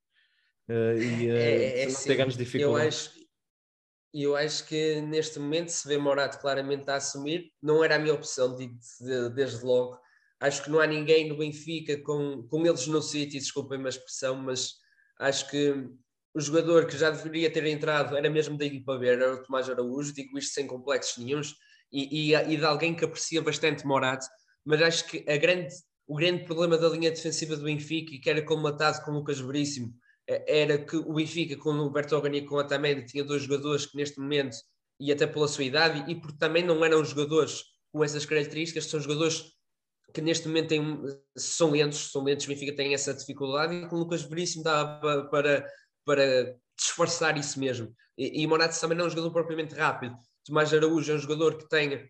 uh, 0.69 0.95
e 0.95 1.27
uh, 1.27 1.35
é, 1.35 1.81
é, 1.81 1.87
não 1.87 1.95
ter 1.95 2.15
grandes 2.15 2.37
dificuldades? 2.37 3.07
Eu 3.07 3.11
acho, 3.15 3.27
eu 4.13 4.35
acho 4.35 4.67
que 4.67 5.01
neste 5.01 5.39
momento 5.39 5.69
se 5.69 5.87
vê 5.87 5.97
Morato 5.97 6.37
claramente 6.39 6.87
a 6.87 6.97
assumir. 6.97 7.51
Não 7.59 7.83
era 7.83 7.95
a 7.95 7.99
minha 7.99 8.13
opção, 8.13 8.55
digo 8.55 8.77
de, 9.01 9.31
desde 9.31 9.65
logo. 9.65 9.99
Acho 10.39 10.63
que 10.63 10.69
não 10.69 10.79
há 10.79 10.85
ninguém 10.85 11.27
no 11.27 11.37
Benfica 11.39 11.99
com, 12.03 12.47
com 12.47 12.63
eles 12.63 12.85
no 12.85 13.01
sítio, 13.01 13.39
desculpem-me 13.39 13.87
a 13.87 13.89
expressão, 13.89 14.35
mas 14.35 14.75
acho 15.19 15.49
que 15.49 15.89
o 16.35 16.39
jogador 16.39 16.85
que 16.85 16.95
já 16.95 17.09
deveria 17.09 17.51
ter 17.51 17.65
entrado 17.65 18.15
era 18.15 18.29
mesmo 18.29 18.55
da 18.55 18.65
equipa 18.65 18.99
ver, 18.99 19.19
era 19.19 19.33
o 19.33 19.41
Tomás 19.41 19.67
Araújo, 19.67 20.13
digo 20.13 20.37
isto 20.37 20.53
sem 20.53 20.67
complexos 20.67 21.17
nenhums 21.17 21.55
e, 21.91 22.31
e, 22.31 22.35
e 22.35 22.57
de 22.57 22.65
alguém 22.65 22.95
que 22.95 23.05
aprecia 23.05 23.41
bastante 23.41 23.85
Morato, 23.85 24.25
mas 24.65 24.81
acho 24.81 25.07
que 25.07 25.19
grande, 25.37 25.73
o 26.07 26.15
grande 26.15 26.45
problema 26.45 26.77
da 26.77 26.89
linha 26.89 27.11
defensiva 27.11 27.55
do 27.55 27.63
Benfica, 27.63 28.13
e 28.13 28.19
que 28.19 28.29
era 28.29 28.41
colmatado 28.41 29.03
com 29.03 29.11
o 29.11 29.15
Lucas 29.15 29.39
Veríssimo, 29.39 29.93
é, 30.27 30.61
era 30.61 30.77
que 30.77 30.95
o 30.95 31.13
Benfica, 31.13 31.55
com 31.57 31.71
o 31.71 31.89
Bertogani 31.89 32.39
e 32.39 32.45
com 32.45 32.55
o 32.55 32.59
Otamendi, 32.59 33.05
tinha 33.05 33.23
dois 33.23 33.43
jogadores 33.43 33.85
que 33.85 33.95
neste 33.95 34.19
momento, 34.19 34.57
e 34.99 35.11
até 35.11 35.25
pela 35.25 35.47
sua 35.47 35.63
idade, 35.63 36.09
e 36.11 36.15
porque 36.15 36.37
também 36.37 36.63
não 36.63 36.83
eram 36.83 37.03
jogadores 37.03 37.63
com 37.91 38.03
essas 38.03 38.25
características, 38.25 38.85
são 38.85 38.99
jogadores 38.99 39.43
que 40.13 40.21
neste 40.21 40.47
momento 40.47 40.69
têm, 40.69 41.03
são 41.37 41.71
lentos, 41.71 42.11
são 42.11 42.23
lentos, 42.23 42.45
o 42.45 42.49
Benfica 42.49 42.75
tem 42.75 42.93
essa 42.93 43.13
dificuldade, 43.13 43.75
e 43.75 43.87
com 43.87 43.95
o 43.95 43.99
Lucas 43.99 44.23
Veríssimo 44.23 44.63
dá 44.63 44.99
para, 44.99 45.65
para 46.05 46.55
disfarçar 46.77 47.37
isso 47.37 47.59
mesmo. 47.59 47.93
E, 48.17 48.41
e 48.41 48.47
Morato 48.47 48.79
também 48.79 48.97
não 48.97 49.05
é 49.05 49.07
um 49.07 49.11
jogador 49.11 49.31
propriamente 49.31 49.75
rápido. 49.75 50.15
Tomás 50.47 50.73
Araújo 50.73 51.11
é 51.11 51.15
um 51.15 51.19
jogador 51.19 51.57
que 51.57 51.69
tem, 51.69 52.09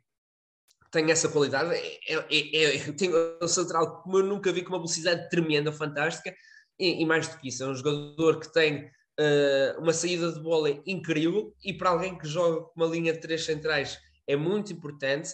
tem 0.91 1.12
essa 1.12 1.28
qualidade. 1.28 1.73
É, 1.73 2.13
é, 2.13 2.78
é, 2.78 2.91
tem 2.93 3.12
um 3.41 3.47
central 3.47 4.02
como 4.02 4.19
eu 4.19 4.23
nunca 4.23 4.52
vi 4.52 4.62
com 4.62 4.69
uma 4.69 4.78
velocidade 4.78 5.28
tremenda, 5.30 5.71
fantástica. 5.71 6.34
E, 6.80 7.02
e 7.02 7.06
mais 7.06 7.28
do 7.28 7.38
que 7.39 7.47
isso, 7.47 7.63
é 7.63 7.67
um 7.67 7.76
jogador 7.76 8.39
que 8.39 8.54
tem 8.54 8.86
uh, 8.86 9.82
uma 9.82 9.93
saída 9.93 10.32
de 10.32 10.39
bola 10.39 10.69
incrível 10.86 11.56
e 11.65 11.73
para 11.73 11.89
alguém 11.89 12.15
que 12.15 12.28
joga 12.28 12.62
com 12.62 12.73
uma 12.76 12.86
linha 12.86 13.12
de 13.12 13.19
três 13.19 13.43
centrais 13.43 13.97
é 14.28 14.36
muito 14.36 14.71
importante 14.71 15.34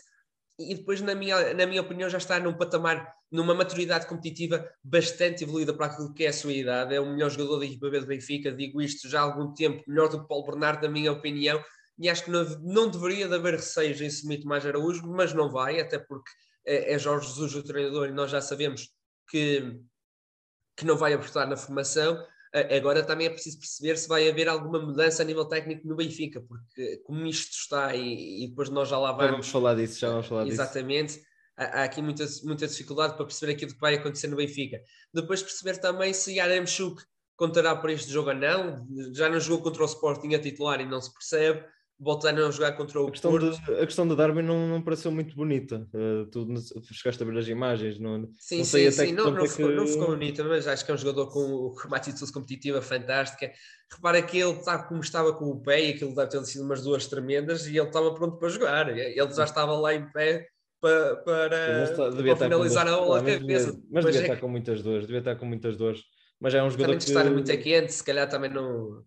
e 0.57 0.75
depois, 0.75 1.01
na 1.01 1.15
minha, 1.15 1.53
na 1.53 1.65
minha 1.65 1.81
opinião, 1.81 2.09
já 2.09 2.19
está 2.19 2.39
num 2.39 2.53
patamar, 2.53 3.11
numa 3.31 3.55
maturidade 3.55 4.05
competitiva 4.05 4.69
bastante 4.83 5.43
evoluída 5.43 5.73
para 5.73 5.87
aquilo 5.87 6.13
que 6.13 6.25
é 6.25 6.27
a 6.27 6.33
sua 6.33 6.53
idade. 6.53 6.93
É 6.93 6.99
o 6.99 7.05
melhor 7.05 7.31
jogador 7.31 7.59
da 7.59 7.65
equipa 7.65 7.89
B 7.89 7.99
do 7.99 8.05
Benfica, 8.05 8.51
digo 8.51 8.81
isto 8.81 9.09
já 9.09 9.21
há 9.21 9.23
algum 9.23 9.51
tempo, 9.53 9.83
melhor 9.87 10.09
do 10.09 10.21
que 10.21 10.27
Paulo 10.27 10.45
Bernardo, 10.45 10.83
na 10.83 10.89
minha 10.89 11.11
opinião, 11.11 11.63
e 11.97 12.09
acho 12.09 12.25
que 12.25 12.31
não, 12.31 12.43
não 12.61 12.89
deveria 12.89 13.27
de 13.27 13.35
haver 13.35 13.55
receios 13.55 14.01
em 14.01 14.09
Semito 14.09 14.47
mais 14.47 14.65
Araújo, 14.65 15.05
mas 15.07 15.33
não 15.33 15.49
vai, 15.49 15.79
até 15.79 15.99
porque 15.99 16.29
é, 16.65 16.93
é 16.93 16.99
Jorge 16.99 17.27
Jesus 17.27 17.55
o 17.55 17.63
treinador 17.63 18.07
e 18.07 18.11
nós 18.11 18.31
já 18.31 18.41
sabemos 18.41 18.89
que, 19.29 19.79
que 20.75 20.85
não 20.85 20.97
vai 20.97 21.13
apostar 21.13 21.47
na 21.47 21.57
formação. 21.57 22.25
Agora 22.75 23.03
também 23.03 23.25
é 23.25 23.31
preciso 23.31 23.57
perceber 23.59 23.97
se 23.97 24.07
vai 24.07 24.29
haver 24.29 24.47
alguma 24.47 24.79
mudança 24.79 25.23
a 25.23 25.25
nível 25.25 25.45
técnico 25.45 25.87
no 25.87 25.95
Benfica, 25.95 26.39
porque 26.39 26.97
como 26.97 27.25
isto 27.25 27.51
está 27.51 27.95
e, 27.95 28.43
e 28.43 28.47
depois 28.47 28.69
nós 28.69 28.89
já 28.89 28.97
lá 28.97 29.11
vamos. 29.11 29.25
Já 29.25 29.31
vamos 29.31 29.49
falar 29.49 29.75
disso, 29.75 29.99
já 29.99 30.09
vamos 30.09 30.27
falar 30.27 30.47
exatamente, 30.47 31.15
disso. 31.15 31.25
Há, 31.57 31.81
há 31.81 31.83
aqui 31.83 31.99
muita, 31.99 32.25
muita 32.43 32.67
dificuldade 32.67 33.15
para 33.15 33.25
perceber 33.25 33.53
aquilo 33.53 33.73
que 33.73 33.79
vai 33.79 33.95
acontecer 33.95 34.27
no 34.27 34.37
Benfica. 34.37 34.79
Depois 35.11 35.41
perceber 35.41 35.77
também 35.77 36.13
se 36.13 36.35
Yaremchuk 36.35 37.01
contará 37.35 37.75
para 37.75 37.91
este 37.91 38.11
jogo 38.11 38.29
ou 38.29 38.35
não. 38.35 38.87
Já 39.13 39.29
não 39.29 39.39
jogou 39.39 39.63
contra 39.63 39.81
o 39.81 39.87
Sporting 39.87 40.35
a 40.35 40.39
titular 40.39 40.79
e 40.79 40.85
não 40.85 41.01
se 41.01 41.11
percebe 41.11 41.65
voltaram 42.03 42.47
a 42.47 42.51
jogar 42.51 42.73
contra 42.73 43.01
o 43.01 43.07
a 43.07 43.11
questão 43.11 43.31
Porto. 43.31 43.51
De, 43.51 43.73
a 43.75 43.85
questão 43.85 44.07
do 44.07 44.15
Darwin 44.15 44.41
não, 44.41 44.67
não 44.67 44.81
pareceu 44.81 45.11
muito 45.11 45.35
bonita. 45.35 45.87
Uh, 45.93 46.25
tu 46.25 46.45
chegaste 46.93 47.23
a 47.23 47.25
ver 47.25 47.37
as 47.37 47.47
imagens, 47.47 47.99
não, 47.99 48.29
sim, 48.37 48.59
não 48.59 48.65
sei 48.65 48.91
sim, 48.91 49.01
até 49.01 49.09
sim. 49.09 49.15
Não, 49.15 49.31
não, 49.31 49.45
é 49.45 49.47
ficou, 49.47 49.69
que... 49.69 49.75
não 49.75 49.87
ficou 49.87 50.07
bonita, 50.07 50.43
mas 50.43 50.67
acho 50.67 50.85
que 50.85 50.91
é 50.91 50.93
um 50.93 50.97
jogador 50.97 51.27
com, 51.31 51.73
com 51.79 51.87
uma 51.87 51.97
atitude 51.97 52.31
competitiva 52.31 52.81
fantástica. 52.81 53.51
Repara 53.91 54.21
que 54.21 54.37
ele 54.37 54.51
está 54.51 54.79
como 54.79 55.01
estava 55.01 55.33
com 55.33 55.45
o 55.45 55.61
pé, 55.61 55.85
e 55.85 55.93
aquilo 55.93 56.13
deve 56.13 56.29
ter 56.29 56.43
sido 56.45 56.65
umas 56.65 56.83
duas 56.83 57.07
tremendas, 57.07 57.67
e 57.67 57.77
ele 57.77 57.87
estava 57.87 58.13
pronto 58.13 58.37
para 58.37 58.49
jogar. 58.49 58.89
Ele 58.97 59.33
já 59.33 59.43
estava 59.43 59.73
lá 59.73 59.93
em 59.93 60.11
pé 60.11 60.47
para, 60.83 61.15
para, 61.17 61.83
está, 61.83 62.11
para 62.11 62.35
finalizar 62.35 62.87
a 62.87 62.97
bola 62.97 63.19
à 63.19 63.23
cabeça. 63.23 63.71
Mas, 63.89 64.03
mas 64.03 64.05
devia 64.05 64.19
é 64.19 64.23
estar 64.23 64.35
que... 64.35 64.41
com 64.41 64.49
muitas 64.49 64.83
dores, 64.83 65.05
devia 65.05 65.19
estar 65.19 65.35
com 65.37 65.45
muitas 65.45 65.77
dores. 65.77 66.01
Mas 66.41 66.53
é 66.53 66.61
um 66.61 66.69
jogador 66.69 66.93
também 66.93 66.97
que... 66.97 67.05
estar 67.05 67.31
muito 67.31 67.57
quente, 67.57 67.93
se 67.93 68.03
calhar 68.03 68.27
também 68.27 68.51
não... 68.51 69.01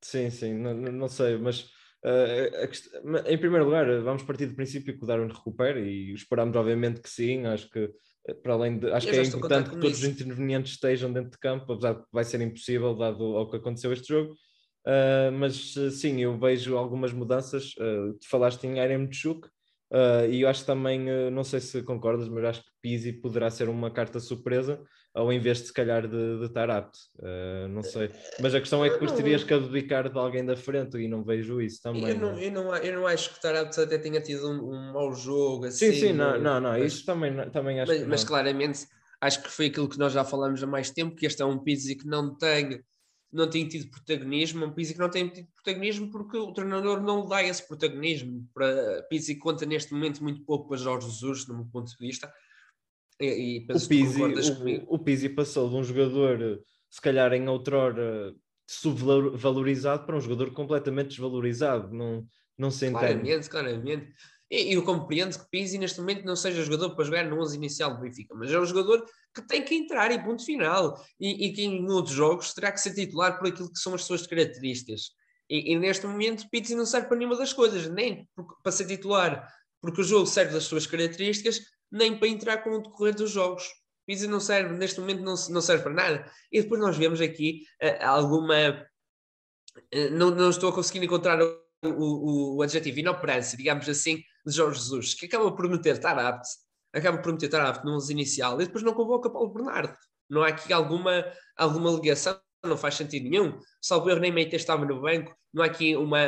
Sim, 0.00 0.30
sim, 0.30 0.54
não, 0.54 0.72
não 0.72 1.08
sei, 1.08 1.36
mas 1.36 1.68
Uh, 2.02 3.22
em 3.26 3.36
primeiro 3.36 3.66
lugar, 3.66 3.86
vamos 4.00 4.22
partir 4.22 4.46
do 4.46 4.54
princípio 4.54 4.96
que 4.96 5.04
o 5.04 5.06
Darwin 5.06 5.28
recupera 5.28 5.78
e 5.78 6.12
esperamos, 6.12 6.56
obviamente, 6.56 7.00
que 7.00 7.10
sim. 7.10 7.46
Acho 7.46 7.68
que, 7.70 7.90
eh, 8.26 8.34
para 8.34 8.54
além 8.54 8.78
de, 8.78 8.90
acho 8.90 9.06
que 9.06 9.16
é 9.16 9.22
importante 9.22 9.70
que 9.70 9.76
todos 9.76 9.98
isso. 9.98 10.08
os 10.08 10.20
intervenientes 10.20 10.72
estejam 10.72 11.12
dentro 11.12 11.30
de 11.30 11.38
campo, 11.38 11.70
apesar 11.72 11.94
de 11.94 12.00
que 12.00 12.08
vai 12.12 12.24
ser 12.24 12.40
impossível, 12.40 12.94
dado 12.94 13.22
ao 13.36 13.50
que 13.50 13.56
aconteceu 13.56 13.92
este 13.92 14.08
jogo. 14.08 14.32
Uh, 14.86 15.30
mas 15.32 15.74
sim, 16.00 16.22
eu 16.22 16.38
vejo 16.38 16.76
algumas 16.76 17.12
mudanças. 17.12 17.74
Uh, 17.76 18.14
tu 18.14 18.28
falaste 18.28 18.64
em 18.64 18.78
Irem 18.78 19.08
Tchuk, 19.08 19.48
Uh, 19.92 20.30
e 20.30 20.42
eu 20.42 20.48
acho 20.48 20.64
também, 20.64 21.00
não 21.32 21.42
sei 21.42 21.58
se 21.58 21.82
concordas, 21.82 22.28
mas 22.28 22.44
acho 22.44 22.62
que 22.62 22.70
Pizzi 22.80 23.12
poderá 23.12 23.50
ser 23.50 23.68
uma 23.68 23.90
carta 23.90 24.20
surpresa 24.20 24.80
ao 25.12 25.32
invés 25.32 25.58
de 25.58 25.66
se 25.66 25.72
calhar 25.72 26.06
de, 26.06 26.38
de 26.38 26.44
estar 26.44 26.70
apto. 26.70 26.98
Uh, 27.18 27.68
não 27.68 27.82
sei. 27.82 28.10
Mas 28.40 28.54
a 28.54 28.60
questão 28.60 28.84
é 28.84 28.88
que 28.88 28.94
depois 28.94 29.12
terias 29.12 29.42
que 29.42 29.52
abdicar 29.52 30.08
de 30.08 30.18
alguém 30.18 30.44
da 30.44 30.56
frente 30.56 30.98
e 30.98 31.08
não 31.08 31.24
vejo 31.24 31.60
isso 31.60 31.82
também. 31.82 32.10
Eu 32.10 32.18
não, 32.18 32.38
eu 32.38 32.52
não, 32.52 32.76
eu 32.76 33.00
não 33.00 33.06
acho 33.06 33.30
que 33.30 33.36
estar 33.36 33.54
apto 33.54 33.80
até 33.80 33.98
tenha 33.98 34.20
tido 34.20 34.48
um, 34.48 34.72
um 34.72 34.92
mau 34.92 35.12
jogo. 35.14 35.66
Assim, 35.66 35.92
sim, 35.92 36.00
sim, 36.00 36.12
não, 36.12 36.38
não, 36.38 36.60
não 36.60 36.70
mas, 36.70 36.92
isso 36.92 37.04
também, 37.04 37.50
também 37.50 37.80
acho 37.80 37.92
mas, 37.92 38.02
que. 38.02 38.08
Mas 38.08 38.24
claramente 38.24 38.86
acho 39.20 39.42
que 39.42 39.50
foi 39.50 39.66
aquilo 39.66 39.88
que 39.88 39.98
nós 39.98 40.12
já 40.12 40.24
falamos 40.24 40.62
há 40.62 40.66
mais 40.66 40.90
tempo, 40.90 41.16
que 41.16 41.26
este 41.26 41.42
é 41.42 41.44
um 41.44 41.58
Pizzi 41.58 41.96
que 41.96 42.06
não 42.06 42.36
tem 42.36 42.82
não 43.32 43.48
tem 43.48 43.66
tido 43.66 43.88
protagonismo, 43.90 44.66
um 44.66 44.72
Pizzi 44.72 44.92
que 44.92 44.98
não 44.98 45.08
tem 45.08 45.28
tido 45.28 45.46
protagonismo 45.54 46.10
porque 46.10 46.36
o 46.36 46.52
treinador 46.52 47.00
não 47.00 47.26
dá 47.26 47.42
esse 47.42 47.66
protagonismo. 47.66 48.44
Para 48.52 49.02
Pizzi 49.08 49.36
conta 49.36 49.64
neste 49.64 49.92
momento 49.92 50.22
muito 50.22 50.42
pouco 50.42 50.68
para 50.68 50.76
Jorge 50.76 51.08
Jesus, 51.08 51.44
do 51.44 51.54
meu 51.54 51.64
ponto 51.66 51.90
de 51.90 51.96
vista. 51.96 52.32
E, 53.20 53.26
e 53.26 53.72
o, 53.72 53.88
Pizzi, 53.88 54.22
o, 54.22 54.94
o 54.94 54.98
Pizzi 54.98 55.28
passou 55.28 55.68
de 55.68 55.76
um 55.76 55.84
jogador, 55.84 56.60
se 56.90 57.00
calhar 57.00 57.32
em 57.32 57.46
outrora, 57.48 58.34
subvalorizado 58.66 60.06
para 60.06 60.16
um 60.16 60.20
jogador 60.20 60.52
completamente 60.52 61.08
desvalorizado. 61.08 61.92
Não, 61.92 62.26
não 62.56 62.70
se 62.70 62.86
entende. 62.86 62.98
Claramente, 63.00 63.50
claramente. 63.50 64.12
E 64.50 64.74
eu 64.74 64.82
compreendo 64.82 65.38
que 65.38 65.48
Pizzi 65.50 65.78
neste 65.78 66.00
momento 66.00 66.24
não 66.24 66.34
seja 66.34 66.64
jogador 66.64 66.96
para 66.96 67.04
jogar 67.04 67.24
no 67.24 67.40
11 67.40 67.56
inicial 67.56 67.94
do 67.94 68.00
Benfica, 68.00 68.34
mas 68.34 68.50
é 68.50 68.58
um 68.58 68.66
jogador 68.66 69.04
que 69.34 69.46
tem 69.46 69.62
que 69.62 69.74
entrar 69.74 70.10
e 70.10 70.22
ponto 70.22 70.44
final. 70.44 71.00
E, 71.20 71.46
e 71.46 71.52
que 71.52 71.62
em 71.62 71.88
outros 71.90 72.14
jogos 72.14 72.52
terá 72.54 72.72
que 72.72 72.80
ser 72.80 72.94
titular 72.94 73.38
por 73.38 73.48
aquilo 73.48 73.70
que 73.70 73.78
são 73.78 73.94
as 73.94 74.02
suas 74.04 74.26
características. 74.26 75.10
E, 75.48 75.72
e 75.72 75.78
neste 75.78 76.06
momento 76.06 76.48
Pizzi 76.50 76.74
não 76.74 76.86
serve 76.86 77.06
para 77.06 77.18
nenhuma 77.18 77.36
das 77.36 77.52
coisas, 77.52 77.88
nem 77.88 78.26
para 78.62 78.72
ser 78.72 78.86
titular 78.86 79.46
porque 79.80 80.00
o 80.00 80.04
jogo 80.04 80.26
serve 80.26 80.52
das 80.52 80.64
suas 80.64 80.86
características, 80.86 81.60
nem 81.90 82.16
para 82.16 82.28
entrar 82.28 82.58
com 82.58 82.70
o 82.70 82.82
decorrer 82.82 83.14
dos 83.14 83.30
jogos. 83.30 83.68
Pizzi 84.06 84.26
não 84.26 84.40
serve, 84.40 84.74
neste 84.74 85.00
momento 85.00 85.22
não, 85.22 85.34
não 85.50 85.60
serve 85.60 85.82
para 85.84 85.92
nada. 85.92 86.32
E 86.50 86.62
depois 86.62 86.80
nós 86.80 86.96
vemos 86.96 87.20
aqui 87.20 87.62
uh, 87.82 88.04
alguma. 88.04 88.86
Uh, 89.94 90.10
não, 90.12 90.30
não 90.30 90.50
estou 90.50 90.70
a 90.70 90.72
conseguir 90.72 91.04
encontrar 91.04 91.40
o, 91.42 91.56
o, 91.84 92.56
o 92.56 92.62
adjetivo 92.62 92.98
inoperância, 92.98 93.56
digamos 93.56 93.88
assim, 93.88 94.22
de 94.44 94.52
Jorge 94.52 94.80
Jesus, 94.80 95.14
que 95.14 95.26
acaba 95.26 95.54
por 95.54 95.68
meter 95.68 95.96
estar 95.96 96.18
apto, 96.18 96.48
acaba 96.92 97.18
por 97.18 97.32
meter 97.32 97.46
estar 97.46 97.64
apto 97.66 97.86
no 97.86 97.96
11 97.96 98.12
inicial 98.12 98.60
e 98.60 98.66
depois 98.66 98.82
não 98.82 98.94
convoca 98.94 99.30
Paulo 99.30 99.52
Bernardo. 99.52 99.96
Não 100.28 100.42
há 100.42 100.48
aqui 100.48 100.72
alguma, 100.72 101.24
alguma 101.56 101.90
ligação, 101.90 102.40
não 102.64 102.76
faz 102.76 102.94
sentido 102.94 103.28
nenhum. 103.28 103.58
Salvo 103.80 104.10
erro, 104.10 104.20
nem 104.20 104.32
Meite 104.32 104.56
estava 104.56 104.84
no 104.84 105.00
banco, 105.00 105.34
não 105.52 105.62
há 105.62 105.66
aqui 105.66 105.96
uma, 105.96 106.20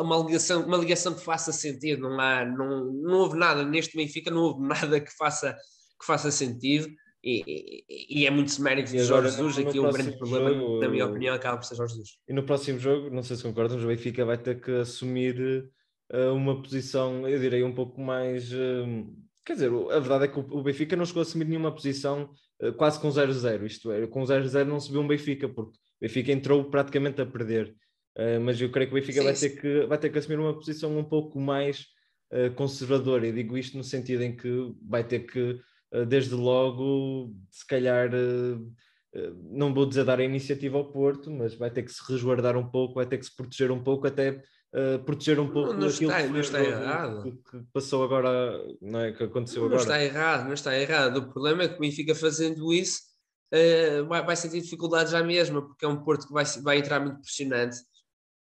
uma 0.00 0.16
ligação, 0.18 0.64
uma 0.66 0.76
ligação 0.76 1.14
que 1.14 1.24
faça 1.24 1.52
sentido, 1.52 2.08
não, 2.08 2.20
há, 2.20 2.44
não, 2.44 2.92
não 2.92 3.18
houve 3.18 3.38
nada 3.38 3.64
neste 3.64 3.96
Benfica, 3.96 4.30
não 4.30 4.42
houve 4.42 4.66
nada 4.66 5.00
que 5.00 5.12
faça, 5.16 5.56
que 5.98 6.06
faça 6.06 6.30
sentido. 6.30 6.88
E, 7.24 7.84
e, 7.88 8.22
e, 8.22 8.26
é 8.26 8.30
muito 8.30 8.60
mérito 8.60 8.90
de 8.90 8.98
Jorge 9.04 9.30
Jesus. 9.30 9.58
Aqui 9.58 9.78
o 9.78 9.92
grande 9.92 10.18
problema, 10.18 10.50
jogo, 10.50 10.80
na 10.80 10.88
minha 10.88 11.06
opinião, 11.06 11.34
acaba 11.34 11.56
por 11.56 11.64
ser 11.64 11.76
Jorge 11.76 11.94
Jesus. 11.94 12.18
E 12.28 12.32
no 12.32 12.42
próximo 12.42 12.80
jogo, 12.80 13.10
não 13.10 13.22
sei 13.22 13.36
se 13.36 13.44
concordam, 13.44 13.78
o 13.78 13.86
Benfica 13.86 14.24
vai 14.24 14.36
ter 14.36 14.60
que 14.60 14.72
assumir 14.72 15.70
uh, 16.12 16.34
uma 16.34 16.60
posição, 16.60 17.28
eu 17.28 17.38
direi, 17.38 17.62
um 17.62 17.72
pouco 17.72 18.00
mais. 18.00 18.52
Uh, 18.52 19.06
quer 19.46 19.52
dizer, 19.52 19.70
a 19.70 20.00
verdade 20.00 20.24
é 20.24 20.28
que 20.28 20.38
o 20.38 20.62
Benfica 20.64 20.96
não 20.96 21.04
chegou 21.04 21.20
a 21.20 21.22
assumir 21.22 21.44
nenhuma 21.44 21.72
posição 21.72 22.28
uh, 22.60 22.72
quase 22.72 22.98
com 22.98 23.08
0-0. 23.08 23.66
Isto 23.66 23.92
é, 23.92 24.04
com 24.08 24.24
0-0 24.24 24.64
não 24.64 24.80
subiu 24.80 25.00
um 25.00 25.06
Benfica, 25.06 25.48
porque 25.48 25.78
o 25.78 26.00
Benfica 26.00 26.32
entrou 26.32 26.64
praticamente 26.64 27.20
a 27.20 27.26
perder. 27.26 27.72
Mas 28.44 28.60
eu 28.60 28.70
creio 28.70 28.88
que 28.90 28.94
o 28.94 29.00
Benfica 29.00 29.20
sim, 29.20 29.24
vai. 29.24 29.34
Ter 29.34 29.60
que, 29.60 29.86
vai 29.86 29.98
ter 29.98 30.10
que 30.10 30.18
assumir 30.18 30.38
uma 30.38 30.54
posição 30.54 30.96
um 30.98 31.04
pouco 31.04 31.40
mais 31.40 31.86
conservadora. 32.56 33.26
E 33.26 33.32
digo 33.32 33.56
isto 33.58 33.76
no 33.76 33.84
sentido 33.84 34.22
em 34.22 34.36
que 34.36 34.72
vai 34.82 35.04
ter 35.04 35.20
que 35.20 35.60
eh, 35.92 36.04
desde 36.06 36.34
logo, 36.34 37.34
se 37.50 37.66
calhar, 37.66 38.10
não 39.50 39.74
vou 39.74 39.86
dizer 39.86 40.04
dar 40.04 40.20
a 40.20 40.24
iniciativa 40.24 40.78
ao 40.78 40.90
Porto, 40.90 41.30
mas 41.30 41.54
vai 41.54 41.70
ter 41.70 41.82
que 41.82 41.92
se 41.92 42.02
resguardar 42.10 42.56
um 42.56 42.68
pouco, 42.68 42.94
vai 42.94 43.06
ter 43.06 43.18
que 43.18 43.26
se 43.26 43.36
proteger 43.36 43.70
um 43.70 43.82
pouco, 43.82 44.06
até 44.06 44.42
uh, 44.72 44.98
proteger 45.04 45.38
um 45.38 45.48
pouco 45.48 45.72
não, 45.72 45.80
não 45.80 45.86
está, 45.88 46.22
que, 46.22 46.28
não 46.28 46.40
está 46.40 46.62
errado. 46.62 47.22
Que, 47.22 47.30
que, 47.30 47.66
passou 47.72 48.02
agora, 48.02 48.58
não 48.80 49.00
é? 49.00 49.12
Que 49.12 49.24
aconteceu 49.24 49.60
não, 49.60 49.66
agora. 49.68 49.84
Não 49.84 49.92
está 49.92 50.02
errado, 50.02 50.46
não 50.46 50.54
está 50.54 50.78
errado. 50.78 51.16
O 51.18 51.30
problema 51.30 51.64
é 51.64 51.68
que 51.68 51.76
o 51.76 51.80
Benfica 51.80 52.14
fazendo 52.14 52.72
isso 52.72 53.00
uh, 53.52 54.06
vai, 54.06 54.24
vai 54.24 54.36
sentir 54.36 54.62
dificuldades 54.62 55.12
já 55.12 55.22
mesmo, 55.22 55.62
porque 55.62 55.84
é 55.84 55.88
um 55.88 56.02
Porto 56.02 56.26
que 56.26 56.32
vai, 56.32 56.44
vai 56.62 56.78
entrar 56.78 57.00
muito 57.00 57.20
pressionante. 57.20 57.76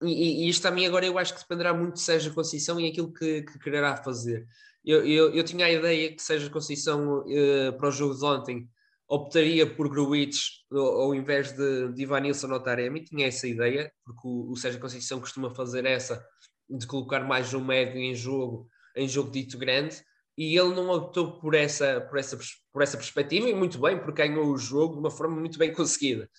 E, 0.01 0.45
e, 0.45 0.49
isto 0.49 0.63
também 0.63 0.85
agora 0.85 1.05
eu 1.05 1.17
acho 1.17 1.33
que 1.33 1.41
dependerá 1.41 1.73
muito 1.73 1.95
de 1.95 2.01
Sérgio 2.01 2.33
Conceição 2.33 2.79
e 2.79 2.87
aquilo 2.87 3.13
que, 3.13 3.43
que 3.43 3.59
quererá 3.59 3.95
fazer. 3.97 4.47
Eu, 4.83 5.05
eu, 5.05 5.33
eu 5.33 5.43
tinha 5.43 5.65
a 5.65 5.71
ideia 5.71 6.15
que 6.15 6.21
seja 6.21 6.49
Conceição 6.49 7.19
uh, 7.19 7.77
para 7.77 7.87
o 7.87 7.91
jogo 7.91 8.15
de 8.15 8.25
ontem 8.25 8.69
optaria 9.07 9.67
por 9.67 9.89
Gruitch 9.89 10.61
ao 10.71 11.13
invés 11.13 11.51
de, 11.51 11.91
de 11.91 12.03
Ivanilson 12.03 12.51
ou 12.51 12.59
Taremi, 12.59 13.03
tinha 13.03 13.27
essa 13.27 13.45
ideia, 13.45 13.91
porque 14.05 14.21
o, 14.23 14.51
o 14.51 14.55
Sérgio 14.55 14.79
Conceição 14.79 15.19
costuma 15.19 15.53
fazer 15.53 15.85
essa 15.85 16.25
de 16.69 16.87
colocar 16.87 17.19
mais 17.19 17.53
um 17.53 17.63
médio 17.63 17.99
em 17.99 18.15
jogo, 18.15 18.69
em 18.95 19.07
jogo 19.07 19.29
dito 19.29 19.57
grande, 19.57 20.01
e 20.37 20.57
ele 20.57 20.73
não 20.73 20.89
optou 20.89 21.39
por 21.39 21.53
essa, 21.53 21.99
por 22.01 22.17
essa, 22.17 22.39
por 22.71 22.81
essa 22.81 22.97
perspectiva, 22.97 23.49
e 23.49 23.53
muito 23.53 23.77
bem, 23.79 23.99
porque 23.99 24.25
ganhou 24.25 24.47
o 24.47 24.57
jogo 24.57 24.93
de 24.93 24.99
uma 25.01 25.11
forma 25.11 25.35
muito 25.35 25.59
bem 25.59 25.73
conseguida. 25.73 26.29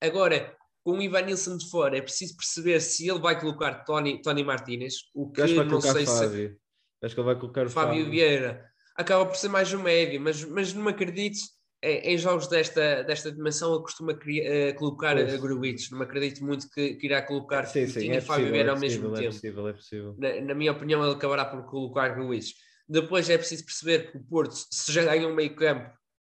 Agora, 0.00 0.56
com 0.84 0.98
o 0.98 1.02
Ivanilson 1.02 1.56
de 1.56 1.70
fora, 1.70 1.96
é 1.96 2.02
preciso 2.02 2.36
perceber 2.36 2.80
se 2.80 3.08
ele 3.08 3.20
vai 3.20 3.38
colocar 3.40 3.84
Tony, 3.84 4.20
Tony 4.20 4.44
Martinez, 4.44 4.94
o 5.14 5.30
que 5.30 5.40
não 5.64 5.80
sei 5.80 6.06
se 6.06 6.56
Acho 7.02 7.14
que 7.14 7.20
ele 7.20 7.26
vai 7.26 7.38
colocar 7.38 7.66
o 7.66 7.70
Fábio, 7.70 7.94
Fábio 7.96 8.10
Vieira. 8.10 8.64
Acaba 8.96 9.26
por 9.26 9.36
ser 9.36 9.48
mais 9.48 9.72
um 9.72 9.82
médio, 9.82 10.20
mas, 10.20 10.44
mas 10.44 10.72
não 10.72 10.86
acredito 10.86 11.38
em, 11.82 12.12
em 12.14 12.18
jogos 12.18 12.46
desta, 12.46 13.02
desta 13.02 13.32
dimensão 13.32 13.72
ele 13.74 13.82
costuma 13.82 14.14
cria- 14.14 14.70
uh, 14.70 14.74
colocar 14.78 15.16
Pois. 15.16 15.34
a 15.34 15.36
Gruitch, 15.36 15.90
não 15.90 15.98
me 15.98 16.04
acredito 16.04 16.44
muito 16.44 16.68
que, 16.70 16.94
que 16.94 17.06
irá 17.06 17.22
colocar 17.22 17.64
Sim, 17.64 17.86
sim, 17.86 17.92
Coutinho 17.94 18.14
é 18.14 18.18
e 18.18 18.20
Fábio 18.20 18.50
Vieira 18.52 18.70
é 18.70 18.72
ao 18.72 18.78
mesmo 18.78 19.14
é 19.14 19.18
tempo. 19.18 19.34
possível, 19.34 19.68
é 19.68 19.72
possível. 19.72 20.14
Na, 20.18 20.40
na 20.42 20.54
minha 20.54 20.72
opinião, 20.72 21.04
ele 21.04 21.14
acabará 21.14 21.44
por 21.44 21.64
colocar 21.64 22.10
Gruitch. 22.10 22.52
Depois 22.88 23.28
é 23.30 23.38
preciso 23.38 23.64
perceber 23.64 24.10
que 24.12 24.18
o 24.18 24.22
Porto, 24.24 24.52
se 24.54 24.92
já 24.92 25.04
ganha 25.04 25.26
um 25.26 25.34
meio 25.34 25.56
campo, 25.56 25.90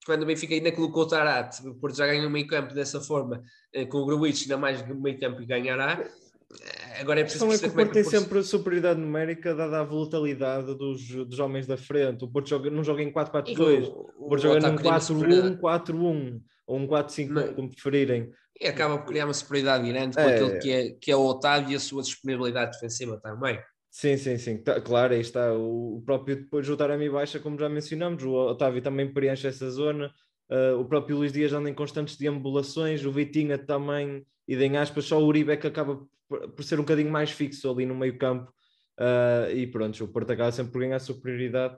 quando 0.04 0.22
o 0.22 0.26
Benfica 0.26 0.54
ainda 0.54 0.72
colocou 0.72 1.02
o 1.04 1.08
Tarat, 1.08 1.60
o 1.66 1.74
Porto 1.74 1.96
já 1.96 2.06
ganha 2.06 2.26
um 2.26 2.30
meio 2.30 2.46
campo 2.46 2.74
dessa 2.74 3.00
forma, 3.00 3.42
eh, 3.72 3.84
com 3.86 3.98
o 3.98 4.06
Gruitch 4.06 4.42
ainda 4.42 4.56
mais 4.56 4.86
meio 4.86 5.18
campo 5.18 5.40
e 5.42 5.46
ganhará. 5.46 6.02
Eh, 6.02 7.00
Agora 7.00 7.18
é 7.18 7.22
A 7.22 7.24
preciso 7.24 7.48
questão 7.48 7.52
é 7.52 7.58
que 7.58 7.76
o 7.76 7.80
é 7.80 7.84
Porto 7.84 7.92
tem 7.94 8.02
o 8.02 8.04
Porto... 8.04 8.20
sempre 8.20 8.42
superioridade 8.44 9.00
numérica 9.00 9.54
dada 9.54 9.80
a 9.80 9.84
volatilidade 9.84 10.66
dos, 10.76 11.04
dos 11.08 11.38
homens 11.40 11.66
da 11.66 11.76
frente. 11.76 12.24
O 12.24 12.28
Porto 12.28 12.48
joga, 12.48 12.70
não 12.70 12.84
joga 12.84 13.02
em 13.02 13.10
4-4-2, 13.12 13.48
E 13.48 13.88
o 13.88 14.10
o, 14.18 14.28
Porto 14.28 14.42
joga 14.42 14.60
num 14.70 14.76
cria 14.76 14.90
uma 14.92 15.00
superioridade- 15.00 15.56
4-1-4-1 15.60 16.40
ou 16.66 16.78
um 16.78 16.86
4-5-1, 16.86 17.28
Mas- 17.32 17.50
como 17.56 17.70
preferirem. 17.70 18.30
E 18.60 18.68
acaba 18.68 18.98
por 18.98 19.06
criar 19.08 19.24
uma 19.26 19.34
superioridade 19.34 19.88
grande 19.88 20.14
com 20.14 20.22
É. 20.22 20.34
aquilo 20.34 20.58
que 20.60 20.70
é, 20.70 20.90
que 21.00 21.10
é 21.10 21.16
o 21.16 21.24
Otávio 21.26 21.72
e 21.72 21.74
a 21.74 21.80
sua 21.80 22.02
disponibilidade 22.02 22.70
defensiva 22.72 23.18
também. 23.20 23.58
Sim, 23.94 24.16
sim, 24.16 24.36
sim. 24.38 24.56
Tá, 24.58 24.80
claro, 24.80 25.14
aí 25.14 25.20
está. 25.20 25.52
O, 25.54 26.02
próprio 26.04 26.34
depois 26.34 26.68
o 26.68 26.76
Taremi 26.76 27.08
baixa, 27.08 27.38
como 27.38 27.56
já 27.56 27.68
mencionamos, 27.68 28.24
o 28.24 28.32
Otávio 28.32 28.82
também 28.82 29.12
preenche 29.12 29.46
essa 29.46 29.70
zona. 29.70 30.12
Uh, 30.50 30.80
o 30.80 30.84
próprio 30.84 31.16
Luís 31.16 31.32
Dias 31.32 31.52
anda 31.52 31.70
em 31.70 31.74
constantes 31.74 32.16
deambulações, 32.16 33.04
o 33.06 33.12
Vitinha 33.12 33.56
também, 33.56 34.26
e 34.48 34.56
em 34.56 34.76
aspas, 34.78 35.04
só 35.04 35.22
o 35.22 35.24
Uribe 35.24 35.52
é 35.52 35.56
que 35.56 35.68
acaba 35.68 36.04
por, 36.28 36.64
ser 36.64 36.80
um 36.80 36.82
bocadinho 36.82 37.08
mais 37.08 37.30
fixo 37.30 37.70
ali 37.70 37.86
no 37.86 37.94
meio 37.94 38.18
campo. 38.18 38.52
Uh, 38.98 39.54
e 39.54 39.64
pronto, 39.68 40.02
o 40.02 40.08
Porto 40.08 40.32
acaba 40.32 40.50
sempre 40.50 40.72
por 40.72 40.80
ganhar 40.80 40.98
superioridade. 40.98 41.76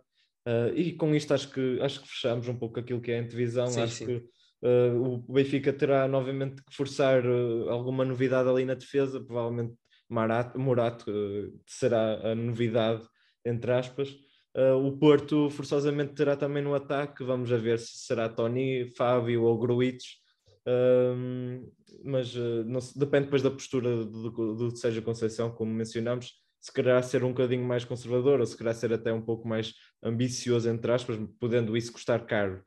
Uh, 0.48 0.74
e 0.74 0.94
com 0.94 1.14
isto 1.14 1.34
acho 1.34 1.52
que, 1.52 1.78
acho 1.82 2.00
que 2.00 2.08
fechamos 2.08 2.48
um 2.48 2.56
pouco 2.56 2.80
aquilo 2.80 3.00
que 3.02 3.12
é 3.12 3.18
a 3.18 3.22
antevisão. 3.22 3.66
Sim, 3.66 3.82
acho 3.82 3.94
sim. 3.94 4.06
que 4.06 4.24
o 4.62 5.18
Benfica 5.34 5.70
terá 5.70 6.08
novamente 6.08 6.64
que 6.64 6.74
forçar 6.74 7.22
alguma 7.68 8.06
novidade 8.06 8.48
ali 8.48 8.64
na 8.64 8.72
defesa, 8.72 9.20
provavelmente 9.20 9.74
Marato, 10.08 10.58
Morato 10.58 11.10
uh, 11.10 11.60
será 11.66 12.30
a 12.30 12.34
novidade, 12.34 13.02
entre 13.44 13.72
aspas. 13.72 14.10
Uh, 14.56 14.76
o 14.86 14.96
Porto 14.98 15.50
forçosamente 15.50 16.14
terá 16.14 16.36
também 16.36 16.62
no 16.62 16.74
ataque, 16.74 17.22
vamos 17.24 17.52
a 17.52 17.56
ver 17.56 17.78
se 17.78 17.98
será 18.06 18.28
Tony, 18.28 18.90
Fábio 18.96 19.42
ou 19.42 19.58
Gruitch. 19.58 20.14
Um, 20.66 21.70
mas 22.04 22.34
uh, 22.34 22.64
não 22.64 22.80
depende 22.96 23.26
depois 23.26 23.42
da 23.42 23.50
postura 23.50 24.04
do, 24.04 24.54
do, 24.54 24.76
Sérgio 24.76 25.02
Conceição, 25.02 25.50
como 25.50 25.72
mencionamos, 25.72 26.32
se 26.60 26.72
quererá 26.72 27.00
ser 27.02 27.22
um 27.22 27.28
bocadinho 27.28 27.64
mais 27.64 27.84
conservador 27.84 28.40
ou 28.40 28.46
se 28.46 28.56
quererá 28.56 28.74
ser 28.74 28.92
até 28.92 29.12
um 29.12 29.22
pouco 29.22 29.46
mais 29.46 29.74
ambicioso, 30.02 30.68
entre 30.68 30.90
aspas, 30.90 31.16
podendo 31.38 31.76
isso 31.76 31.92
custar 31.92 32.26
caro. 32.26 32.64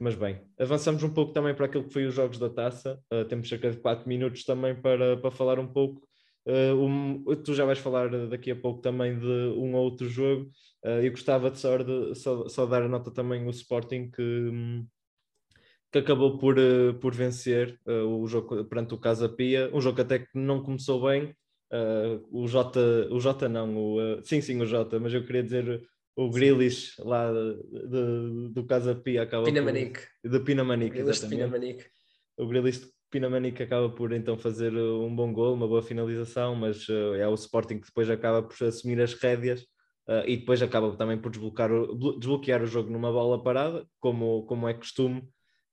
Mas 0.00 0.14
bem, 0.14 0.40
avançamos 0.58 1.02
um 1.02 1.10
pouco 1.10 1.32
também 1.32 1.54
para 1.54 1.66
aquilo 1.66 1.84
que 1.84 1.92
foi 1.92 2.06
os 2.06 2.14
jogos 2.14 2.38
da 2.38 2.48
taça. 2.48 2.98
Uh, 3.12 3.24
temos 3.24 3.48
cerca 3.48 3.70
de 3.70 3.76
4 3.76 4.08
minutos 4.08 4.44
também 4.44 4.74
para, 4.74 5.16
para 5.16 5.30
falar 5.30 5.58
um 5.58 5.66
pouco. 5.66 6.08
Uh, 6.46 6.74
um- 6.76 7.24
tu 7.42 7.54
já 7.54 7.64
vais 7.64 7.78
falar 7.78 8.08
daqui 8.28 8.50
a 8.50 8.56
pouco 8.56 8.80
também 8.82 9.18
de 9.18 9.26
um 9.26 9.74
ou 9.74 9.84
outro 9.84 10.08
jogo. 10.08 10.50
Uh, 10.84 11.00
eu 11.02 11.10
gostava 11.10 11.50
de 11.50 11.58
só, 11.58 11.76
de 11.78 12.14
só, 12.14 12.46
só 12.48 12.66
dar 12.66 12.82
a 12.82 12.88
nota 12.88 13.10
também 13.10 13.46
o 13.46 13.50
Sporting 13.50 14.10
que, 14.10 14.22
hum, 14.22 14.86
que 15.90 15.98
acabou 15.98 16.36
por, 16.38 16.56
por 17.00 17.14
vencer 17.14 17.78
uh, 17.86 18.06
o 18.20 18.26
jogo 18.26 18.64
perante 18.66 18.92
o 18.94 18.98
Casa 18.98 19.28
Pia, 19.28 19.70
um 19.72 19.80
jogo 19.80 20.00
até 20.00 20.18
que 20.18 20.28
não 20.34 20.62
começou 20.62 21.02
bem. 21.06 21.34
Uh, 21.72 22.20
o 22.30 22.46
Jota, 22.46 23.08
o 23.10 23.18
Jota 23.18 23.48
não, 23.48 23.76
o, 23.76 24.22
sim, 24.22 24.40
sim, 24.40 24.60
o 24.60 24.66
Jota, 24.66 25.00
mas 25.00 25.12
eu 25.14 25.24
queria 25.24 25.42
dizer 25.42 25.82
o 26.14 26.30
Grealish 26.30 26.94
lá 27.00 27.32
de, 27.32 27.88
de- 27.88 28.48
do 28.52 28.64
Casa 28.66 28.94
Pia 28.94 29.22
acaba 29.22 29.44
Pinamanique. 29.44 30.00
por, 30.22 30.30
de 30.30 30.40
Pinamanique, 30.40 30.94
Grealish 30.94 31.22
de 31.22 31.28
Pinamanique. 31.28 31.84
o 32.38 32.46
Grealish 32.46 32.86
de 33.14 33.20
Pinamanique 33.20 33.62
acaba 33.62 33.88
por 33.88 34.12
então 34.12 34.36
fazer 34.36 34.74
uh, 34.74 35.04
um 35.04 35.14
bom 35.14 35.32
gol, 35.32 35.54
uma 35.54 35.68
boa 35.68 35.82
finalização, 35.82 36.54
mas 36.56 36.88
uh, 36.88 37.14
é 37.14 37.28
o 37.28 37.34
Sporting 37.34 37.78
que 37.78 37.86
depois 37.86 38.10
acaba 38.10 38.42
por 38.42 38.66
assumir 38.66 39.00
as 39.00 39.14
rédeas 39.14 39.60
uh, 40.08 40.26
e 40.26 40.36
depois 40.36 40.60
acaba 40.60 40.96
também 40.96 41.16
por 41.16 41.30
desbloquear 41.30 41.72
o, 41.72 41.94
blo- 41.94 42.18
desbloquear 42.18 42.62
o 42.62 42.66
jogo 42.66 42.90
numa 42.90 43.12
bola 43.12 43.42
parada, 43.42 43.86
como, 44.00 44.44
como 44.46 44.68
é 44.68 44.74
costume. 44.74 45.20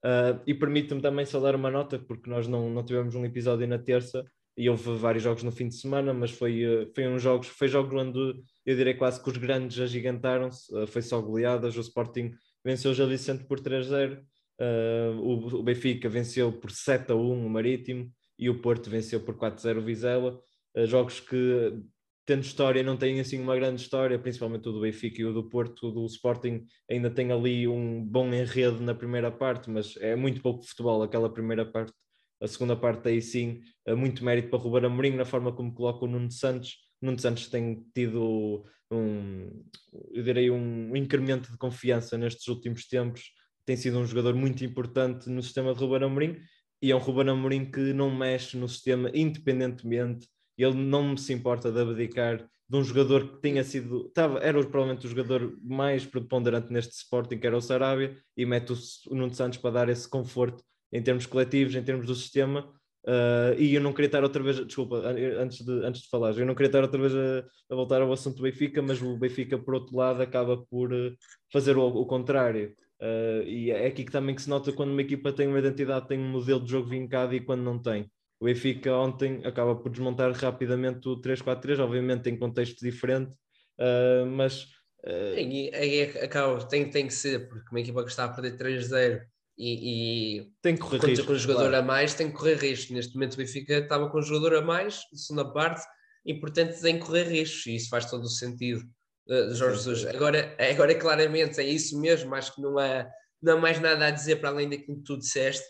Uh, 0.04 0.42
e 0.46 0.54
permite-me 0.54 1.02
também 1.02 1.26
só 1.26 1.39
dar 1.39 1.56
uma 1.56 1.72
nota, 1.72 2.00
porque 2.00 2.30
nós 2.30 2.48
não, 2.48 2.70
não 2.70 2.84
tivemos 2.84 3.16
um 3.16 3.26
episódio 3.26 3.68
na 3.68 3.80
terça 3.80 4.24
e 4.58 4.70
houve 4.70 4.96
vários 4.96 5.24
jogos 5.24 5.44
no 5.44 5.52
fim 5.52 5.68
de 5.68 5.76
semana, 5.76 6.14
mas 6.14 6.32
foi, 6.32 6.66
uh, 6.66 6.92
foi, 6.94 7.08
um 7.08 7.18
jogos, 7.18 7.48
foi 7.48 7.68
jogos 7.68 7.94
onde 7.94 8.20
eu 8.66 8.76
direi 8.76 8.94
quase 8.94 9.22
que 9.22 9.30
os 9.30 9.38
grandes 9.38 9.80
agigantaram-se, 9.80 10.74
uh, 10.76 10.86
foi 10.86 11.02
só 11.02 11.20
goleadas, 11.22 11.76
o 11.76 11.82
Sporting 11.82 12.32
venceu 12.64 12.92
o 12.92 12.94
Gil 12.94 13.08
Vicente 13.08 13.46
por 13.46 13.60
3-0, 13.60 14.22
Uh, 14.62 15.57
o, 15.57 15.64
Benfica 15.64 16.07
venceu 16.07 16.51
por 16.51 16.70
7 16.70 17.12
a 17.12 17.16
1 17.16 17.45
o 17.47 17.49
Marítimo 17.49 18.12
e 18.38 18.47
o 18.47 18.62
Porto 18.62 18.91
venceu 18.91 19.20
por 19.20 19.36
4 19.36 19.57
a 19.57 19.62
0 19.62 19.82
o 19.82 19.84
Vizela. 19.84 20.39
Uh, 20.78 20.86
jogos 20.86 21.20
que, 21.20 21.82
tendo 22.28 22.43
história, 22.43 22.84
não 22.84 22.95
têm 22.95 23.20
assim 23.20 23.41
uma 23.41 23.55
grande 23.55 23.82
história, 23.82 24.20
principalmente 24.20 24.70
o 24.70 24.72
do 24.72 24.82
Benfica 24.82 25.20
e 25.20 25.26
o 25.26 25.34
do 25.34 25.49
Porto. 25.49 25.88
O 25.88 25.91
do 25.91 26.05
Sporting 26.05 26.64
ainda 26.88 27.09
tem 27.09 27.32
ali 27.32 27.68
um 27.68 28.05
bom 28.05 28.32
enredo 28.32 28.82
na 28.82 28.93
primeira 28.93 29.32
parte, 29.32 29.68
mas 29.68 29.97
é 29.97 30.16
muito 30.16 30.41
pouco 30.43 30.64
futebol 30.64 31.01
aquela 31.01 31.34
primeira 31.34 31.66
parte. 31.66 31.93
A 32.39 32.47
segunda 32.47 32.76
parte 32.76 33.07
aí 33.07 33.20
sim, 33.20 33.62
uh, 33.88 33.97
muito 33.97 34.24
mérito 34.24 34.49
para 34.49 34.59
Ruben 34.59 34.86
Amorim 34.86 35.16
na 35.16 35.26
forma 35.26 35.51
como 35.51 35.74
coloca 35.74 36.05
o 36.05 36.07
Nuno 36.07 36.30
Santos. 36.30 36.78
Nuno 37.01 37.18
Santos 37.18 37.47
tem 37.47 37.84
tido 37.95 38.64
um, 38.91 39.64
eu 40.12 40.22
direi 40.22 40.51
um 40.51 40.95
incremento 40.95 41.51
de 41.51 41.57
confiança 41.57 42.16
nestes 42.16 42.47
últimos 42.47 42.88
tempos 42.88 43.32
tem 43.66 43.76
sido 43.76 43.99
um 43.99 44.05
jogador 44.05 44.36
muito 44.36 44.64
importante 44.66 45.30
no 45.30 45.41
sistema 45.41 45.74
de 45.74 45.80
Ruben 45.80 46.03
Amorim 46.03 46.38
e 46.82 46.91
é 46.91 46.95
um 46.95 46.99
Ruben 46.99 47.30
Amorim 47.30 47.66
que 47.66 47.93
não 47.93 48.09
mexe 48.16 48.57
no 48.57 48.68
sistema 48.68 49.12
independentemente, 49.14 50.28
ele 50.57 50.76
não 50.76 51.16
se 51.16 51.34
importa 51.34 51.72
de 51.72 51.80
abdicar 51.80 52.47
de 52.70 52.78
um 52.78 52.84
jogador 52.84 53.34
que 53.34 53.41
tinha 53.41 53.64
sido, 53.64 54.07
estava, 54.07 54.39
era 54.39 54.57
provavelmente 54.64 55.05
o 55.05 55.09
jogador 55.09 55.57
mais 55.62 56.05
preponderante 56.05 56.72
neste 56.72 56.93
Sporting, 56.93 57.38
que 57.38 57.45
era 57.45 57.57
o 57.57 57.62
Sarabia, 57.62 58.16
e 58.38 58.45
mete 58.45 58.72
o, 58.72 58.78
Nuno 59.14 59.34
Santos 59.34 59.57
para 59.57 59.72
dar 59.72 59.89
esse 59.89 60.07
conforto 60.09 60.64
em 60.91 61.03
termos 61.03 61.26
coletivos, 61.26 61.76
em 61.76 61.84
termos 61.84 62.05
do 62.05 62.16
sistema, 62.16 62.72
Uh, 63.03 63.57
e 63.57 63.74
eu 63.74 63.82
não 63.82 63.93
queria 63.93 64.05
estar 64.05 64.22
outra 64.22 64.43
vez, 64.43 64.64
desculpa, 64.64 64.97
an- 64.97 65.41
antes 65.41 65.66
de, 65.66 65.72
antes 65.84 66.01
de 66.03 66.07
falar, 66.09 66.38
eu 66.38 66.45
não 66.45 66.53
queria 66.53 66.68
estar 66.68 66.84
outra 66.84 67.01
vez 67.01 67.16
a, 67.16 67.74
a 67.74 67.76
voltar 67.76 67.99
ao 67.99 68.14
assunto 68.14 68.38
do 68.38 68.43
Benfica, 68.43 68.80
mas 68.80 69.01
o 69.01 69.18
Benfica, 69.18 69.57
por 69.57 69.74
outro 69.74 69.95
lado, 69.97 70.22
acaba 70.22 70.57
por 70.70 70.93
uh, 70.93 71.12
fazer 71.51 71.78
o, 71.78 71.88
o 71.88 72.05
contrário. 72.05 72.76
Uh, 73.02 73.41
e 73.47 73.72
é 73.72 73.88
aqui 73.88 74.04
que 74.04 74.12
também 74.12 74.36
que 74.36 74.43
se 74.43 74.49
nota 74.49 74.72
quando 74.72 74.91
uma 74.91 75.02
equipa 75.02 75.34
tem 75.34 75.47
uma 75.47 75.58
identidade, 75.58 76.08
tem 76.08 76.20
um 76.20 76.30
modelo 76.30 76.64
de 76.64 76.70
jogo 76.70 76.88
vincado 76.88 77.34
e 77.34 77.41
quando 77.41 77.64
não 77.64 77.80
tem. 77.80 78.12
O 78.39 78.45
Benfica 78.45 78.95
ontem 78.95 79.41
acaba 79.43 79.76
por 79.76 79.89
desmontar 79.89 80.32
rapidamente 80.34 81.08
o 81.10 81.20
3-4-3, 81.20 81.80
obviamente 81.80 82.30
em 82.30 82.38
contexto 82.38 82.80
diferente, 82.80 83.32
uh, 83.80 84.26
mas 84.28 84.64
uh, 85.04 85.36
Aí, 85.36 85.72
aí 85.74 86.02
acaba, 86.20 86.64
tem, 86.66 86.89
tem 86.89 87.08
que 87.08 87.14
ser, 87.14 87.49
porque 87.49 87.70
uma 87.72 87.80
equipa 87.80 88.04
que 88.04 88.12
está 88.12 88.26
a 88.26 88.30
perder 88.30 88.58
3-0 88.58 89.22
e, 89.58 90.39
e 90.39 90.52
tem 90.62 90.76
que 90.76 90.82
correr 90.82 91.06
risco. 91.06 91.26
com 91.26 91.34
um 91.34 91.38
jogador 91.38 91.70
claro. 91.70 91.76
a 91.78 91.82
mais, 91.82 92.14
tem 92.14 92.30
que 92.30 92.38
correr 92.38 92.56
risco. 92.56 92.93
Neste 92.93 93.14
momento 93.14 93.34
o 93.34 93.38
Benfica 93.38 93.80
estava 93.80 94.10
com 94.10 94.20
um 94.20 94.24
jogador 94.24 94.58
a 94.58 94.62
mais, 94.62 95.02
na 95.12 95.18
segunda 95.18 95.52
parte, 95.52 95.86
e 96.26 96.34
portanto 96.36 96.80
tem 96.80 96.99
que 96.99 97.06
correr 97.06 97.24
riscos, 97.24 97.66
e 97.66 97.76
isso 97.76 97.89
faz 97.89 98.10
todo 98.10 98.24
o 98.24 98.30
sentido. 98.30 98.84
Uh, 99.32 99.56
Jorge 99.56 99.78
Jesus. 99.78 100.06
Agora, 100.08 100.54
agora, 100.60 100.94
claramente, 100.94 101.62
é 101.62 101.64
isso 101.64 101.98
mesmo, 101.98 102.36
acho 102.36 102.54
que 102.54 102.62
não 102.62 102.78
há, 102.78 103.08
não 103.42 103.54
há 103.54 103.62
mais 103.62 103.80
nada 103.80 104.08
a 104.08 104.12
dizer 104.12 104.42
para 104.42 104.50
além 104.50 104.70
daquilo 104.70 104.98
que 104.98 105.04
tu 105.06 105.18
disseste, 105.18 105.66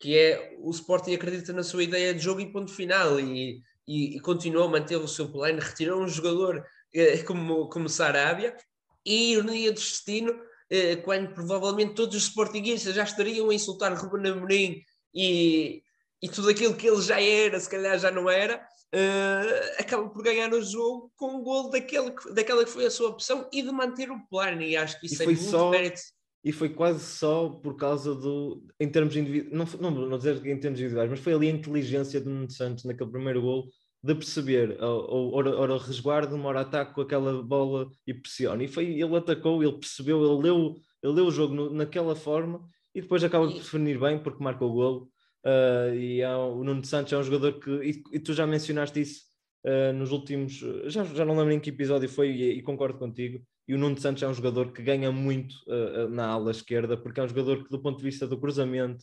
que 0.00 0.16
é 0.16 0.56
o 0.58 0.70
Sporting 0.70 1.14
acredita 1.14 1.52
na 1.52 1.62
sua 1.62 1.82
ideia 1.82 2.14
de 2.14 2.20
jogo 2.20 2.40
e 2.40 2.50
ponto 2.50 2.72
final, 2.72 3.20
e, 3.20 3.60
e, 3.86 4.16
e 4.16 4.20
continuou 4.20 4.68
a 4.68 4.70
manter 4.70 4.96
o 4.96 5.06
seu 5.06 5.30
plano, 5.30 5.60
retirou 5.60 6.02
um 6.02 6.08
jogador 6.08 6.64
eh, 6.94 7.18
como, 7.24 7.68
como 7.68 7.90
Sarabia, 7.90 8.56
e 9.04 9.32
ironia 9.32 9.70
do 9.70 9.74
destino, 9.74 10.34
eh, 10.70 10.96
quando 10.96 11.34
provavelmente 11.34 11.92
todos 11.92 12.16
os 12.16 12.22
sportinguistas 12.22 12.94
já 12.94 13.04
estariam 13.04 13.50
a 13.50 13.54
insultar 13.54 13.92
Ruben 13.94 14.32
Amorim 14.32 14.82
e, 15.14 15.82
e 16.22 16.28
tudo 16.30 16.48
aquilo 16.48 16.74
que 16.74 16.88
ele 16.88 17.02
já 17.02 17.20
era, 17.20 17.60
se 17.60 17.68
calhar 17.68 17.98
já 17.98 18.10
não 18.10 18.30
era, 18.30 18.66
eh, 18.94 19.76
acaba 19.80 20.08
por 20.08 20.22
ganhar 20.22 20.52
o 20.54 20.62
jogo 20.62 21.10
com 21.16 21.36
o 21.36 21.42
gol 21.42 21.68
daquele, 21.70 22.12
que- 22.12 22.32
daquela 22.32 22.64
que 22.64 22.70
foi 22.70 22.86
a 22.86 22.90
sua 22.90 23.08
opção 23.10 23.48
e 23.52 23.60
de 23.62 23.70
manter 23.72 24.10
o 24.10 24.20
plano, 24.30 24.62
e 24.62 24.76
acho 24.76 24.98
que 25.00 25.06
isso 25.06 25.20
E 25.20 25.24
é 25.24 25.26
muito 25.26 25.42
só- 25.42 25.70
mérito. 25.70 26.00
e 26.44 26.52
foi 26.52 26.68
quase 26.68 27.00
só 27.04 27.48
por 27.48 27.74
causa 27.76 28.14
do, 28.14 28.62
em 28.78 28.88
termos 28.88 29.16
individuais, 29.16 29.74
não, 29.80 29.90
não, 29.90 30.06
não 30.08 30.18
dizer 30.18 30.36
em 30.46 30.60
termos 30.60 30.78
individuais, 30.78 31.10
mas 31.10 31.18
foi 31.20 31.32
ali 31.34 31.48
a 31.48 31.52
inteligência 31.52 32.20
do 32.20 32.30
Nuno 32.30 32.50
Santos 32.50 32.84
naquele 32.84 33.10
primeiro 33.10 33.42
gol 33.42 33.64
de 34.02 34.14
perceber, 34.14 34.76
ou, 34.82 35.34
ora, 35.34 35.56
ora 35.58 35.78
resguardo, 35.78 36.36
uma 36.36 36.50
hora 36.50 36.60
ataque 36.60 36.94
com 36.94 37.00
aquela 37.00 37.42
bola 37.42 37.88
e 38.06 38.12
pressiona. 38.12 38.62
E 38.62 38.68
foi, 38.68 38.84
ele 39.00 39.16
atacou, 39.16 39.62
ele 39.62 39.72
percebeu, 39.78 40.22
ele 40.22 40.42
leu, 40.42 40.74
ele 41.02 41.12
leu 41.14 41.26
o 41.26 41.30
jogo 41.30 41.54
no- 41.54 41.70
naquela 41.70 42.14
forma 42.14 42.68
e 42.94 43.00
depois 43.00 43.24
acaba 43.24 43.48
de 43.48 43.54
E- 43.54 43.58
definir 43.60 43.98
bem 43.98 44.22
porque 44.22 44.44
marca 44.44 44.62
o 44.64 44.72
golo. 44.72 45.08
Ah, 45.44 45.94
e 45.94 46.24
um- 46.24 46.60
o 46.60 46.64
Nuno 46.64 46.84
Santos 46.84 47.12
é 47.12 47.18
um 47.18 47.22
jogador 47.22 47.60
que, 47.60 47.70
e, 47.70 48.02
e 48.12 48.18
tu 48.18 48.32
já 48.32 48.46
mencionaste 48.46 49.00
isso 49.00 49.22
ah, 49.66 49.92
nos 49.92 50.10
últimos, 50.12 50.54
já, 50.86 51.04
já 51.04 51.24
não 51.24 51.36
lembro 51.36 51.52
em 51.52 51.60
que 51.60 51.70
episódio 51.70 52.08
foi 52.08 52.30
e, 52.30 52.58
e 52.58 52.62
concordo 52.62 52.98
contigo, 52.98 53.44
e 53.66 53.74
o 53.74 53.78
Nuno 53.78 53.98
Santos 53.98 54.22
é 54.22 54.28
um 54.28 54.34
jogador 54.34 54.72
que 54.72 54.82
ganha 54.82 55.10
muito 55.10 55.54
uh, 55.66 56.08
na 56.10 56.26
ala 56.26 56.50
esquerda, 56.50 56.96
porque 56.96 57.18
é 57.18 57.22
um 57.22 57.28
jogador 57.28 57.64
que, 57.64 57.70
do 57.70 57.80
ponto 57.80 57.98
de 57.98 58.04
vista 58.04 58.26
do 58.26 58.38
cruzamento, 58.38 59.02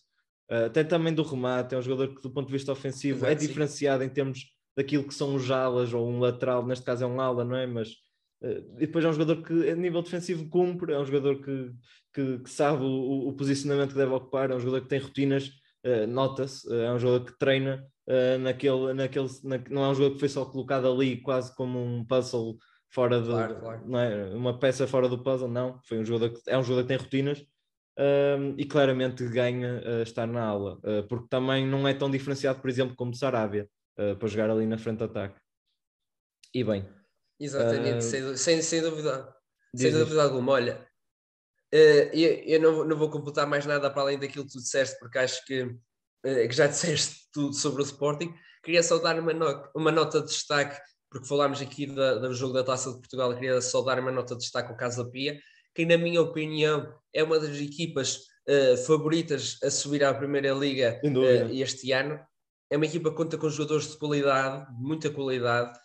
uh, 0.52 0.66
até 0.66 0.84
também 0.84 1.14
do 1.14 1.24
remate, 1.24 1.74
é 1.74 1.78
um 1.78 1.82
jogador 1.82 2.14
que, 2.14 2.22
do 2.22 2.30
ponto 2.32 2.46
de 2.46 2.54
vista 2.54 2.72
ofensivo, 2.72 3.26
é 3.26 3.34
diferenciado 3.34 4.04
em 4.04 4.10
termos 4.10 4.46
daquilo 4.78 5.04
que 5.04 5.14
são 5.14 5.36
os 5.36 5.50
alas 5.50 5.94
ou 5.94 6.08
um 6.08 6.20
lateral, 6.20 6.66
neste 6.66 6.86
caso 6.86 7.04
é 7.04 7.08
um 7.08 7.20
ala, 7.20 7.44
não 7.44 7.56
é? 7.56 7.66
Mas 7.66 7.90
uh, 8.44 8.76
e 8.78 8.86
depois 8.86 9.04
é 9.04 9.10
um 9.10 9.14
jogador 9.14 9.42
que, 9.42 9.70
a 9.70 9.76
nível 9.76 10.04
defensivo, 10.04 10.48
cumpre, 10.48 10.94
é 10.94 11.00
um 11.00 11.06
jogador 11.06 11.42
que, 11.42 11.72
que, 12.14 12.40
que 12.40 12.50
sabe 12.50 12.84
o, 12.84 13.30
o, 13.30 13.34
posicionamento 13.34 13.92
que 13.92 13.98
deve 13.98 14.14
ocupar, 14.14 14.52
é 14.52 14.56
um 14.56 14.60
jogador 14.60 14.82
que 14.82 14.90
tem 14.90 15.00
rotinas, 15.00 15.52
uh, 15.86 16.08
nota-se, 16.08 16.68
é 16.74 16.92
um 16.92 17.00
jogador 17.00 17.26
que 17.26 17.38
treina 17.38 17.86
naquele, 18.42 18.94
naquele 18.94 19.30
na, 19.44 19.58
não 19.70 19.86
é 19.86 19.90
um 19.90 19.96
jogador 19.96 20.16
que 20.16 20.20
foi 20.20 20.28
só 20.28 20.44
colocado 20.44 20.92
ali 20.92 21.22
quase 21.22 21.56
como 21.56 21.82
um 21.82 22.04
puzzle 22.04 22.58
fora 22.90 23.22
de 23.22 23.30
claro, 23.30 23.60
claro. 23.60 23.88
Não 23.88 24.00
é? 24.00 24.36
uma 24.36 24.60
peça 24.60 24.86
fora 24.86 25.08
do 25.08 25.24
puzzle, 25.24 25.48
não. 25.48 25.80
Foi 25.86 26.00
um 26.00 26.06
jogador 26.06 26.34
que 26.34 26.42
é 26.50 26.58
um 26.58 26.64
jogador 26.64 26.84
que 26.84 26.88
tem 26.90 26.98
rotinas 26.98 27.46
um, 27.98 28.56
e 28.58 28.66
claramente 28.66 29.28
ganha 29.28 29.82
uh, 29.86 30.02
estar 30.02 30.28
na 30.28 30.44
ala, 30.44 30.78
uh, 30.78 31.08
porque 31.08 31.28
também 31.30 31.66
não 31.66 31.88
é 31.88 31.94
tão 31.94 32.10
diferenciado, 32.10 32.60
por 32.60 32.70
exemplo, 32.70 32.96
como 32.96 33.16
Sarabia, 33.16 33.68
uh, 33.98 34.16
para 34.16 34.28
jogar 34.28 34.50
ali 34.50 34.66
na 34.66 34.78
frente 34.78 35.00
de 35.00 35.04
ataque. 35.06 35.40
E 36.54 36.64
bem. 36.64 36.88
Exatamente, 37.40 38.04
sem, 38.04 38.36
sem, 38.38 38.62
sem 38.62 38.82
dúvida. 38.82 39.34
Sem 39.76 39.92
dúvida 39.92 40.24
alguma. 40.24 40.52
Olha, 40.52 40.86
eu, 41.72 42.34
eu 42.46 42.62
não, 42.62 42.86
não 42.86 42.98
vou 42.98 43.10
computar 43.10 43.48
mais 43.48 43.66
nada 43.66 43.90
para 43.90 44.02
além 44.02 44.20
daquilo 44.20 44.46
que 44.46 44.52
tu 44.52 44.60
disseste, 44.60 44.98
porque 45.00 45.18
acho 45.18 45.46
que, 45.46 45.68
que 46.24 46.52
já 46.52 46.68
disseste 46.68 47.28
tudo 47.32 47.54
sobre 47.54 47.82
o 47.82 47.86
Sporting. 47.86 48.34
Queria 48.64 48.84
só 48.84 49.00
dar 49.00 49.20
uma, 49.20 49.34
no, 49.34 49.70
uma 49.76 49.92
nota 49.92 50.22
de 50.22 50.28
destaque 50.28 50.80
porque 51.12 51.28
falámos 51.28 51.62
aqui 51.62 51.86
da, 51.86 52.16
do 52.16 52.34
jogo 52.34 52.54
da 52.54 52.64
Taça 52.64 52.90
de 52.90 53.00
Portugal, 53.00 53.34
queria 53.34 53.62
só 53.62 53.82
dar 53.82 54.00
uma 54.00 54.12
nota 54.12 54.34
de 54.34 54.42
destaque 54.42 54.72
ao 54.72 54.78
Casa 54.78 55.04
Pia, 55.06 55.38
que 55.76 55.86
na 55.86 55.98
minha 55.98 56.22
opinião 56.22 56.96
é 57.14 57.22
uma 57.22 57.38
das 57.38 57.58
equipas 57.58 58.22
uh, 58.48 58.78
favoritas 58.88 59.58
a 59.62 59.70
subir 59.70 60.06
à 60.06 60.14
Primeira 60.14 60.54
Liga 60.54 61.02
uh, 61.04 61.54
este 61.54 61.92
ano. 61.92 62.18
É 62.70 62.78
uma 62.78 62.86
equipa 62.86 63.12
que 63.12 63.18
conta 63.18 63.38
com 63.38 63.50
jogadores 63.50 63.92
de 63.92 63.98
qualidade, 63.98 64.66
muita 64.72 65.10
qualidade. 65.10 65.78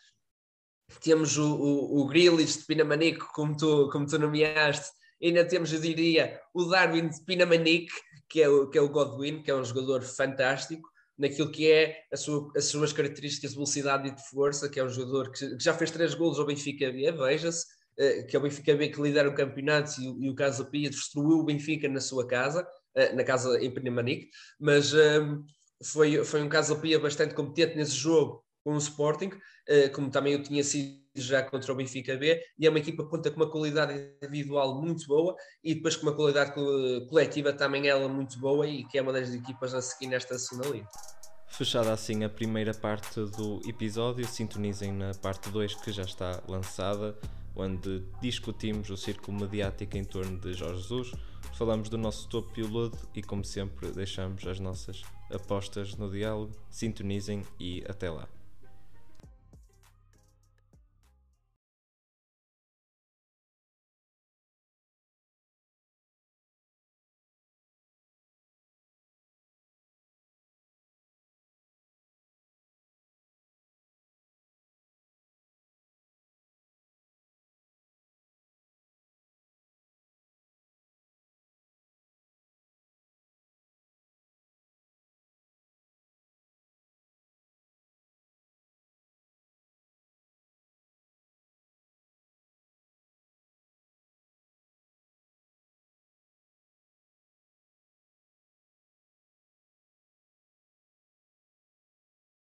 Temos 1.01 1.37
o, 1.37 1.57
o, 1.57 2.01
o 2.01 2.07
Grilis 2.07 2.59
de 2.59 2.65
Pinamanique, 2.65 3.27
como 3.35 3.57
tu, 3.57 3.91
como 3.91 4.07
tu 4.07 4.21
nomeaste, 4.21 4.87
ainda 5.23 5.45
temos, 5.45 5.73
eu 5.73 5.81
diria, 5.81 6.41
o 6.55 6.65
Darwin 6.65 7.11
Pinamanique, 7.25 7.93
que 8.29 8.43
é 8.43 8.49
o, 8.49 8.69
que 8.69 8.79
é 8.79 8.81
o 8.81 8.89
Godwin, 8.89 9.43
que 9.43 9.51
é 9.51 9.55
um 9.55 9.65
jogador 9.65 10.03
fantástico 10.03 10.89
naquilo 11.19 11.51
que 11.51 11.71
é 11.71 12.05
sua, 12.15 12.51
as 12.57 12.67
suas 12.67 12.93
características 12.93 13.51
de 13.51 13.57
velocidade 13.57 14.09
e 14.09 14.15
de 14.15 14.29
força, 14.29 14.69
que 14.69 14.79
é 14.79 14.85
um 14.85 14.89
jogador 14.89 15.33
que, 15.33 15.57
que 15.57 15.65
já 15.65 15.73
fez 15.73 15.91
três 15.91 16.15
golos 16.15 16.39
ao 16.39 16.47
Benfica 16.47 16.91
B, 16.91 17.11
veja-se, 17.13 17.65
uh, 17.99 18.27
que 18.27 18.37
é 18.37 18.39
o 18.39 18.43
Benfica 18.43 18.77
B 18.77 18.89
que 18.89 19.01
lidera 19.01 19.29
o 19.29 19.35
campeonato 19.35 20.01
e, 20.01 20.27
e 20.27 20.31
o 20.31 20.35
Casa 20.35 20.65
Pia 20.65 20.91
destruiu 20.91 21.39
o 21.39 21.45
Benfica 21.45 21.89
na 21.89 22.01
sua 22.01 22.27
casa, 22.27 22.63
uh, 22.63 23.17
na 23.17 23.25
casa 23.25 23.59
em 23.63 23.71
Pneumanique, 23.71 24.29
mas 24.61 24.93
um, 24.93 25.43
foi, 25.83 26.23
foi 26.25 26.43
um 26.43 26.49
Casa 26.49 26.77
Pia 26.77 26.99
bastante 26.99 27.35
competente 27.35 27.77
nesse 27.77 27.95
jogo 27.95 28.45
com 28.63 28.75
o 28.75 28.79
Sporting, 28.79 29.29
uh, 29.29 29.91
como 29.95 30.11
também 30.11 30.35
eu 30.35 30.43
tinha 30.43 30.63
sido 30.63 31.06
já 31.21 31.43
contra 31.43 31.73
o 31.73 31.77
Benfica 31.77 32.17
B, 32.17 32.41
e 32.59 32.67
é 32.67 32.71
uma 32.71 32.79
equipa 32.79 33.05
que 33.05 33.11
conta 33.11 33.31
com 33.31 33.37
uma 33.37 33.51
qualidade 33.51 34.11
individual 34.23 34.81
muito 34.81 35.07
boa 35.07 35.35
e 35.63 35.75
depois 35.75 35.97
com 35.97 36.07
uma 36.07 36.15
qualidade 36.15 36.53
coletiva 37.09 37.53
também 37.53 37.89
ela 37.89 38.09
muito 38.09 38.39
boa 38.39 38.67
e 38.67 38.85
que 38.85 38.99
é 38.99 39.03
uma 39.03 39.13
das 39.13 39.35
equipas 39.35 39.75
a 39.75 39.83
seguir 39.83 40.09
nesta 40.09 40.39
segunda 40.39 40.69
liga. 40.69 40.89
Fechada 41.49 41.93
assim 41.93 42.23
a 42.23 42.29
primeira 42.29 42.75
parte 42.75 43.21
do 43.21 43.61
episódio, 43.67 44.27
sintonizem 44.27 44.93
na 44.93 45.15
parte 45.15 45.49
2 45.49 45.75
que 45.77 45.91
já 45.91 46.03
está 46.03 46.43
lançada, 46.47 47.19
onde 47.55 48.05
discutimos 48.21 48.91
o 48.91 48.97
círculo 48.97 49.41
mediático 49.41 49.97
em 49.97 50.05
torno 50.05 50.39
de 50.39 50.53
Jorge 50.53 50.83
Jesus, 50.83 51.13
falamos 51.55 51.89
do 51.89 51.97
nosso 51.97 52.29
topo 52.29 52.53
piloto 52.53 53.09
e, 53.15 53.23
como 53.23 53.43
sempre, 53.43 53.91
deixamos 53.91 54.47
as 54.47 54.61
nossas 54.61 55.01
apostas 55.33 55.97
no 55.97 56.11
diálogo. 56.11 56.53
Sintonizem 56.69 57.43
e 57.59 57.83
até 57.89 58.11
lá. 58.11 58.29